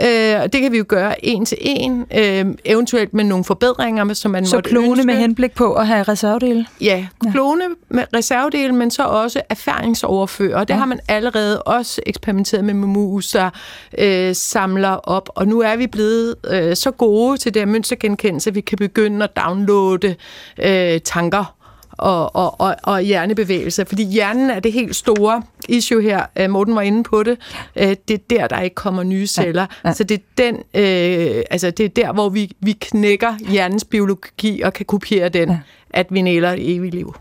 øh, 0.02 0.42
og 0.42 0.54
det 0.54 0.62
kan 0.62 0.72
vi 0.72 0.78
jo 0.78 0.86
gøre 0.88 1.26
en 1.26 1.46
til 1.46 1.58
en, 1.62 2.06
øh, 2.18 2.46
eventuelt 2.66 3.14
med 3.14 3.24
nogle 3.24 3.44
forbedringer, 3.46 4.14
som 4.14 4.32
man 4.32 4.46
Så 4.46 4.56
måtte 4.58 4.70
klone 4.70 4.90
ønske. 4.90 5.06
med 5.06 5.16
henblik 5.16 5.52
på 5.56 5.74
at 5.74 5.88
have 5.88 6.04
reservedele? 6.04 6.66
Ja, 6.82 7.08
klone 7.32 7.64
med 7.90 8.04
reservedele, 8.16 8.74
men 8.76 8.92
så 8.92 9.04
også 9.04 9.42
erfaringsoverføre. 9.50 10.56
Og 10.56 10.68
det 10.68 10.74
Ja. 10.74 10.76
ja. 10.76 10.80
har 10.80 10.86
man 10.86 11.00
allerede 11.08 11.62
også 11.64 12.02
eksperimenteret 12.06 12.64
med 12.66 12.74
med 12.74 12.88
mus, 12.88 13.28
der 13.32 13.50
øh, 13.98 14.36
samler 14.36 14.90
op. 14.90 15.30
Og 15.36 15.48
nu 15.48 15.62
er 15.62 15.76
vi 15.76 15.88
blevet 15.88 16.36
øh, 16.52 16.76
så 16.76 16.92
gode 16.92 17.38
til 17.38 17.54
det 17.54 17.60
her 17.62 17.68
mønstergenkendelse, 17.68 18.50
at 18.50 18.56
vi 18.56 18.62
kan 18.62 18.78
begynde 18.78 19.24
at 19.24 19.30
downloade 19.46 20.16
øh, 20.64 21.00
tanker 21.06 21.56
og, 22.00 22.36
og, 22.36 22.62
og, 22.62 22.76
og 22.84 23.02
hjernebevægelser. 23.02 23.84
Fordi 23.84 24.04
hjernen 24.04 24.50
er 24.50 24.60
det 24.60 24.74
helt 24.74 24.96
store 24.96 25.42
issue 25.70 26.02
her. 26.02 26.22
Øh, 26.36 26.50
Morten 26.50 26.76
var 26.76 26.82
inde 26.82 27.04
på 27.04 27.24
det. 27.24 27.38
Øh, 27.76 27.96
det 28.08 28.14
er 28.14 28.18
der, 28.30 28.48
der 28.48 28.62
ikke 28.62 28.76
kommer 28.76 29.04
nye 29.04 29.28
celler. 29.28 29.66
ja. 29.86 29.94
Så 29.94 30.04
det 30.04 30.16
er, 30.20 30.24
den, 30.38 30.56
øh, 30.56 31.44
altså 31.52 31.72
det 31.72 31.86
er 31.86 31.90
der, 31.90 32.14
hvor 32.14 32.30
vi, 32.30 32.52
vi 32.60 32.72
knækker 32.82 33.34
hjernens 33.50 33.84
biologi 33.86 34.62
og 34.62 34.74
kan 34.74 34.86
kopiere 34.86 35.30
den, 35.30 35.50
Ja. 35.50 35.54
ja. 35.54 35.60
at 35.90 36.08
vi 36.10 36.22
næler 36.22 36.50
et 36.52 36.76
evigt 36.76 36.94
liv. 36.96 37.16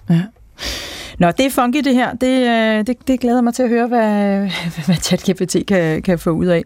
Nå, 1.19 1.31
det 1.31 1.47
er 1.47 1.51
funky 1.51 1.79
det 1.85 1.95
her. 1.95 2.13
Det, 2.15 2.49
øh, 2.49 2.87
det, 2.87 3.09
det 3.09 3.21
glæder 3.21 3.41
mig 3.41 3.55
til 3.55 3.63
at 3.63 3.69
høre, 3.69 3.87
hvad, 3.87 4.41
hvad 4.87 4.97
ChatGPT 4.97 5.57
kan, 5.69 6.03
kan 6.03 6.19
få 6.19 6.31
ud 6.31 6.47
af. 6.47 6.63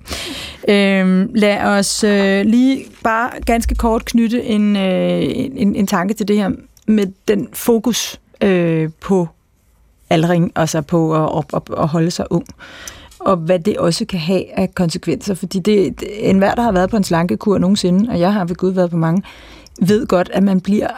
Øhm, 0.68 1.30
lad 1.34 1.58
os 1.58 2.04
øh, 2.04 2.44
lige 2.46 2.84
bare 3.04 3.30
ganske 3.46 3.74
kort 3.74 4.04
knytte 4.04 4.44
en, 4.44 4.76
øh, 4.76 5.22
en, 5.56 5.74
en 5.76 5.86
tanke 5.86 6.14
til 6.14 6.28
det 6.28 6.36
her 6.36 6.50
med 6.86 7.06
den 7.28 7.48
fokus 7.52 8.20
øh, 8.40 8.90
på 9.00 9.28
aldring, 10.10 10.52
altså 10.56 10.80
på 10.80 11.26
at, 11.38 11.44
at, 11.54 11.62
at 11.78 11.88
holde 11.88 12.10
sig 12.10 12.32
ung 12.32 12.46
og 13.24 13.36
hvad 13.36 13.58
det 13.58 13.78
også 13.78 14.04
kan 14.04 14.20
have 14.20 14.58
af 14.58 14.74
konsekvenser. 14.74 15.34
Fordi 15.34 15.58
det, 15.58 16.00
det 16.00 16.30
enhver, 16.30 16.54
der 16.54 16.62
har 16.62 16.72
været 16.72 16.90
på 16.90 16.96
en 16.96 17.04
slankekur 17.04 17.58
nogensinde, 17.58 18.10
og 18.10 18.20
jeg 18.20 18.32
har 18.32 18.44
ved 18.44 18.56
Gud 18.56 18.70
været 18.70 18.90
på 18.90 18.96
mange, 18.96 19.22
ved 19.80 20.06
godt, 20.06 20.30
at 20.32 20.42
man 20.42 20.60
bliver 20.60 20.88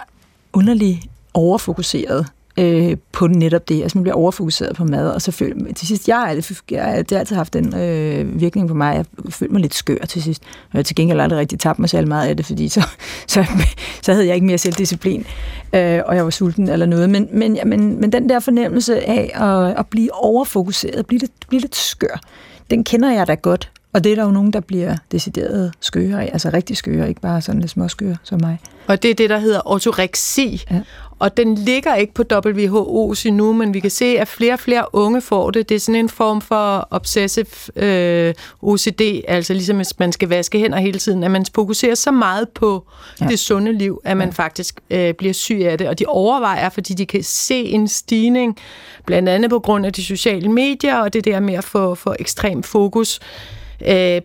underlig 0.52 1.02
overfokuseret 1.34 2.26
øh, 2.58 2.96
på 3.12 3.26
netop 3.26 3.68
det. 3.68 3.82
Altså 3.82 3.98
man 3.98 4.02
bliver 4.02 4.16
overfokuseret 4.16 4.76
på 4.76 4.84
mad, 4.84 5.10
og 5.10 5.22
så 5.22 5.32
føler 5.32 5.72
til 5.72 5.88
sidst, 5.88 6.08
jeg 6.08 6.16
har 6.16 6.26
altid, 6.26 6.56
jeg 6.70 6.96
det 6.98 7.10
har 7.10 7.18
altid 7.18 7.36
haft 7.36 7.52
den 7.52 7.74
øh, 7.76 8.40
virkning 8.40 8.68
på 8.68 8.74
mig, 8.74 8.96
jeg 8.96 9.04
følte 9.30 9.52
mig 9.52 9.62
lidt 9.62 9.74
skør 9.74 9.98
til 9.98 10.22
sidst. 10.22 10.42
Jeg 10.72 10.78
har 10.78 10.82
til 10.82 10.96
gengæld 10.96 11.20
aldrig 11.20 11.38
rigtig 11.38 11.58
tabt 11.58 11.78
mig 11.78 11.88
særlig 11.88 12.08
meget 12.08 12.28
af 12.28 12.36
det, 12.36 12.46
fordi 12.46 12.68
så, 12.68 12.82
så, 13.26 13.44
så 14.02 14.12
havde 14.12 14.26
jeg 14.26 14.34
ikke 14.34 14.46
mere 14.46 14.58
selvdisciplin, 14.58 15.26
øh, 15.72 16.00
og 16.06 16.16
jeg 16.16 16.24
var 16.24 16.30
sulten 16.30 16.68
eller 16.68 16.86
noget. 16.86 17.10
Men, 17.10 17.28
men, 17.32 17.56
ja, 17.56 17.64
men, 17.64 18.00
men 18.00 18.12
den 18.12 18.28
der 18.28 18.40
fornemmelse 18.40 19.08
af 19.08 19.30
at, 19.34 19.78
at 19.78 19.86
blive 19.86 20.14
overfokuseret, 20.14 21.06
blive 21.06 21.18
lidt, 21.18 21.32
blive 21.48 21.60
lidt 21.60 21.76
skør, 21.76 22.20
den 22.70 22.84
kender 22.84 23.12
jeg 23.12 23.26
da 23.26 23.34
godt. 23.34 23.70
Og 23.94 24.04
det 24.04 24.12
er 24.12 24.16
der 24.16 24.24
jo 24.24 24.30
nogen, 24.30 24.52
der 24.52 24.60
bliver 24.60 24.96
decideret 25.12 25.72
skøre 25.80 26.24
altså 26.24 26.50
rigtig 26.54 26.76
skøre, 26.76 27.08
ikke 27.08 27.20
bare 27.20 27.40
sådan 27.40 27.60
lidt 27.60 27.70
småskøre 27.70 28.16
som 28.22 28.40
mig. 28.42 28.58
Og 28.86 29.02
det 29.02 29.10
er 29.10 29.14
det, 29.14 29.30
der 29.30 29.38
hedder 29.38 29.60
ortoreksi. 29.64 30.64
Ja. 30.70 30.80
Og 31.18 31.36
den 31.36 31.54
ligger 31.54 31.94
ikke 31.94 32.14
på 32.14 32.22
WHO's 32.32 33.26
endnu, 33.28 33.52
men 33.52 33.74
vi 33.74 33.80
kan 33.80 33.90
se, 33.90 34.04
at 34.04 34.28
flere 34.28 34.52
og 34.52 34.58
flere 34.60 34.84
unge 34.92 35.20
får 35.20 35.50
det. 35.50 35.68
Det 35.68 35.74
er 35.74 35.78
sådan 35.80 35.94
en 36.00 36.08
form 36.08 36.40
for 36.40 36.88
obsessive 36.90 37.46
øh, 37.76 38.34
OCD, 38.62 39.00
altså 39.28 39.52
ligesom 39.52 39.76
hvis 39.76 39.98
man 39.98 40.12
skal 40.12 40.28
vaske 40.28 40.58
hænder 40.58 40.78
hele 40.78 40.98
tiden, 40.98 41.24
at 41.24 41.30
man 41.30 41.46
fokuserer 41.54 41.94
så 41.94 42.10
meget 42.10 42.48
på 42.48 42.86
Ja. 43.20 43.26
det 43.26 43.38
sunde 43.38 43.72
liv, 43.72 44.00
at 44.04 44.16
man 44.16 44.28
ja. 44.28 44.32
faktisk 44.32 44.80
øh, 44.90 45.14
bliver 45.14 45.32
syg 45.34 45.60
af 45.64 45.78
det. 45.78 45.88
Og 45.88 45.98
de 45.98 46.04
overvejer, 46.08 46.68
fordi 46.68 46.94
de 46.94 47.06
kan 47.06 47.22
se 47.22 47.64
en 47.64 47.88
stigning, 47.88 48.56
blandt 49.06 49.28
andet 49.28 49.50
på 49.50 49.58
grund 49.58 49.86
af 49.86 49.92
de 49.92 50.04
sociale 50.04 50.48
medier, 50.52 50.96
og 50.96 51.12
det 51.12 51.24
der 51.24 51.40
med 51.40 51.54
at 51.54 51.64
få, 51.64 51.94
få 51.94 52.14
ekstrem 52.18 52.62
fokus 52.62 53.20
øh, 53.88 54.20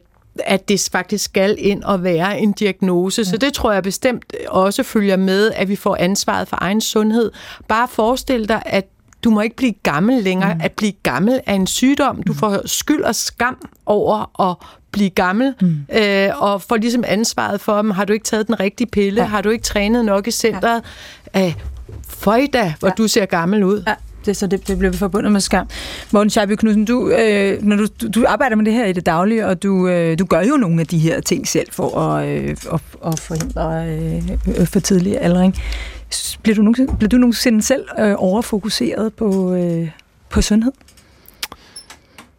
at 0.45 0.69
det 0.69 0.89
faktisk 0.91 1.25
skal 1.25 1.55
ind 1.59 1.83
og 1.83 2.03
være 2.03 2.39
en 2.39 2.51
diagnose. 2.51 3.25
Så 3.25 3.37
det 3.37 3.53
tror 3.53 3.71
jeg 3.71 3.83
bestemt 3.83 4.33
også 4.47 4.83
følger 4.83 5.17
med, 5.17 5.51
at 5.55 5.69
vi 5.69 5.75
får 5.75 5.97
ansvaret 5.99 6.47
for 6.47 6.57
egen 6.61 6.81
sundhed. 6.81 7.31
Bare 7.67 7.87
forestil 7.87 8.49
dig, 8.49 8.61
at 8.65 8.87
du 9.23 9.29
må 9.29 9.41
ikke 9.41 9.55
blive 9.55 9.73
gammel 9.83 10.23
længere. 10.23 10.53
Mm. 10.53 10.61
At 10.63 10.71
blive 10.71 10.93
gammel 11.03 11.39
er 11.45 11.53
en 11.53 11.67
sygdom. 11.67 12.23
Du 12.23 12.33
får 12.33 12.67
skyld 12.67 13.01
og 13.01 13.15
skam 13.15 13.57
over 13.85 14.49
at 14.49 14.55
blive 14.91 15.09
gammel, 15.09 15.53
mm. 15.61 15.85
øh, 15.93 16.41
og 16.41 16.61
får 16.61 16.77
ligesom 16.77 17.03
ansvaret 17.07 17.61
for, 17.61 17.73
om 17.73 17.91
har 17.91 18.05
du 18.05 18.13
ikke 18.13 18.25
taget 18.25 18.47
den 18.47 18.59
rigtige 18.59 18.87
pille? 18.87 19.21
Ja. 19.21 19.27
Har 19.27 19.41
du 19.41 19.49
ikke 19.49 19.63
trænet 19.63 20.05
nok 20.05 20.27
i 20.27 20.31
centret? 20.31 20.83
Ja. 21.35 21.45
Øh, 21.47 21.55
Føj 22.07 22.47
da, 22.53 22.73
hvor 22.79 22.87
ja. 22.87 22.93
du 22.97 23.07
ser 23.07 23.25
gammel 23.25 23.63
ud. 23.63 23.83
Ja, 23.87 23.93
det, 24.25 24.37
så 24.37 24.47
det, 24.47 24.67
det 24.67 24.77
bliver 24.77 24.93
forbundet 24.93 25.31
med 25.31 25.41
skam. 25.41 25.67
Morten 26.11 26.29
Scheibe 26.29 26.55
Knudsen, 26.55 26.85
du, 26.85 27.09
øh, 27.09 27.63
når 27.63 27.75
du, 27.75 27.87
du, 28.15 28.25
arbejder 28.27 28.55
med 28.55 28.65
det 28.65 28.73
her 28.73 28.85
i 28.85 28.93
det 28.93 29.05
daglige, 29.05 29.47
og 29.47 29.63
du, 29.63 29.87
øh, 29.87 30.19
du 30.19 30.25
gør 30.25 30.41
jo 30.41 30.57
nogle 30.57 30.81
af 30.81 30.87
de 30.87 30.99
her 30.99 31.21
ting 31.21 31.47
selv 31.47 31.67
for 31.71 31.99
at, 31.99 32.27
øh, 32.27 32.49
at, 32.49 32.81
at 33.05 33.19
forhindre 33.19 33.87
øh, 33.87 34.67
for 34.67 34.79
tidlig 34.79 35.17
aldring. 35.21 35.55
Bliver 36.41 36.55
du 36.55 36.61
nogensinde, 36.61 36.97
bliver 36.97 37.09
du 37.09 37.17
nogensinde 37.17 37.61
selv 37.61 37.85
øh, 37.99 38.15
overfokuseret 38.17 39.13
på, 39.13 39.53
øh, 39.53 39.89
på 40.29 40.41
sundhed? 40.41 40.71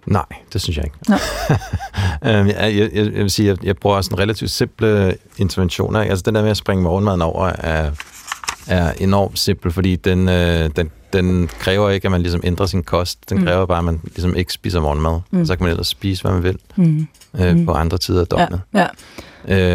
Nej, 0.06 0.24
det 0.52 0.60
synes 0.60 0.76
jeg 0.76 0.84
ikke. 0.84 0.96
Nej. 1.08 1.18
øhm, 2.38 2.46
jeg, 2.48 2.76
jeg, 2.76 2.90
jeg, 2.92 3.04
jeg 3.12 3.22
vil 3.22 3.30
sige, 3.30 3.50
at 3.50 3.64
jeg 3.64 3.76
bruger 3.76 4.00
sådan 4.00 4.18
relativt 4.18 4.50
simple 4.50 5.16
interventioner. 5.38 6.00
Altså 6.00 6.22
den 6.26 6.34
der 6.34 6.42
med 6.42 6.50
at 6.50 6.56
springe 6.56 6.82
morgenmaden 6.82 7.22
over 7.22 7.46
er, 7.46 7.90
er 8.70 8.92
enormt 8.92 9.38
simpel, 9.38 9.72
fordi 9.72 9.96
den, 9.96 10.28
øh, 10.28 10.70
den, 10.76 10.90
den 11.12 11.48
kræver 11.58 11.90
ikke, 11.90 12.04
at 12.06 12.10
man 12.12 12.22
ligesom 12.22 12.40
ændrer 12.44 12.66
sin 12.66 12.82
kost. 12.82 13.30
Den 13.30 13.38
Mm. 13.38 13.44
kræver 13.44 13.66
bare, 13.66 13.78
at 13.78 13.84
man 13.84 14.00
ligesom 14.04 14.36
ikke 14.36 14.52
spiser 14.52 14.80
morgenmad. 14.80 15.20
Mm. 15.30 15.46
Så 15.46 15.56
kan 15.56 15.64
man 15.64 15.70
ellers 15.70 15.88
spise, 15.88 16.22
hvad 16.22 16.32
man 16.32 16.42
vil 16.42 16.58
Mm. 16.76 17.06
øh, 17.40 17.56
Mm. 17.56 17.66
på 17.66 17.72
andre 17.72 17.98
tider 17.98 18.20
af 18.20 18.26
Ja, 18.32 18.36
døgnet. 18.36 18.60
ja. 18.74 18.86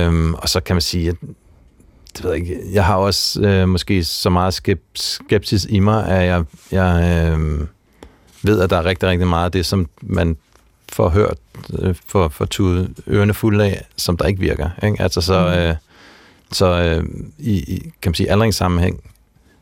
Øhm, 0.05 0.33
og 0.33 0.49
så 0.49 0.59
kan 0.59 0.75
man 0.75 0.81
sige, 0.81 1.09
at 1.09 1.15
det 2.17 2.23
ved 2.23 2.31
jeg, 2.31 2.39
ikke, 2.41 2.57
jeg 2.73 2.85
har 2.85 2.95
også 2.95 3.41
øh, 3.41 3.69
måske 3.69 4.03
så 4.03 4.29
meget 4.29 4.53
skep- 4.67 4.91
skepsis 4.95 5.65
i 5.69 5.79
mig, 5.79 6.07
at 6.07 6.25
jeg, 6.27 6.43
jeg 6.71 7.03
øh, 7.37 7.67
ved, 8.43 8.61
at 8.61 8.69
der 8.69 8.77
er 8.77 8.85
rigtig, 8.85 9.09
rigtig 9.09 9.27
meget 9.27 9.45
af 9.45 9.51
det, 9.51 9.65
som 9.65 9.89
man 10.01 10.37
får 10.93 11.09
hørt, 11.09 11.37
øh, 11.79 11.95
for, 12.07 12.27
for 12.27 12.45
tude 12.45 12.89
ørerne 13.07 13.33
fulde 13.33 13.63
af, 13.65 13.85
som 13.97 14.17
der 14.17 14.25
ikke 14.25 14.39
virker. 14.39 14.69
Ikke? 14.83 15.01
Altså 15.01 15.21
så, 15.21 15.39
Mm. 15.39 15.53
øh, 15.59 15.75
så 16.51 16.65
øh, 16.65 17.03
i, 17.37 17.51
i, 17.51 17.79
kan 18.01 18.09
man 18.09 18.13
sige, 18.13 18.31
aldringssammenhæng 18.31 19.03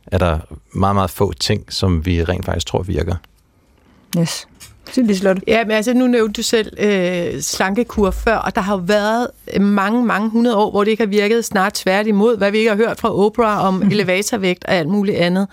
er 0.08 0.18
der 0.18 0.40
meget, 0.72 0.96
meget 0.96 1.10
få 1.10 1.34
ting, 1.34 1.74
som 1.74 2.06
vi 2.06 2.24
rent 2.24 2.46
faktisk 2.46 2.68
tror 2.68 2.82
virker. 2.82 3.16
Yes. 4.18 4.48
Sig 4.92 5.04
lige, 5.04 5.24
Lotte. 5.24 5.42
Ja, 5.48 5.64
men 5.64 5.72
altså 5.72 5.94
nu 5.94 6.08
nævnte 6.08 6.34
du 6.34 6.44
selv 6.44 6.74
øh, 6.80 7.42
slankekur 7.42 8.12
før, 8.12 8.36
og 8.36 8.56
der 8.56 8.62
har 8.62 8.76
jo 8.76 8.82
været 8.86 9.28
mange, 9.60 10.06
mange 10.06 10.30
hundrede 10.30 10.58
år, 10.58 10.72
hvor 10.72 10.84
det 10.84 10.92
ikke 10.92 11.04
har 11.04 11.08
virket 11.08 11.46
snart 11.46 11.74
tværtimod, 11.74 12.38
hvad 12.38 12.52
vi 12.52 12.58
ikke 12.58 12.70
har 12.70 12.78
hørt 12.78 13.00
fra 13.00 13.16
Oprah 13.16 13.66
om 13.66 13.84
elevatorvægt 13.92 14.64
og 14.64 14.74
alt 14.74 14.90
muligt 14.90 15.18
andet. 15.18 15.48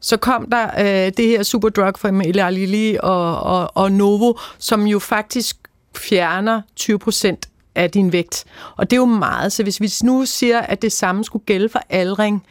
Så 0.00 0.16
kom 0.16 0.50
der 0.50 0.66
øh, 0.78 1.12
det 1.16 1.26
her 1.26 1.42
superdrug 1.42 1.98
fra 1.98 2.08
Eli 2.08 2.58
Lilly 2.58 2.96
og, 2.98 3.40
og, 3.40 3.70
og 3.74 3.92
Novo, 3.92 4.34
som 4.58 4.86
jo 4.86 4.98
faktisk 4.98 5.56
fjerner 5.96 6.60
20 6.76 6.98
procent 6.98 7.48
af 7.76 7.90
din 7.90 8.12
vægt. 8.12 8.44
Og 8.76 8.90
det 8.90 8.96
er 8.96 9.00
jo 9.00 9.04
meget, 9.04 9.52
så 9.52 9.62
hvis 9.62 9.80
vi 9.80 9.92
nu 10.04 10.24
siger, 10.24 10.60
at 10.60 10.82
det 10.82 10.92
samme 10.92 11.24
skulle 11.24 11.44
gælde 11.44 11.68
for 11.68 11.80
aldring, 11.90 12.44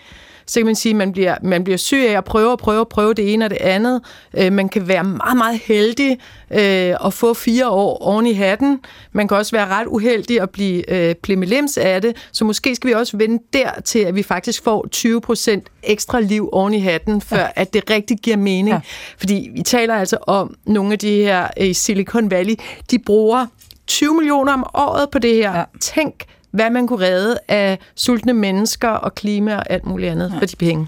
så 0.47 0.59
kan 0.59 0.65
man 0.65 0.75
sige, 0.75 0.89
at 0.89 0.95
man 0.95 1.11
bliver, 1.11 1.35
man 1.41 1.63
bliver 1.63 1.77
syg 1.77 2.05
af 2.09 2.17
at 2.17 2.23
prøve 2.23 2.51
og 2.51 2.57
prøve 2.57 2.79
og 2.79 2.87
prøve 2.87 3.13
det 3.13 3.33
ene 3.33 3.45
og 3.45 3.49
det 3.49 3.57
andet. 3.57 4.01
Øh, 4.37 4.53
man 4.53 4.69
kan 4.69 4.87
være 4.87 5.03
meget, 5.03 5.37
meget 5.37 5.59
heldig 5.65 6.17
øh, 6.51 7.05
at 7.05 7.13
få 7.13 7.33
fire 7.33 7.69
år 7.69 7.97
oven 7.97 8.25
i 8.25 8.33
hatten. 8.33 8.79
Man 9.11 9.27
kan 9.27 9.37
også 9.37 9.51
være 9.51 9.67
ret 9.67 9.87
uheldig 9.87 10.41
at 10.41 10.49
blive 10.49 10.91
øh, 10.91 11.15
plimelims 11.15 11.77
af 11.77 12.01
det. 12.01 12.15
Så 12.31 12.45
måske 12.45 12.75
skal 12.75 12.87
vi 12.87 12.93
også 12.93 13.17
vende 13.17 13.43
der 13.53 13.69
til, 13.85 13.99
at 13.99 14.15
vi 14.15 14.23
faktisk 14.23 14.63
får 14.63 14.87
20 14.91 15.21
procent 15.21 15.67
ekstra 15.83 16.19
liv 16.19 16.49
oven 16.51 16.73
i 16.73 16.79
hatten, 16.79 17.21
før 17.21 17.39
ja. 17.39 17.47
at 17.55 17.73
det 17.73 17.89
rigtig 17.89 18.17
giver 18.17 18.37
mening. 18.37 18.69
Ja. 18.69 18.79
Fordi 19.17 19.49
vi 19.55 19.61
taler 19.61 19.95
altså 19.95 20.17
om 20.21 20.55
nogle 20.65 20.93
af 20.93 20.99
de 20.99 21.11
her 21.11 21.47
i 21.57 21.73
Silicon 21.73 22.31
Valley, 22.31 22.55
de 22.91 22.99
bruger 22.99 23.45
20 23.87 24.15
millioner 24.15 24.53
om 24.53 24.65
året 24.73 25.09
på 25.09 25.19
det 25.19 25.35
her. 25.35 25.51
Ja. 25.51 25.57
Ja. 25.57 25.63
Tænk, 25.81 26.25
hvad 26.51 26.69
man 26.69 26.87
kunne 26.87 27.05
redde 27.05 27.37
af 27.47 27.79
sultne 27.95 28.33
mennesker 28.33 28.89
og 28.89 29.15
klima 29.15 29.55
og 29.55 29.69
alt 29.69 29.85
muligt 29.85 30.11
andet 30.11 30.31
ja. 30.33 30.39
for 30.39 30.45
de 30.45 30.55
penge. 30.55 30.87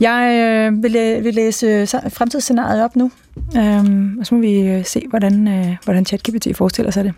Jeg 0.00 0.32
øh, 0.32 0.82
vil, 0.82 0.90
læ- 0.90 1.20
vil 1.20 1.34
læse 1.34 1.66
øh, 1.66 1.88
fremtidsscenariet 1.88 2.84
op 2.84 2.96
nu, 2.96 3.10
øhm, 3.56 4.18
og 4.20 4.26
så 4.26 4.34
må 4.34 4.40
vi 4.40 4.60
øh, 4.60 4.84
se, 4.84 5.02
hvordan, 5.10 5.48
øh, 5.48 5.76
hvordan 5.84 6.06
ChatGPT 6.06 6.56
forestiller 6.56 6.90
sig 6.90 7.04
det. 7.04 7.14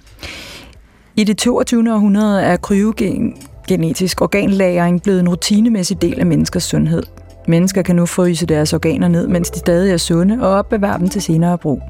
I 1.16 1.24
det 1.24 1.38
22. 1.38 1.92
århundrede 1.92 2.42
er 2.42 2.56
kryogenetisk 2.56 4.22
organlagring 4.22 5.02
blevet 5.02 5.20
en 5.20 5.28
rutinemæssig 5.28 6.02
del 6.02 6.20
af 6.20 6.26
menneskers 6.26 6.62
sundhed. 6.62 7.02
Mennesker 7.48 7.82
kan 7.82 7.96
nu 7.96 8.06
fryse 8.06 8.46
deres 8.46 8.72
organer 8.72 9.08
ned, 9.08 9.26
mens 9.26 9.50
de 9.50 9.58
stadig 9.58 9.92
er 9.92 9.96
sunde, 9.96 10.38
og 10.40 10.48
opbevare 10.48 10.98
dem 10.98 11.08
til 11.08 11.22
senere 11.22 11.58
brug. 11.58 11.82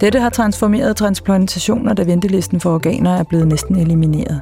Dette 0.00 0.20
har 0.20 0.30
transformeret 0.30 0.96
transplantationer, 0.96 1.94
da 1.94 2.02
ventelisten 2.02 2.60
for 2.60 2.74
organer 2.74 3.16
er 3.16 3.22
blevet 3.22 3.48
næsten 3.48 3.76
elimineret. 3.76 4.40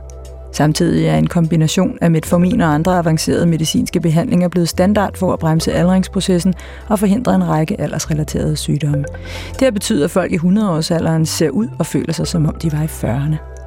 Samtidig 0.52 1.06
er 1.06 1.16
en 1.16 1.26
kombination 1.26 1.98
af 2.00 2.10
metformin 2.10 2.60
og 2.60 2.74
andre 2.74 2.98
avancerede 2.98 3.46
medicinske 3.46 4.00
behandlinger 4.00 4.48
blevet 4.48 4.68
standard 4.68 5.16
for 5.16 5.32
at 5.32 5.38
bremse 5.38 5.72
aldringsprocessen 5.72 6.54
og 6.88 6.98
forhindre 6.98 7.34
en 7.34 7.48
række 7.48 7.80
aldersrelaterede 7.80 8.56
sygdomme. 8.56 9.04
Det 9.52 9.62
har 9.62 9.70
betydet, 9.70 10.04
at 10.04 10.10
folk 10.10 10.32
i 10.32 10.36
100-årsalderen 10.36 11.24
ser 11.24 11.50
ud 11.50 11.68
og 11.78 11.86
føler 11.86 12.12
sig, 12.12 12.26
som 12.26 12.46
om 12.46 12.54
de 12.54 12.72
var 12.72 12.82
i 12.82 12.86
40'erne. 12.86 13.59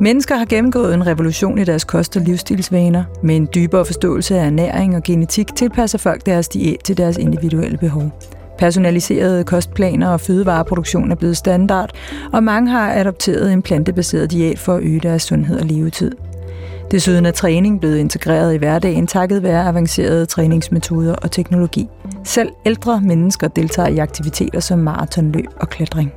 Mennesker 0.00 0.36
har 0.36 0.44
gennemgået 0.44 0.94
en 0.94 1.06
revolution 1.06 1.58
i 1.58 1.64
deres 1.64 1.84
kost- 1.84 2.16
og 2.16 2.22
livsstilsvaner. 2.22 3.04
Med 3.22 3.36
en 3.36 3.48
dybere 3.54 3.84
forståelse 3.84 4.38
af 4.38 4.46
ernæring 4.46 4.96
og 4.96 5.02
genetik 5.02 5.54
tilpasser 5.56 5.98
folk 5.98 6.26
deres 6.26 6.48
diæt 6.48 6.78
til 6.84 6.96
deres 6.96 7.16
individuelle 7.16 7.78
behov. 7.78 8.12
Personaliserede 8.58 9.44
kostplaner 9.44 10.08
og 10.08 10.20
fødevareproduktion 10.20 11.10
er 11.10 11.14
blevet 11.14 11.36
standard, 11.36 11.90
og 12.32 12.44
mange 12.44 12.70
har 12.70 12.92
adopteret 12.92 13.52
en 13.52 13.62
plantebaseret 13.62 14.30
diæt 14.30 14.58
for 14.58 14.74
at 14.74 14.82
øge 14.82 15.00
deres 15.00 15.22
sundhed 15.22 15.60
og 15.60 15.66
levetid. 15.66 16.12
Desuden 16.90 17.26
er 17.26 17.30
træning 17.30 17.80
blevet 17.80 17.98
integreret 17.98 18.54
i 18.54 18.56
hverdagen 18.56 19.06
takket 19.06 19.42
være 19.42 19.64
avancerede 19.64 20.26
træningsmetoder 20.26 21.14
og 21.14 21.30
teknologi. 21.30 21.88
Selv 22.24 22.50
ældre 22.66 23.00
mennesker 23.00 23.48
deltager 23.48 23.88
i 23.88 23.98
aktiviteter 23.98 24.60
som 24.60 24.78
maratonløb 24.78 25.46
og 25.60 25.68
klatring. 25.68 26.12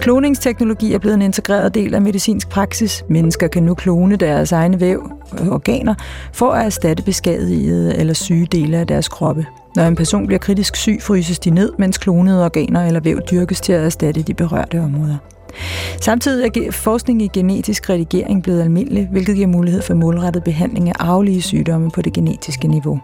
Kloningsteknologi 0.00 0.94
er 0.94 0.98
blevet 0.98 1.14
en 1.14 1.22
integreret 1.22 1.74
del 1.74 1.94
af 1.94 2.02
medicinsk 2.02 2.48
praksis. 2.48 3.04
Mennesker 3.08 3.48
kan 3.48 3.62
nu 3.62 3.74
klone 3.74 4.16
deres 4.16 4.52
egne 4.52 4.80
væv 4.80 5.10
og 5.32 5.48
organer 5.50 5.94
for 6.32 6.50
at 6.50 6.66
erstatte 6.66 7.02
beskadigede 7.02 7.96
eller 7.96 8.14
syge 8.14 8.46
dele 8.46 8.76
af 8.76 8.86
deres 8.86 9.08
kroppe. 9.08 9.46
Når 9.76 9.82
en 9.82 9.96
person 9.96 10.26
bliver 10.26 10.38
kritisk 10.38 10.76
syg, 10.76 10.98
fryses 11.00 11.38
de 11.38 11.50
ned, 11.50 11.72
mens 11.78 11.98
klonede 11.98 12.44
organer 12.44 12.86
eller 12.86 13.00
væv 13.00 13.20
dyrkes 13.30 13.60
til 13.60 13.72
at 13.72 13.84
erstatte 13.84 14.22
de 14.22 14.34
berørte 14.34 14.80
områder. 14.80 15.16
Samtidig 16.00 16.56
er 16.56 16.70
forskning 16.72 17.22
i 17.22 17.28
genetisk 17.32 17.90
redigering 17.90 18.42
blevet 18.42 18.62
almindelig, 18.62 19.08
hvilket 19.10 19.34
giver 19.36 19.48
mulighed 19.48 19.82
for 19.82 19.94
målrettet 19.94 20.44
behandling 20.44 20.88
af 20.88 20.92
arvelige 20.98 21.42
sygdomme 21.42 21.90
på 21.90 22.02
det 22.02 22.12
genetiske 22.12 22.68
niveau. 22.68 23.00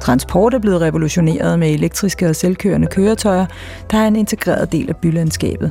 Transport 0.00 0.54
er 0.54 0.58
blevet 0.58 0.80
revolutioneret 0.80 1.58
med 1.58 1.70
elektriske 1.70 2.28
og 2.28 2.36
selvkørende 2.36 2.86
køretøjer, 2.86 3.46
der 3.90 3.98
er 3.98 4.06
en 4.06 4.16
integreret 4.16 4.72
del 4.72 4.88
af 4.88 4.96
bylandskabet. 4.96 5.70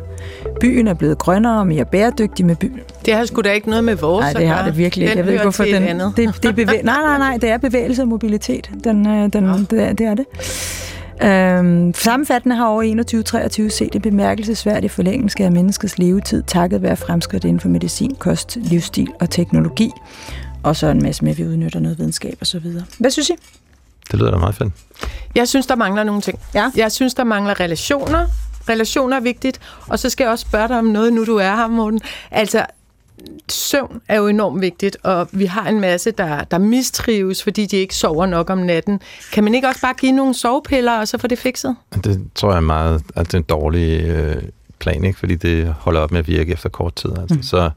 Byen 0.61 0.87
er 0.87 0.93
blevet 0.93 1.17
grønnere 1.17 1.59
og 1.59 1.67
mere 1.67 1.85
bæredygtig 1.85 2.45
med 2.45 2.55
by. 2.55 2.71
Det 3.05 3.13
har 3.13 3.25
sgu 3.25 3.41
da 3.41 3.51
ikke 3.51 3.69
noget 3.69 3.83
med 3.83 3.95
vores 3.95 4.23
Nej, 4.23 4.33
det 4.33 4.47
har 4.47 4.65
det 4.65 4.77
virkelig 4.77 5.03
ikke. 5.07 5.17
Jeg 5.17 5.25
ved 5.25 5.31
ikke, 5.33 5.43
hvorfor 5.43 5.63
den... 5.63 5.83
andet. 5.83 6.13
Det, 6.17 6.43
det 6.43 6.49
er 6.49 6.53
bevæ- 6.53 6.81
nej, 6.83 6.97
nej, 7.01 7.17
nej, 7.17 7.37
det 7.41 7.49
er 7.49 7.57
bevægelse 7.57 8.01
og 8.01 8.07
mobilitet. 8.07 8.69
Den, 8.83 9.07
øh, 9.07 9.33
den, 9.33 9.45
ja. 9.45 9.53
det, 9.69 9.83
er, 9.83 9.93
det 9.93 10.05
er 10.05 10.13
det. 10.15 10.25
Øhm, 11.21 11.93
sammenfattende 11.93 12.55
har 12.55 12.65
over 12.65 13.65
21-23 13.65 13.69
set 13.69 13.95
en 13.95 14.01
bemærkelsesværdig 14.01 14.91
forlængelse 14.91 15.43
af 15.43 15.51
menneskets 15.51 15.97
levetid, 15.97 16.43
takket 16.47 16.81
være 16.81 16.95
fremskridt 16.95 17.43
inden 17.43 17.59
for 17.59 17.69
medicin, 17.69 18.15
kost, 18.15 18.57
livsstil 18.61 19.07
og 19.19 19.29
teknologi. 19.29 19.91
Og 20.63 20.75
så 20.75 20.87
en 20.87 21.03
masse 21.03 21.23
med, 21.23 21.31
at 21.31 21.37
vi 21.37 21.45
udnytter 21.45 21.79
noget 21.79 21.99
videnskab 21.99 22.37
og 22.41 22.47
så 22.47 22.59
videre. 22.59 22.85
Hvad 22.99 23.11
synes 23.11 23.29
I? 23.29 23.33
Det 24.11 24.19
lyder 24.19 24.31
da 24.31 24.37
meget 24.37 24.55
fedt. 24.55 24.73
Jeg 25.35 25.47
synes, 25.47 25.65
der 25.65 25.75
mangler 25.75 26.03
nogle 26.03 26.21
ting. 26.21 26.39
Ja. 26.53 26.71
Jeg 26.75 26.91
synes, 26.91 27.13
der 27.13 27.23
mangler 27.23 27.59
relationer. 27.59 28.25
Relationer 28.69 29.17
er 29.17 29.21
vigtigt. 29.21 29.59
Og 29.87 29.99
så 29.99 30.09
skal 30.09 30.23
jeg 30.23 30.31
også 30.31 30.45
spørge 30.47 30.67
dig 30.67 30.77
om 30.77 30.85
noget, 30.85 31.13
nu 31.13 31.25
du 31.25 31.35
er 31.37 31.55
her, 31.55 31.67
Morten. 31.67 32.01
Altså, 32.31 32.65
søvn 33.49 34.01
er 34.07 34.17
jo 34.17 34.27
enormt 34.27 34.61
vigtigt, 34.61 34.97
og 35.03 35.27
vi 35.31 35.45
har 35.45 35.69
en 35.69 35.79
masse, 35.79 36.11
der, 36.11 36.43
der 36.43 36.57
mistrives, 36.57 37.43
fordi 37.43 37.65
de 37.65 37.77
ikke 37.77 37.95
sover 37.95 38.25
nok 38.25 38.49
om 38.49 38.57
natten. 38.57 38.99
Kan 39.33 39.43
man 39.43 39.55
ikke 39.55 39.67
også 39.67 39.81
bare 39.81 39.93
give 39.93 40.11
nogle 40.11 40.33
sovepiller, 40.33 40.99
og 40.99 41.07
så 41.07 41.17
få 41.17 41.27
det 41.27 41.39
fikset? 41.39 41.75
Det 42.03 42.27
tror 42.35 42.49
jeg 42.49 42.57
er 42.57 42.61
meget, 42.61 43.03
at 43.15 43.25
det 43.25 43.33
er 43.33 43.37
en 43.37 43.43
dårlig 43.43 44.01
øh, 44.01 44.43
plan, 44.79 45.03
ikke? 45.03 45.19
fordi 45.19 45.35
det 45.35 45.67
holder 45.67 46.01
op 46.01 46.11
med 46.11 46.19
at 46.19 46.27
virke 46.27 46.53
efter 46.53 46.69
kort 46.69 46.95
tid. 46.95 47.11
Altså. 47.21 47.35
Mm. 47.35 47.43
Så 47.43 47.69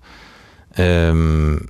øhm, 0.78 1.68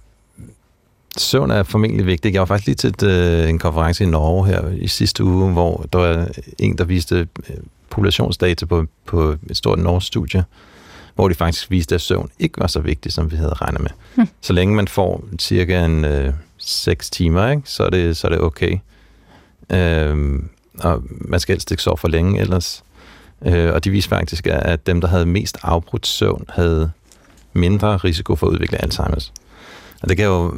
søvn 1.19 1.51
er 1.51 1.62
formentlig 1.62 2.07
vigtigt. 2.07 2.35
Jeg 2.35 2.41
var 2.41 2.47
faktisk 2.47 2.67
lige 2.67 2.77
til 2.77 2.89
et, 2.91 3.03
øh, 3.03 3.49
en 3.49 3.59
konference 3.59 4.05
i 4.05 4.07
Norge 4.07 4.47
her 4.47 4.69
i 4.69 4.89
sidste 4.89 5.25
uge, 5.25 5.53
hvor 5.53 5.87
der 5.93 5.99
var 5.99 6.29
en, 6.59 6.79
der 6.79 6.85
viste 6.85 7.29
øh, 7.51 7.57
populationsdata 7.91 8.67
på, 8.67 8.85
på 9.07 9.37
et 9.51 9.57
stort 9.57 9.79
norsk 9.79 10.07
studie, 10.07 10.45
hvor 11.17 11.29
de 11.29 11.35
faktisk 11.35 11.71
viste, 11.71 11.95
at 11.95 12.01
søvn 12.01 12.31
ikke 12.39 12.61
var 12.61 12.67
så 12.67 12.81
vigtigt, 12.81 13.14
som 13.14 13.31
vi 13.31 13.37
havde 13.37 13.55
regnet 13.55 13.81
med. 13.81 13.91
Mm. 14.17 14.29
Så 14.41 14.53
længe 14.53 14.75
man 14.75 14.89
får 14.89 15.25
cirka 15.39 15.85
en 15.85 16.05
øh, 16.05 16.33
6 16.59 17.11
timer, 17.11 17.51
ikke? 17.51 17.62
Så, 17.64 17.85
er 17.85 17.91
det, 17.91 18.17
så 18.17 18.27
er 18.27 18.31
det 18.31 18.41
okay. 18.41 18.79
Øhm, 19.71 20.49
og 20.79 21.03
man 21.09 21.41
skal 21.41 21.53
helst 21.53 21.71
ikke 21.71 21.83
sove 21.83 21.97
for 21.97 22.09
længe 22.09 22.41
ellers. 22.41 22.85
Øh, 23.47 23.75
og 23.75 23.85
de 23.85 23.91
viste 23.91 24.09
faktisk, 24.09 24.47
at 24.47 24.87
dem, 24.87 25.01
der 25.01 25.09
havde 25.09 25.27
mest 25.27 25.59
afbrudt 25.62 26.07
søvn, 26.07 26.45
havde 26.49 26.91
mindre 27.53 27.97
risiko 27.97 28.37
for 28.37 28.47
at 28.47 28.51
udvikle 28.51 28.85
Alzheimer's. 28.85 29.31
Og 30.03 30.09
det, 30.09 30.17
kan 30.17 30.27
jo, 30.27 30.55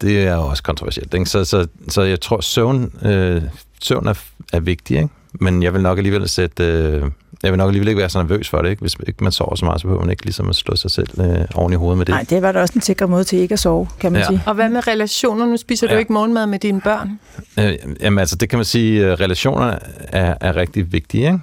det 0.00 0.26
er 0.26 0.34
jo 0.34 0.40
også 0.40 0.62
kontroversielt. 0.62 1.14
Ikke? 1.14 1.26
Så, 1.26 1.44
så, 1.44 1.66
så 1.88 2.02
jeg 2.02 2.20
tror, 2.20 2.40
søvn, 2.40 2.92
øh, 3.02 3.42
søvn 3.82 4.06
er, 4.06 4.14
er 4.52 4.60
vigtig, 4.60 4.96
ikke? 4.96 5.08
Men 5.40 5.62
jeg 5.62 5.74
vil 5.74 5.82
nok 5.82 5.98
alligevel 5.98 6.28
sætte... 6.28 6.64
Øh, 6.64 7.02
jeg 7.42 7.52
vil 7.52 7.58
nok 7.58 7.68
alligevel 7.68 7.88
ikke 7.88 7.98
være 7.98 8.08
så 8.08 8.18
nervøs 8.22 8.48
for 8.48 8.62
det. 8.62 8.70
Ikke? 8.70 8.80
Hvis 8.80 8.96
ikke 9.06 9.24
man 9.24 9.32
sover 9.32 9.54
så 9.54 9.64
meget, 9.64 9.80
så 9.80 9.86
behøver 9.86 10.02
man 10.02 10.10
ikke 10.10 10.24
ligesom 10.24 10.48
at 10.48 10.56
slå 10.56 10.76
sig 10.76 10.90
selv 10.90 11.08
øh, 11.20 11.44
oven 11.54 11.72
i 11.72 11.76
hovedet 11.76 11.98
med 11.98 12.06
det. 12.06 12.12
Nej, 12.12 12.24
det 12.30 12.42
var 12.42 12.52
da 12.52 12.60
også 12.60 12.72
en 12.76 12.80
sikker 12.80 13.06
måde 13.06 13.24
til 13.24 13.38
ikke 13.38 13.52
at 13.52 13.58
sove, 13.58 13.88
kan 14.00 14.12
man 14.12 14.20
Ja. 14.20 14.26
sige. 14.26 14.42
Og 14.46 14.54
hvad 14.54 14.68
med 14.68 14.86
relationer? 14.86 15.46
Nu 15.46 15.56
spiser 15.56 15.86
ja. 15.86 15.94
Du 15.94 15.98
ikke 15.98 16.12
morgenmad 16.12 16.46
med 16.46 16.58
dine 16.58 16.80
børn. 16.80 17.18
Øh, 17.58 17.74
jamen 18.00 18.18
altså, 18.18 18.36
det 18.36 18.48
kan 18.48 18.58
man 18.58 18.64
sige, 18.64 19.06
øh, 19.06 19.12
relationer 19.12 19.78
er, 20.08 20.34
er 20.40 20.56
rigtig 20.56 20.92
vigtige, 20.92 21.24
ikke? 21.26 21.38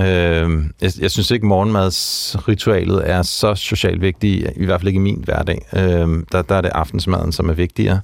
Øh, 0.00 0.64
jeg, 0.82 0.90
jeg 1.00 1.10
synes 1.10 1.30
ikke, 1.30 1.46
morgenmadsritualet 1.46 3.10
er 3.10 3.22
så 3.22 3.54
socialt 3.54 4.00
vigtigt, 4.00 4.50
i 4.56 4.64
hvert 4.64 4.80
fald 4.80 4.88
ikke 4.88 4.98
i 4.98 5.00
min 5.00 5.20
hverdag. 5.24 5.66
Øh, 5.76 6.08
der, 6.32 6.42
der 6.42 6.54
er 6.54 6.60
det 6.60 6.70
aftensmaden, 6.74 7.32
som 7.32 7.48
er 7.48 7.54
vigtigere. 7.54 8.00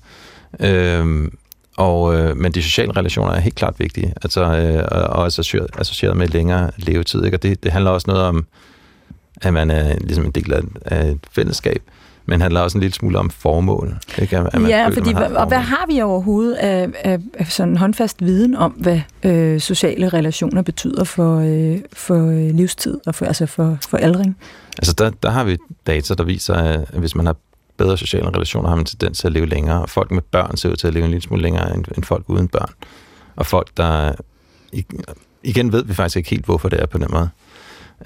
Øh, 0.60 1.28
og, 1.76 2.14
øh, 2.14 2.36
men 2.36 2.52
de 2.52 2.62
sociale 2.62 2.92
relationer 2.92 3.32
er 3.32 3.40
helt 3.40 3.54
klart 3.54 3.74
vigtige, 3.78 4.14
altså, 4.22 4.40
øh, 4.40 4.84
og 4.90 5.26
associeret, 5.26 5.66
associeret 5.78 6.16
med 6.16 6.28
længere 6.28 6.70
levetid. 6.76 7.24
Ikke? 7.24 7.36
Og 7.36 7.42
det, 7.42 7.62
det 7.64 7.72
handler 7.72 7.90
også 7.90 8.04
noget 8.10 8.22
om, 8.22 8.46
at 9.42 9.52
man 9.52 9.70
er 9.70 9.96
ligesom 10.00 10.24
en 10.24 10.30
del 10.30 10.52
af, 10.52 10.60
af 10.84 11.06
et 11.06 11.18
fællesskab, 11.32 11.82
men 12.26 12.40
handler 12.40 12.60
også 12.60 12.78
en 12.78 12.80
lille 12.80 12.94
smule 12.94 13.18
om 13.18 13.30
formål. 13.30 13.96
Ikke? 14.18 14.38
At 14.38 14.60
man 14.60 14.70
ja, 14.70 14.84
føler, 14.84 14.94
fordi, 14.94 15.14
man 15.14 15.22
har 15.22 15.38
og 15.38 15.46
hvad 15.46 15.58
har 15.58 15.86
vi 15.88 16.00
overhovedet 16.00 16.54
af, 16.54 16.88
af, 17.04 17.18
af 17.34 17.46
sådan 17.46 17.76
håndfast 17.76 18.16
viden 18.20 18.56
om, 18.56 18.70
hvad 18.70 19.00
øh, 19.22 19.60
sociale 19.60 20.08
relationer 20.08 20.62
betyder 20.62 21.04
for, 21.04 21.38
øh, 21.38 21.78
for 21.92 22.26
øh, 22.26 22.54
livstid 22.54 22.98
og 23.06 23.14
for, 23.14 23.26
altså 23.26 23.46
for, 23.46 23.78
for 23.88 23.96
aldring? 23.96 24.36
Altså 24.78 24.94
der, 24.98 25.10
der 25.22 25.30
har 25.30 25.44
vi 25.44 25.56
data, 25.86 26.14
der 26.14 26.24
viser, 26.24 26.54
at 26.54 26.88
hvis 26.92 27.14
man 27.14 27.26
har 27.26 27.36
bedre 27.82 27.98
sociale 27.98 28.28
relationer, 28.28 28.68
har 28.68 28.76
man 28.76 28.84
tendens 28.84 29.18
til 29.18 29.26
at 29.26 29.32
leve 29.32 29.46
længere. 29.46 29.82
Og 29.82 29.90
folk 29.90 30.10
med 30.10 30.22
børn 30.22 30.56
ser 30.56 30.70
ud 30.70 30.76
til 30.76 30.86
at 30.86 30.94
leve 30.94 31.04
en 31.04 31.10
lille 31.10 31.22
smule 31.22 31.42
længere 31.42 31.74
end, 31.74 31.84
end 31.96 32.04
folk 32.04 32.24
uden 32.26 32.48
børn. 32.48 32.70
Og 33.36 33.46
folk, 33.46 33.68
der... 33.76 34.12
Igen 35.42 35.72
ved 35.72 35.84
vi 35.84 35.94
faktisk 35.94 36.16
ikke 36.16 36.30
helt, 36.30 36.44
hvorfor 36.44 36.68
det 36.68 36.80
er 36.80 36.86
på 36.86 36.98
den 36.98 37.06
måde. 37.10 37.28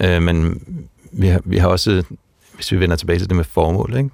Øh, 0.00 0.22
men 0.22 0.62
vi 1.12 1.26
har, 1.26 1.40
vi 1.44 1.58
har 1.58 1.68
også, 1.68 2.02
hvis 2.54 2.72
vi 2.72 2.80
vender 2.80 2.96
tilbage 2.96 3.18
til 3.18 3.28
det 3.28 3.36
med 3.36 3.44
formål, 3.44 3.94
ikke? 3.96 4.10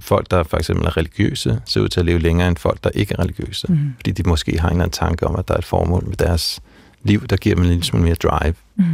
folk, 0.00 0.30
der 0.30 0.42
for 0.42 0.56
eksempel 0.56 0.86
er 0.86 0.96
religiøse, 0.96 1.60
ser 1.64 1.80
ud 1.80 1.88
til 1.88 2.00
at 2.00 2.06
leve 2.06 2.18
længere 2.18 2.48
end 2.48 2.56
folk, 2.56 2.84
der 2.84 2.90
ikke 2.94 3.14
er 3.14 3.22
religiøse. 3.22 3.72
Mm. 3.72 3.78
Fordi 3.96 4.10
de 4.10 4.28
måske 4.28 4.58
har 4.60 4.68
en 4.68 4.72
eller 4.72 4.84
anden 4.84 4.92
tanke 4.92 5.26
om, 5.26 5.36
at 5.36 5.48
der 5.48 5.54
er 5.54 5.58
et 5.58 5.64
formål 5.64 6.04
med 6.06 6.16
deres 6.16 6.60
liv, 7.02 7.26
der 7.26 7.36
giver 7.36 7.54
dem 7.54 7.64
en 7.64 7.70
lille 7.70 7.84
smule 7.84 8.04
mere 8.04 8.14
drive. 8.14 8.54
Mm. 8.76 8.84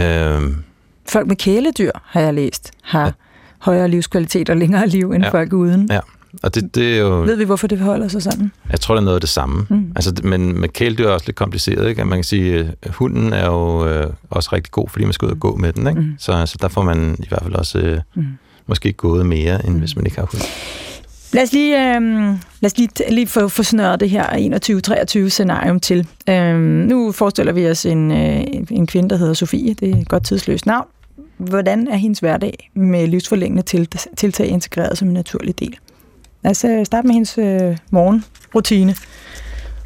Øh, 0.00 0.56
folk 1.08 1.26
med 1.26 1.36
kæledyr, 1.36 1.90
har 2.04 2.20
jeg 2.20 2.34
læst, 2.34 2.72
har 2.82 3.04
ja. 3.04 3.12
Højere 3.58 3.88
livskvalitet 3.88 4.50
og 4.50 4.56
længere 4.56 4.86
liv 4.86 5.12
end 5.12 5.24
ja. 5.24 5.30
folk 5.30 5.52
uden. 5.52 5.88
Ja, 5.90 6.00
og 6.42 6.54
det, 6.54 6.74
det 6.74 6.94
er 6.94 6.98
jo... 6.98 7.20
Ved 7.20 7.36
vi, 7.36 7.44
hvorfor 7.44 7.66
det 7.66 7.78
forholder 7.78 8.08
sig 8.08 8.22
sådan? 8.22 8.52
Jeg 8.70 8.80
tror, 8.80 8.94
det 8.94 9.00
er 9.00 9.04
noget 9.04 9.16
af 9.16 9.20
det 9.20 9.30
samme. 9.30 9.66
Mm. 9.70 9.92
Altså, 9.96 10.12
men 10.24 10.60
med 10.60 10.68
kæledyr 10.68 11.06
er 11.06 11.10
også 11.10 11.26
lidt 11.26 11.36
kompliceret. 11.36 11.88
Ikke? 11.88 12.04
Man 12.04 12.18
kan 12.18 12.24
sige, 12.24 12.54
at 12.54 12.66
øh, 12.86 12.92
hunden 12.92 13.32
er 13.32 13.46
jo 13.46 13.86
øh, 13.86 14.06
også 14.30 14.50
rigtig 14.52 14.72
god, 14.72 14.88
fordi 14.88 15.04
man 15.04 15.12
skal 15.12 15.26
ud 15.26 15.30
og 15.30 15.40
gå 15.40 15.56
med 15.56 15.72
den. 15.72 15.86
Ikke? 15.86 16.00
Mm. 16.00 16.14
Så, 16.18 16.46
så 16.46 16.56
der 16.60 16.68
får 16.68 16.82
man 16.82 17.16
i 17.18 17.28
hvert 17.28 17.42
fald 17.42 17.54
også 17.54 17.78
øh, 17.78 18.00
mm. 18.14 18.24
måske 18.66 18.92
gået 18.92 19.26
mere, 19.26 19.66
end 19.66 19.74
mm. 19.74 19.78
hvis 19.80 19.96
man 19.96 20.06
ikke 20.06 20.18
har 20.18 20.28
hund. 20.32 20.42
Lad 21.32 21.42
os 21.42 21.52
lige, 21.52 21.96
øh, 21.96 22.02
lad 22.60 22.64
os 22.64 22.78
lige, 22.78 22.90
lige 23.10 23.26
få, 23.26 23.48
få 23.48 23.62
snøret 23.62 24.00
det 24.00 24.10
her 24.10 24.24
21-23 25.24 25.28
scenarium 25.28 25.80
til. 25.80 26.06
Øh, 26.28 26.54
nu 26.60 27.12
forestiller 27.12 27.52
vi 27.52 27.70
os 27.70 27.86
en, 27.86 28.10
øh, 28.10 28.44
en 28.70 28.86
kvinde, 28.86 29.10
der 29.10 29.16
hedder 29.16 29.34
Sofie. 29.34 29.74
Det 29.74 29.90
er 29.90 29.96
et 30.00 30.08
godt 30.08 30.24
tidsløst 30.24 30.66
navn. 30.66 30.86
Hvordan 31.38 31.88
er 31.88 31.96
hendes 31.96 32.18
hverdag 32.18 32.70
med 32.74 33.06
livsforlængende 33.06 33.62
tiltag 34.16 34.46
integreret 34.46 34.98
som 34.98 35.08
en 35.08 35.14
naturlig 35.14 35.58
del? 35.58 35.78
Lad 36.42 36.50
os 36.50 36.64
øh, 36.64 36.86
starte 36.86 37.06
med 37.06 37.14
hendes 37.14 37.38
øh, 37.38 37.76
morgenrutine. 37.90 38.94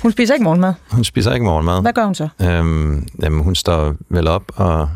Hun 0.03 0.13
spiser 0.13 0.35
ikke 0.35 0.45
morgenmad. 0.45 0.75
Hun 0.91 1.05
spiser 1.05 1.33
ikke 1.33 1.45
morgenmad. 1.45 1.83
Hvad 1.83 1.93
gør 1.93 2.05
hun 2.05 2.15
så? 2.15 2.29
Øhm, 2.43 3.07
jamen, 3.23 3.43
hun 3.43 3.55
står 3.55 3.95
vel 4.09 4.29
op 4.29 4.53
og 4.57 4.89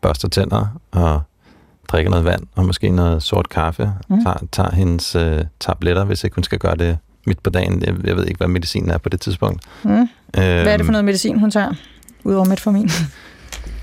børster 0.00 0.28
tænder 0.28 0.80
og 0.90 1.20
drikker 1.88 2.10
noget 2.10 2.24
vand 2.24 2.42
og 2.54 2.66
måske 2.66 2.90
noget 2.90 3.22
sort 3.22 3.48
kaffe. 3.48 3.92
Mm. 4.08 4.24
Tager, 4.24 4.36
tager 4.52 4.74
hendes 4.74 5.14
øh, 5.14 5.44
tabletter, 5.60 6.04
hvis 6.04 6.24
ikke 6.24 6.34
hun 6.34 6.44
skal 6.44 6.58
gøre 6.58 6.76
det 6.76 6.98
midt 7.26 7.42
på 7.42 7.50
dagen. 7.50 7.82
Jeg, 7.82 7.94
jeg 8.04 8.16
ved 8.16 8.26
ikke, 8.26 8.38
hvad 8.38 8.48
medicinen 8.48 8.90
er 8.90 8.98
på 8.98 9.08
det 9.08 9.20
tidspunkt. 9.20 9.62
Mm. 9.84 9.90
Øhm, 9.90 10.08
hvad 10.32 10.44
er 10.44 10.62
det 10.64 10.66
for 10.66 10.84
øhm, 10.84 10.92
noget 10.92 11.04
medicin, 11.04 11.38
hun 11.38 11.50
tager? 11.50 11.74
Udover 12.24 12.44
metformin. 12.44 12.90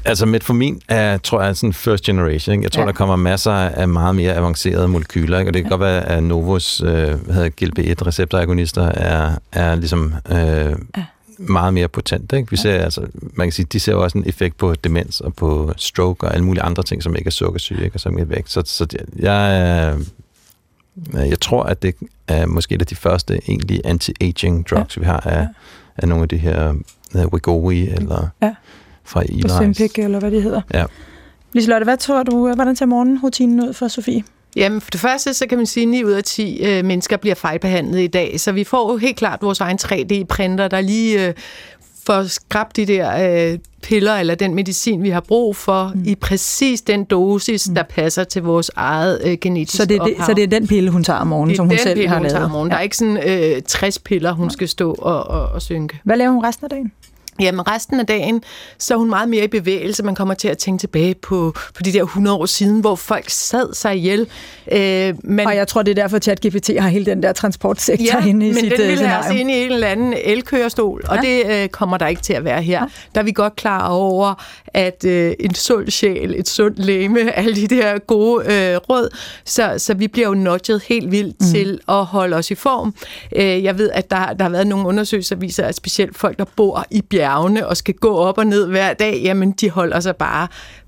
Altså 0.08 0.26
metformin 0.26 0.82
er, 0.88 1.18
tror 1.18 1.42
jeg, 1.42 1.58
sådan 1.58 1.74
first 1.74 2.04
generation. 2.04 2.54
Ikke? 2.54 2.64
Jeg 2.64 2.72
tror, 2.72 2.82
ja. 2.82 2.88
der 2.88 2.94
kommer 2.94 3.16
masser 3.16 3.52
af 3.52 3.88
meget 3.88 4.16
mere 4.16 4.34
avancerede 4.34 4.88
molekyler, 4.88 5.40
ikke? 5.40 5.50
og 5.50 5.54
det 5.54 5.62
kan 5.64 5.72
ja. 5.72 5.78
godt 5.78 5.82
være, 5.82 6.10
at 6.10 6.24
Novos 6.24 6.82
øh, 6.82 6.88
hvad 6.88 7.36
hedder 7.36 7.50
GLP-1 7.62 8.08
receptoragonister 8.08 8.84
er, 8.84 9.36
er 9.52 9.76
ligesom 9.76 10.14
øh, 10.32 10.38
ja. 10.38 11.06
meget 11.38 11.74
mere 11.74 11.88
potent. 11.88 12.34
Ikke? 12.34 12.50
Vi 12.50 12.58
ser, 12.58 12.74
ja. 12.74 12.78
altså, 12.78 13.02
man 13.34 13.48
kan 13.48 13.52
sige, 13.52 13.66
de 13.66 13.80
ser 13.80 13.92
jo 13.92 14.04
også 14.04 14.18
en 14.18 14.24
effekt 14.28 14.58
på 14.58 14.76
demens 14.76 15.22
og 15.22 15.34
på 15.34 15.74
stroke 15.78 16.28
og 16.28 16.34
alle 16.34 16.46
mulige 16.46 16.64
andre 16.64 16.84
ting, 16.84 17.04
som 17.04 17.16
ikke 17.16 17.28
er 17.28 17.32
sukkersyge, 17.32 17.84
ikke? 17.84 17.96
og 17.96 18.00
som 18.00 18.20
er 18.20 18.26
væk. 18.26 18.44
Så, 18.48 18.62
så 18.66 18.88
jeg, 19.20 19.98
øh, 21.14 21.30
jeg 21.30 21.40
tror, 21.40 21.64
at 21.64 21.82
det 21.82 21.96
er 22.28 22.46
måske 22.46 22.76
et 22.76 22.82
af 22.82 22.88
de 22.88 22.96
første 22.96 23.40
egentlig 23.50 23.82
anti-aging 23.86 24.64
drugs, 24.70 24.98
ja. 24.98 25.00
vi 25.00 25.06
har 25.06 25.20
af, 25.20 25.42
ja. 25.42 25.48
af 25.98 26.08
nogle 26.08 26.24
af 26.24 26.30
de 26.30 26.38
her 26.38 26.74
uh, 27.16 27.26
Wegovy 27.26 27.74
eller... 27.74 28.28
Ja 28.42 28.56
fra 29.06 29.24
Eli. 29.24 29.44
Ozempic, 29.46 29.92
eller 29.98 30.20
hvad 30.20 30.32
det 30.32 30.44
hedder. 30.44 30.62
Ja. 30.74 30.84
Liselotte, 31.54 31.84
hvad 31.84 31.98
tror 31.98 32.24
du, 32.24 32.54
hvordan 32.56 32.76
tager 32.76 32.88
morgenrutinen 32.88 33.62
ud 33.68 33.74
for 33.74 33.88
Sofie? 33.88 34.24
Jamen, 34.56 34.82
for 34.82 34.92
det 34.92 35.00
første, 35.00 35.34
så 35.34 35.48
kan 35.48 35.58
man 35.58 35.68
sige, 35.68 35.84
at 35.84 35.90
9 35.90 36.04
ud 36.04 36.12
af 36.12 36.24
10 36.24 36.64
øh, 36.66 36.86
mennesker 36.86 37.18
bliver 37.18 37.36
fejlbehandlet 37.36 38.00
i 38.00 38.08
dag, 38.08 38.40
så 38.40 38.52
vi 38.52 38.64
får 38.64 38.92
jo 38.92 38.98
helt 38.98 39.18
klart 39.18 39.42
vores 39.42 39.60
egen 39.60 39.78
3D-printer, 39.82 40.68
der 40.68 40.82
lige 40.82 41.28
øh, 41.28 41.34
får 42.06 42.24
skrabt 42.24 42.76
de 42.76 42.86
der 42.86 43.52
øh, 43.52 43.60
piller 43.84 44.14
eller 44.14 44.36
den 44.36 44.56
medicin, 44.56 45.04
vi 45.04 45.10
har 45.10 45.22
brug 45.22 45.56
for, 45.56 45.92
mm. 45.96 46.04
i 46.06 46.16
præcis 46.16 46.82
den 46.82 47.04
dosis, 47.04 47.70
mm. 47.70 47.76
der 47.76 47.84
passer 47.84 48.24
til 48.24 48.42
vores 48.42 48.72
eget 48.76 49.22
øh, 49.26 49.38
genetiske 49.42 49.78
så 49.78 49.86
det, 49.86 49.98
er 49.98 50.04
det, 50.04 50.16
så 50.26 50.34
det 50.34 50.44
er 50.44 50.48
den 50.48 50.68
pille, 50.68 50.90
hun 50.90 51.04
tager 51.04 51.20
om 51.20 51.28
morgenen, 51.28 51.56
som 51.56 51.68
hun 51.68 51.78
selv 51.78 51.96
pille, 51.96 52.10
har 52.10 52.20
lavet? 52.20 52.32
Det 52.32 52.38
er 52.38 52.40
den 52.40 52.42
pille, 52.42 52.42
hun 52.42 52.42
tager 52.42 52.46
om 52.46 52.52
morgenen. 52.52 52.72
Ja. 52.72 52.74
Der 52.74 52.80
er 52.80 52.84
ikke 52.84 52.98
sådan 52.98 53.56
øh, 53.58 53.62
60 53.62 54.00
piller, 54.00 54.32
hun 54.32 54.48
ja. 54.48 54.54
skal 54.54 54.68
stå 54.68 54.94
og, 54.94 55.28
og, 55.28 55.48
og 55.48 55.62
synke. 55.62 56.00
Hvad 56.04 56.18
laver 56.18 56.32
hun 56.32 56.46
resten 56.46 56.66
af 56.66 56.70
dagen? 56.70 56.92
Jamen 57.40 57.68
resten 57.68 58.00
af 58.00 58.06
dagen, 58.06 58.44
så 58.78 58.94
er 58.94 58.98
hun 58.98 59.10
meget 59.10 59.30
mere 59.30 59.44
i 59.44 59.48
bevægelse. 59.48 60.04
Man 60.04 60.16
kommer 60.16 60.34
til 60.34 60.48
at 60.48 60.58
tænke 60.58 60.82
tilbage 60.82 61.16
på, 61.16 61.54
på 61.76 61.84
de 61.84 61.94
der 61.94 62.04
100 62.04 62.38
år 62.38 62.46
siden, 62.46 62.80
hvor 62.80 62.96
folk 62.96 63.30
sad 63.30 63.74
sig 63.74 63.96
ihjel. 63.96 64.28
Øh, 64.72 65.14
men, 65.24 65.48
og 65.48 65.56
jeg 65.56 65.68
tror, 65.68 65.82
det 65.82 65.92
er 65.92 66.02
derfor, 66.02 66.18
at 66.18 66.24
ChatGPT 66.24 66.70
har 66.80 66.90
hele 66.90 67.06
den 67.06 67.24
der 67.24 67.34
transportsektor 67.34 68.20
ja, 68.20 68.26
inde 68.26 68.48
i 68.48 68.50
men 68.50 68.60
sit 68.60 68.72
den 68.72 68.82
øh, 68.82 68.88
vil 68.88 69.08
have 69.08 69.20
os 69.20 69.40
ind 69.40 69.52
i 69.52 69.54
en 69.54 69.72
eller 69.72 69.88
anden 69.88 70.14
elkørestol, 70.24 71.02
ja. 71.04 71.12
og 71.12 71.24
det 71.24 71.46
øh, 71.46 71.70
kommer 71.70 71.98
der 71.98 72.08
ikke 72.08 72.22
til 72.22 72.34
at 72.34 72.44
være 72.44 72.62
her. 72.62 72.80
Ja. 72.80 72.86
Der 73.16 73.22
er 73.22 73.26
vi 73.26 73.32
godt 73.32 73.56
klar 73.56 73.88
over, 73.90 74.44
at 74.68 75.06
øh, 75.06 75.34
en 75.40 75.56
sund 75.56 75.90
sjæl, 75.90 76.36
et 76.40 76.50
sundt 76.50 76.80
læme, 76.80 77.32
alle 77.40 77.56
de 77.56 77.68
der 77.68 77.98
gode 77.98 78.46
øh, 78.46 78.78
råd, 78.78 79.18
så, 79.46 79.74
så 79.78 79.94
vi 79.94 80.08
bliver 80.08 80.28
jo 80.28 80.34
nudget 80.34 80.84
helt 80.84 81.12
vildt 81.12 81.36
mm. 81.40 81.48
til 81.48 81.80
at 81.88 82.06
holde 82.06 82.36
os 82.36 82.52
i 82.52 82.56
form. 82.56 82.94
Øh, 83.36 83.64
jeg 83.64 83.78
ved, 83.78 83.90
at 83.94 84.12
der, 84.12 84.34
der 84.34 84.44
har 84.44 84.50
været 84.50 84.68
nogle 84.68 84.88
undersøgelser, 84.88 85.36
der 85.36 85.40
viser, 85.40 85.66
at 85.66 85.76
specielt 85.76 86.18
folk, 86.18 86.38
der 86.40 86.46
bor 86.56 86.86
i 86.92 87.02
bjerg, 87.02 87.25
bjergene 87.26 87.68
og 87.68 87.78
skal 87.78 87.94
gå 87.94 88.16
op 88.18 88.38
og 88.38 88.48
ned 88.48 88.68
hver 88.68 88.94
dag, 88.94 89.22
jamen 89.24 89.52
de 89.52 89.70
holder 89.70 90.00
sig 90.00 90.16
bare 90.16 90.48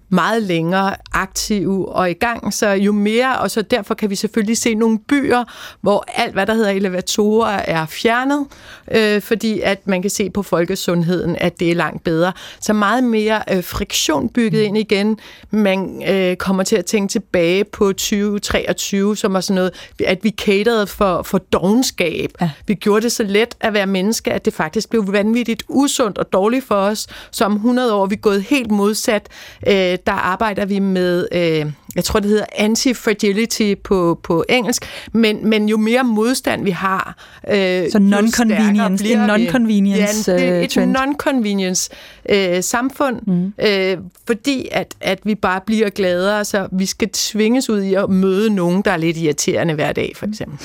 meget 0.09 0.43
længere 0.43 0.95
aktive 1.11 1.89
og 1.89 2.09
i 2.09 2.13
gang, 2.13 2.53
så 2.53 2.69
jo 2.69 2.91
mere, 2.91 3.39
og 3.39 3.51
så 3.51 3.61
derfor 3.61 3.93
kan 3.93 4.09
vi 4.09 4.15
selvfølgelig 4.15 4.57
se 4.57 4.73
nogle 4.73 4.99
byer, 4.99 5.43
hvor 5.81 6.05
alt, 6.07 6.33
hvad 6.33 6.45
der 6.45 6.53
hedder 6.53 6.69
elevatorer, 6.69 7.49
er 7.49 7.85
fjernet, 7.85 8.45
øh, 8.91 9.21
fordi 9.21 9.59
at 9.59 9.87
man 9.87 10.01
kan 10.01 10.11
se 10.11 10.29
på 10.29 10.43
folkesundheden, 10.43 11.35
at 11.35 11.59
det 11.59 11.71
er 11.71 11.75
langt 11.75 12.03
bedre. 12.03 12.31
Så 12.61 12.73
meget 12.73 13.03
mere 13.03 13.41
øh, 13.51 13.63
friktion 13.63 14.29
bygget 14.29 14.61
ind 14.61 14.77
igen. 14.77 15.19
Man 15.51 16.03
øh, 16.09 16.35
kommer 16.35 16.63
til 16.63 16.75
at 16.75 16.85
tænke 16.85 17.11
tilbage 17.11 17.63
på 17.63 17.87
2023, 17.87 19.17
som 19.17 19.33
var 19.33 19.41
sådan 19.41 19.55
noget, 19.55 19.91
at 20.05 20.23
vi 20.23 20.29
caterede 20.29 20.87
for, 20.87 21.21
for 21.21 21.37
dogenskab. 21.37 22.31
Ja. 22.41 22.49
Vi 22.67 22.73
gjorde 22.73 23.01
det 23.01 23.11
så 23.11 23.23
let 23.23 23.55
at 23.59 23.73
være 23.73 23.87
menneske, 23.87 24.33
at 24.33 24.45
det 24.45 24.53
faktisk 24.53 24.89
blev 24.89 25.13
vanvittigt 25.13 25.63
usundt 25.69 26.17
og 26.17 26.33
dårligt 26.33 26.65
for 26.65 26.75
os. 26.75 27.07
Så 27.31 27.45
om 27.45 27.53
100 27.53 27.93
år 27.93 28.03
er 28.03 28.07
vi 28.07 28.15
gået 28.15 28.43
helt 28.43 28.71
modsat 28.71 29.27
øh, 29.67 29.96
der 30.05 30.13
arbejder 30.13 30.65
vi 30.65 30.79
med, 30.79 31.27
øh, 31.31 31.71
jeg 31.95 32.03
tror 32.03 32.19
det 32.19 32.29
hedder 32.29 32.45
anti-fragility 32.55 33.73
på, 33.83 34.19
på 34.23 34.45
engelsk, 34.49 34.85
men, 35.11 35.49
men 35.49 35.69
jo 35.69 35.77
mere 35.77 36.03
modstand 36.03 36.63
vi 36.63 36.71
har, 36.71 37.17
øh, 37.47 37.55
Så 37.91 37.99
non-convenience, 37.99 39.05
en 39.07 39.29
non-convenience 39.29 40.31
ja, 40.31 40.57
en, 40.57 40.63
et, 40.63 40.77
et 40.77 40.87
non-convenience 40.87 41.89
øh, 42.29 42.63
samfund, 42.63 43.21
mm. 43.27 43.53
øh, 43.65 43.97
fordi 44.27 44.67
at, 44.71 44.95
at 45.01 45.19
vi 45.23 45.35
bare 45.35 45.61
bliver 45.65 45.89
gladere, 45.89 46.45
så 46.45 46.67
vi 46.71 46.85
skal 46.85 47.09
tvinges 47.13 47.69
ud 47.69 47.81
i 47.81 47.93
at 47.93 48.09
møde 48.09 48.49
nogen, 48.49 48.81
der 48.81 48.91
er 48.91 48.97
lidt 48.97 49.17
irriterende 49.17 49.73
hver 49.73 49.91
dag, 49.91 50.11
for 50.15 50.25
eksempel. 50.25 50.59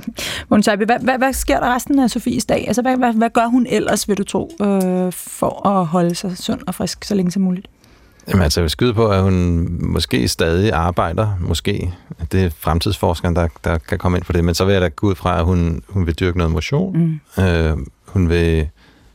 Monsabi, 0.50 0.84
hvad, 0.84 0.98
hvad, 1.00 1.18
hvad 1.18 1.32
sker 1.32 1.60
der 1.60 1.74
resten 1.74 1.98
af 1.98 2.10
Sofies 2.10 2.44
dag? 2.44 2.64
Altså, 2.66 2.82
hvad, 2.82 2.96
hvad, 2.96 3.12
hvad 3.12 3.30
gør 3.30 3.46
hun 3.46 3.66
ellers, 3.70 4.08
vil 4.08 4.18
du 4.18 4.24
tro, 4.24 4.50
øh, 4.60 5.12
for 5.12 5.66
at 5.68 5.86
holde 5.86 6.14
sig 6.14 6.38
sund 6.38 6.60
og 6.66 6.74
frisk 6.74 7.04
så 7.04 7.14
længe 7.14 7.30
som 7.30 7.42
muligt? 7.42 7.66
Jamen 8.28 8.42
altså, 8.42 8.60
jeg 8.60 8.62
vil 8.62 8.70
skyde 8.70 8.94
på, 8.94 9.08
at 9.08 9.22
hun 9.22 9.66
måske 9.80 10.28
stadig 10.28 10.72
arbejder, 10.72 11.28
måske. 11.40 11.94
Det 12.32 12.44
er 12.44 12.50
fremtidsforskeren, 12.58 13.36
der, 13.36 13.48
der 13.64 13.78
kan 13.78 13.98
komme 13.98 14.18
ind 14.18 14.24
på 14.24 14.32
det, 14.32 14.44
men 14.44 14.54
så 14.54 14.64
vil 14.64 14.72
jeg 14.72 14.82
da 14.82 14.88
gå 14.88 15.06
ud 15.06 15.14
fra, 15.14 15.38
at 15.38 15.44
hun, 15.44 15.82
hun 15.88 16.06
vil 16.06 16.14
dyrke 16.14 16.38
noget 16.38 16.52
motion. 16.52 17.20
Mm. 17.36 17.42
Øh, 17.44 17.76
hun 18.06 18.28
vil 18.28 18.68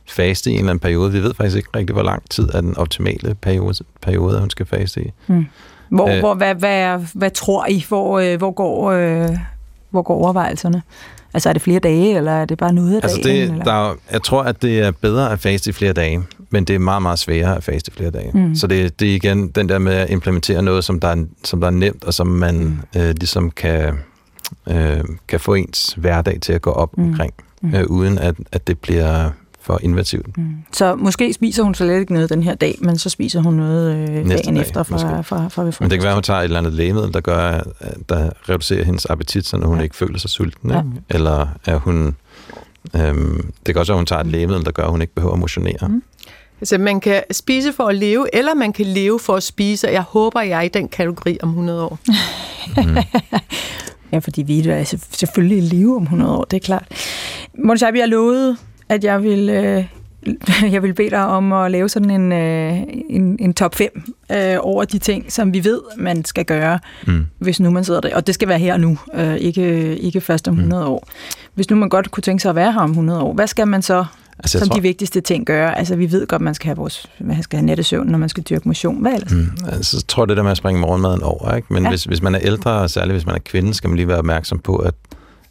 faste 0.08 0.50
i 0.50 0.52
en 0.52 0.58
eller 0.58 0.70
anden 0.70 0.80
periode. 0.80 1.12
Vi 1.12 1.22
ved 1.22 1.34
faktisk 1.34 1.56
ikke 1.56 1.68
rigtig, 1.76 1.94
hvor 1.94 2.02
lang 2.02 2.30
tid 2.30 2.48
er 2.54 2.60
den 2.60 2.76
optimale 2.76 3.34
periode, 3.34 3.74
periode 4.02 4.40
hun 4.40 4.50
skal 4.50 4.66
faste 4.66 5.00
i. 5.00 5.12
Mm. 5.26 5.46
Hvor, 5.88 6.08
øh, 6.08 6.18
hvor, 6.18 6.34
hvad, 6.34 6.54
hvad, 6.54 6.98
hvad 7.14 7.30
tror 7.30 7.66
I, 7.66 7.84
hvor, 7.88 8.18
øh, 8.18 8.38
hvor, 8.38 8.50
går, 8.50 8.90
øh, 8.90 9.28
hvor 9.90 10.02
går 10.02 10.14
overvejelserne? 10.14 10.82
Altså 11.34 11.48
er 11.48 11.52
det 11.52 11.62
flere 11.62 11.78
dage, 11.78 12.16
eller 12.16 12.32
er 12.32 12.44
det 12.44 12.58
bare 12.58 12.72
noget 12.72 12.96
af 12.96 13.00
altså 13.02 13.20
dagen? 13.24 13.54
Det, 13.54 13.64
der, 13.64 13.94
jeg 14.12 14.22
tror, 14.22 14.42
at 14.42 14.62
det 14.62 14.80
er 14.80 14.90
bedre 14.90 15.32
at 15.32 15.38
faste 15.38 15.70
i 15.70 15.72
flere 15.72 15.92
dage 15.92 16.22
men 16.50 16.64
det 16.64 16.74
er 16.74 16.78
meget, 16.78 17.02
meget 17.02 17.18
sværere 17.18 17.56
at 17.56 17.64
faste 17.64 17.92
flere 17.92 18.10
dage. 18.10 18.30
Mm. 18.34 18.54
Så 18.54 18.66
det, 18.66 19.00
det 19.00 19.10
er 19.10 19.14
igen 19.14 19.48
den 19.48 19.68
der 19.68 19.78
med 19.78 19.92
at 19.94 20.10
implementere 20.10 20.62
noget, 20.62 20.84
som 20.84 21.00
der 21.00 21.08
er, 21.08 21.24
som 21.44 21.60
der 21.60 21.66
er 21.66 21.72
nemt, 21.72 22.04
og 22.04 22.14
som 22.14 22.26
man 22.26 22.80
øh, 22.96 23.08
ligesom 23.08 23.50
kan, 23.50 23.94
øh, 24.68 25.04
kan 25.28 25.40
få 25.40 25.54
ens 25.54 25.94
hverdag 25.96 26.38
til 26.40 26.52
at 26.52 26.62
gå 26.62 26.70
op 26.70 26.98
mm. 26.98 27.04
omkring. 27.04 27.34
mm. 27.62 27.74
øh, 27.74 27.86
uden 27.86 28.18
at, 28.18 28.34
at 28.52 28.66
det 28.66 28.78
bliver 28.78 29.30
for 29.66 29.78
invasivt. 29.82 30.38
Mm. 30.38 30.56
Så 30.72 30.94
måske 30.94 31.32
spiser 31.32 31.62
hun 31.62 31.74
slet 31.74 32.00
ikke 32.00 32.12
noget 32.12 32.30
den 32.30 32.42
her 32.42 32.54
dag, 32.54 32.78
men 32.80 32.98
så 32.98 33.10
spiser 33.10 33.40
hun 33.40 33.54
noget 33.54 33.96
øh, 33.96 34.28
dagen 34.28 34.54
dag, 34.54 34.62
efter 34.62 34.82
fra, 34.82 35.20
fra, 35.20 35.48
fra, 35.48 35.48
fra 35.48 35.62
Men 35.80 35.90
det 35.90 35.98
kan 35.98 36.02
være, 36.02 36.10
at 36.10 36.16
hun 36.16 36.22
tager 36.22 36.40
et 36.40 36.44
eller 36.44 36.58
andet 36.58 36.72
lægemiddel, 36.72 37.14
der 37.14 37.20
gør, 37.20 37.60
der 38.08 38.30
reducerer 38.48 38.84
hendes 38.84 39.06
appetit, 39.06 39.46
så 39.46 39.56
hun 39.56 39.76
ja. 39.76 39.82
ikke 39.82 39.96
føler 39.96 40.18
sig 40.18 40.30
sulten. 40.30 40.70
Ja. 40.70 40.82
Eller 41.10 41.46
er 41.64 41.76
hun... 41.76 42.16
Øhm, 42.96 43.50
det 43.66 43.74
kan 43.74 43.80
også 43.80 43.92
være, 43.92 43.96
at 43.96 44.00
hun 44.00 44.06
tager 44.06 44.20
et 44.20 44.26
lægemiddel, 44.26 44.64
der 44.64 44.70
gør, 44.70 44.82
at 44.82 44.90
hun 44.90 45.00
ikke 45.02 45.14
behøver 45.14 45.32
at 45.32 45.38
motionere. 45.38 45.88
Mm. 45.88 46.02
Altså, 46.60 46.78
man 46.78 47.00
kan 47.00 47.22
spise 47.30 47.72
for 47.72 47.84
at 47.84 47.94
leve, 47.94 48.34
eller 48.34 48.54
man 48.54 48.72
kan 48.72 48.86
leve 48.86 49.18
for 49.18 49.34
at 49.34 49.42
spise, 49.42 49.86
og 49.88 49.92
jeg 49.92 50.02
håber, 50.02 50.40
jeg 50.40 50.58
er 50.58 50.62
i 50.62 50.68
den 50.68 50.88
kategori 50.88 51.38
om 51.42 51.48
100 51.48 51.84
år. 51.84 51.98
mm. 52.76 52.96
ja, 54.12 54.18
fordi 54.18 54.42
vi 54.42 54.68
er 54.68 54.84
selvfølgelig 55.10 55.58
i 55.58 55.60
live 55.60 55.96
om 55.96 56.02
100 56.02 56.32
år, 56.32 56.44
det 56.44 56.56
er 56.56 56.60
klart. 56.60 56.84
Måns, 57.58 57.84
vi 57.92 57.98
har 57.98 58.06
lovet 58.06 58.56
at 58.88 59.04
jeg 59.04 59.22
vil, 59.22 59.48
øh, 59.48 59.84
jeg 60.74 60.82
vil 60.82 60.94
bede 60.94 61.10
dig 61.10 61.26
om 61.26 61.52
at 61.52 61.70
lave 61.70 61.88
sådan 61.88 62.10
en, 62.10 62.32
øh, 62.32 62.82
en, 63.08 63.36
en 63.40 63.54
top 63.54 63.74
5 63.74 64.14
øh, 64.32 64.56
over 64.60 64.84
de 64.84 64.98
ting, 64.98 65.32
som 65.32 65.52
vi 65.52 65.64
ved, 65.64 65.80
man 65.96 66.24
skal 66.24 66.44
gøre, 66.44 66.78
mm. 67.06 67.26
hvis 67.38 67.60
nu 67.60 67.70
man 67.70 67.84
sidder 67.84 68.00
der. 68.00 68.16
Og 68.16 68.26
det 68.26 68.34
skal 68.34 68.48
være 68.48 68.58
her 68.58 68.76
nu, 68.76 68.98
øh, 69.14 69.36
ikke, 69.36 69.96
ikke 69.96 70.20
først 70.20 70.48
om 70.48 70.54
100 70.54 70.84
mm. 70.84 70.90
år. 70.90 71.08
Hvis 71.54 71.70
nu 71.70 71.76
man 71.76 71.88
godt 71.88 72.10
kunne 72.10 72.22
tænke 72.22 72.42
sig 72.42 72.48
at 72.48 72.56
være 72.56 72.72
her 72.72 72.80
om 72.80 72.90
100 72.90 73.20
år, 73.20 73.32
hvad 73.32 73.46
skal 73.46 73.68
man 73.68 73.82
så 73.82 74.04
altså, 74.38 74.58
som 74.58 74.68
tror... 74.68 74.76
de 74.76 74.82
vigtigste 74.82 75.20
ting 75.20 75.46
gøre? 75.46 75.78
Altså, 75.78 75.96
vi 75.96 76.12
ved 76.12 76.26
godt, 76.26 76.42
man 76.42 76.54
skal 76.54 76.66
have, 76.66 76.76
vores, 76.76 77.06
man 77.20 77.42
skal 77.42 77.58
have 77.58 77.66
nattesøvn, 77.66 78.06
når 78.06 78.18
man 78.18 78.28
skal 78.28 78.42
dyrke 78.42 78.68
motion. 78.68 79.02
Hvad 79.02 79.12
ellers? 79.12 79.32
Mm. 79.32 79.50
Altså, 79.72 79.96
jeg 79.96 80.08
tror, 80.08 80.24
det 80.26 80.36
der 80.36 80.42
med 80.42 80.50
at 80.50 80.56
springe 80.56 80.80
morgenmaden 80.80 81.22
over, 81.22 81.54
ikke? 81.54 81.72
Men 81.72 81.82
ja. 81.82 81.88
hvis, 81.88 82.04
hvis 82.04 82.22
man 82.22 82.34
er 82.34 82.40
ældre, 82.42 82.70
og 82.70 82.90
særligt 82.90 83.14
hvis 83.14 83.26
man 83.26 83.34
er 83.34 83.40
kvinde, 83.44 83.74
skal 83.74 83.90
man 83.90 83.96
lige 83.96 84.08
være 84.08 84.18
opmærksom 84.18 84.58
på, 84.58 84.76
at 84.76 84.94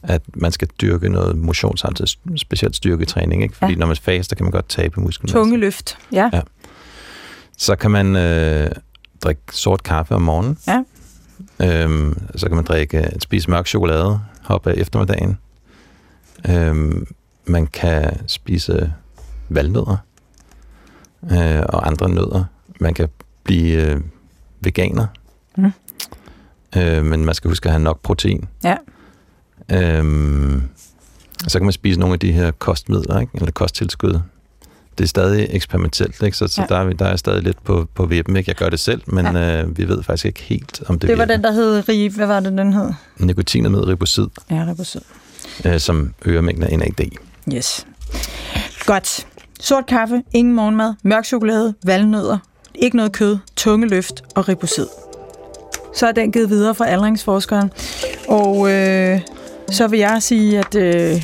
at 0.08 0.22
man 0.36 0.52
skal 0.52 0.68
dyrke 0.82 1.10
noget 1.10 1.38
motion 1.38 1.78
samtidig, 1.78 2.10
specielt 2.36 2.76
styrketræning, 2.76 3.44
ikke? 3.44 3.56
Fordi 3.56 3.74
ja. 3.74 3.78
når 3.80 3.88
man 3.88 3.96
faster, 3.96 4.36
kan 4.36 4.44
man 4.44 4.52
godt 4.52 4.70
tabe 4.70 5.02
muskler. 5.02 5.32
Tunge 5.32 5.58
løft, 5.58 5.98
ja. 6.12 6.30
ja. 6.34 6.42
Så 7.58 7.76
kan 7.76 7.92
man 7.92 8.16
øh, 8.16 8.72
drikke 9.24 9.42
sort 9.52 9.84
kaffe 9.84 10.16
om 10.16 10.22
morgenen. 10.22 10.58
Ja. 10.68 10.84
Øhm, 11.84 12.18
så 12.36 12.48
kan 12.48 12.56
man 12.56 12.66
drikke, 12.66 13.10
spise 13.20 13.50
mørk 13.50 13.68
chokolade 13.68 14.20
op 14.48 14.68
af 14.68 14.74
eftermiddagen. 14.78 15.38
Øhm, 16.50 17.08
man 17.48 17.68
kan 17.68 18.20
spise 18.28 18.94
valnødder 19.50 19.98
øh, 21.32 21.64
og 21.70 21.88
andre 21.88 22.10
nødder. 22.10 22.44
Man 22.80 22.94
kan 22.94 23.10
blive 23.44 23.82
øh, 23.92 24.02
veganer. 24.62 25.08
Mm. 25.58 25.72
Øh, 26.78 27.06
men 27.06 27.26
man 27.26 27.36
skal 27.36 27.50
huske 27.50 27.66
at 27.70 27.72
have 27.74 27.84
nok 27.84 28.02
protein. 28.02 28.46
Ja. 28.64 28.76
Øhm, 29.72 30.64
så 31.48 31.60
kan 31.60 31.66
man 31.66 31.74
spise 31.74 32.00
nogle 32.00 32.14
af 32.14 32.20
de 32.20 32.32
her 32.32 32.52
kostmidler, 32.52 33.20
ikke? 33.20 33.32
eller 33.36 33.52
kosttilskud. 33.52 34.20
Det 34.98 35.04
er 35.04 35.08
stadig 35.08 35.48
eksperimentelt, 35.50 36.22
ikke? 36.24 36.38
så, 36.38 36.48
så 36.48 36.62
ja. 36.62 36.68
der, 36.76 36.76
er, 36.82 36.94
der 36.94 37.06
er 37.06 37.16
stadig 37.16 37.44
lidt 37.44 37.64
på, 37.64 37.88
på 37.94 38.06
vippen. 38.06 38.36
Ikke? 38.36 38.50
Jeg 38.50 38.56
gør 38.56 38.70
det 38.70 38.80
selv, 38.80 39.02
men 39.08 39.26
ja. 39.26 39.64
øh, 39.64 39.78
vi 39.78 39.88
ved 39.88 40.04
faktisk 40.04 40.26
ikke 40.26 40.42
helt, 40.42 40.84
om 40.86 41.00
det 41.00 41.10
Det 41.10 41.18
var 41.18 41.26
virker. 41.26 41.36
den, 41.36 41.44
der 41.44 41.52
hed 41.52 41.90
RIB. 41.90 42.14
Hvad 42.14 42.28
var 42.28 42.40
det, 42.40 42.58
den 42.58 42.74
hed? 42.74 42.92
med 43.70 43.88
ribosid. 43.88 44.28
Ja, 44.50 44.66
ribosid. 44.70 45.02
Øh, 45.66 45.80
som 45.80 46.14
øger 46.26 46.42
mængden 46.42 46.64
af 46.64 46.80
NAD. 46.80 47.10
Yes. 47.54 47.88
Godt. 48.86 49.28
Sort 49.60 49.86
kaffe, 49.86 50.24
ingen 50.34 50.54
morgenmad, 50.54 50.94
mørk 51.04 51.26
chokolade, 51.26 51.74
valnødder, 51.86 52.38
ikke 52.76 52.98
noget 52.98 53.12
kød, 53.12 53.38
tunge 53.56 53.88
løft 53.88 54.24
og 54.36 54.50
ribosid 54.50 54.86
så 55.96 56.08
er 56.08 56.12
den 56.12 56.32
givet 56.32 56.50
videre 56.50 56.76
fra 56.76 56.88
aldringsforskeren. 56.88 57.72
Og 58.28 58.72
øh, 58.72 59.22
så 59.72 59.88
vil 59.88 60.00
jeg 60.00 60.24
sige, 60.24 60.60
at 60.60 60.76
øh, 60.76 61.24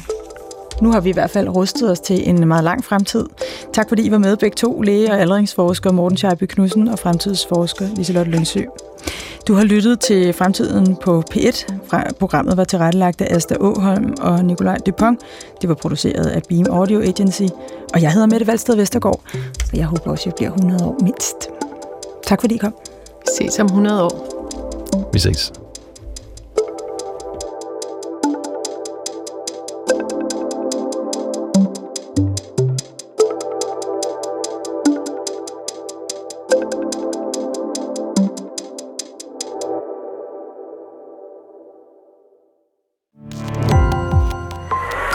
nu 0.82 0.92
har 0.92 1.00
vi 1.00 1.10
i 1.10 1.14
hvert 1.14 1.30
fald 1.30 1.50
rustet 1.50 1.92
os 1.92 2.00
til 2.00 2.30
en 2.30 2.48
meget 2.48 2.64
lang 2.64 2.84
fremtid. 2.84 3.26
Tak 3.74 3.90
fordi 3.90 4.02
I 4.02 4.12
var 4.12 4.18
med 4.18 4.38
begge 4.38 4.56
to, 4.56 4.82
læge 4.82 5.12
og 5.12 5.20
aldringsforsker 5.20 5.92
Morten 5.92 6.18
Scheibe 6.18 6.48
Knudsen 6.48 6.88
og 6.88 7.00
fremtidsforsker 7.00 7.86
Liselotte 7.96 8.32
Lønsø. 8.32 8.62
Du 9.48 9.54
har 9.54 9.64
lyttet 9.64 10.00
til 10.00 10.34
Fremtiden 10.34 10.96
på 10.96 11.24
P1. 11.34 11.66
Programmet 12.20 12.58
var 12.58 12.64
tilrettelagt 12.64 13.22
af 13.22 13.36
Asta 13.36 13.56
Åholm 13.60 14.14
og 14.22 14.46
Nikolaj 14.46 14.78
Dupont. 14.78 15.20
Det 15.62 15.70
var 15.70 15.76
produceret 15.76 16.26
af 16.26 16.42
Beam 16.50 16.66
Audio 16.70 17.02
Agency. 17.02 17.44
Og 17.94 18.02
jeg 18.02 18.12
hedder 18.12 18.28
Mette 18.28 18.48
Valsted 18.48 18.76
Vestergaard, 18.76 19.22
og 19.72 19.78
jeg 19.78 19.86
håber 19.86 20.12
også, 20.12 20.22
at 20.22 20.26
jeg 20.26 20.34
bliver 20.36 20.52
100 20.52 20.86
år 20.86 20.98
mindst. 21.04 21.50
Tak 22.28 22.42
fordi 22.42 22.56
I 22.56 22.58
kom. 22.58 22.74
Ses 23.38 23.60
om 23.60 23.66
100 23.66 24.04
år. 24.04 25.10
Vi 25.14 25.20
ses. 25.20 25.54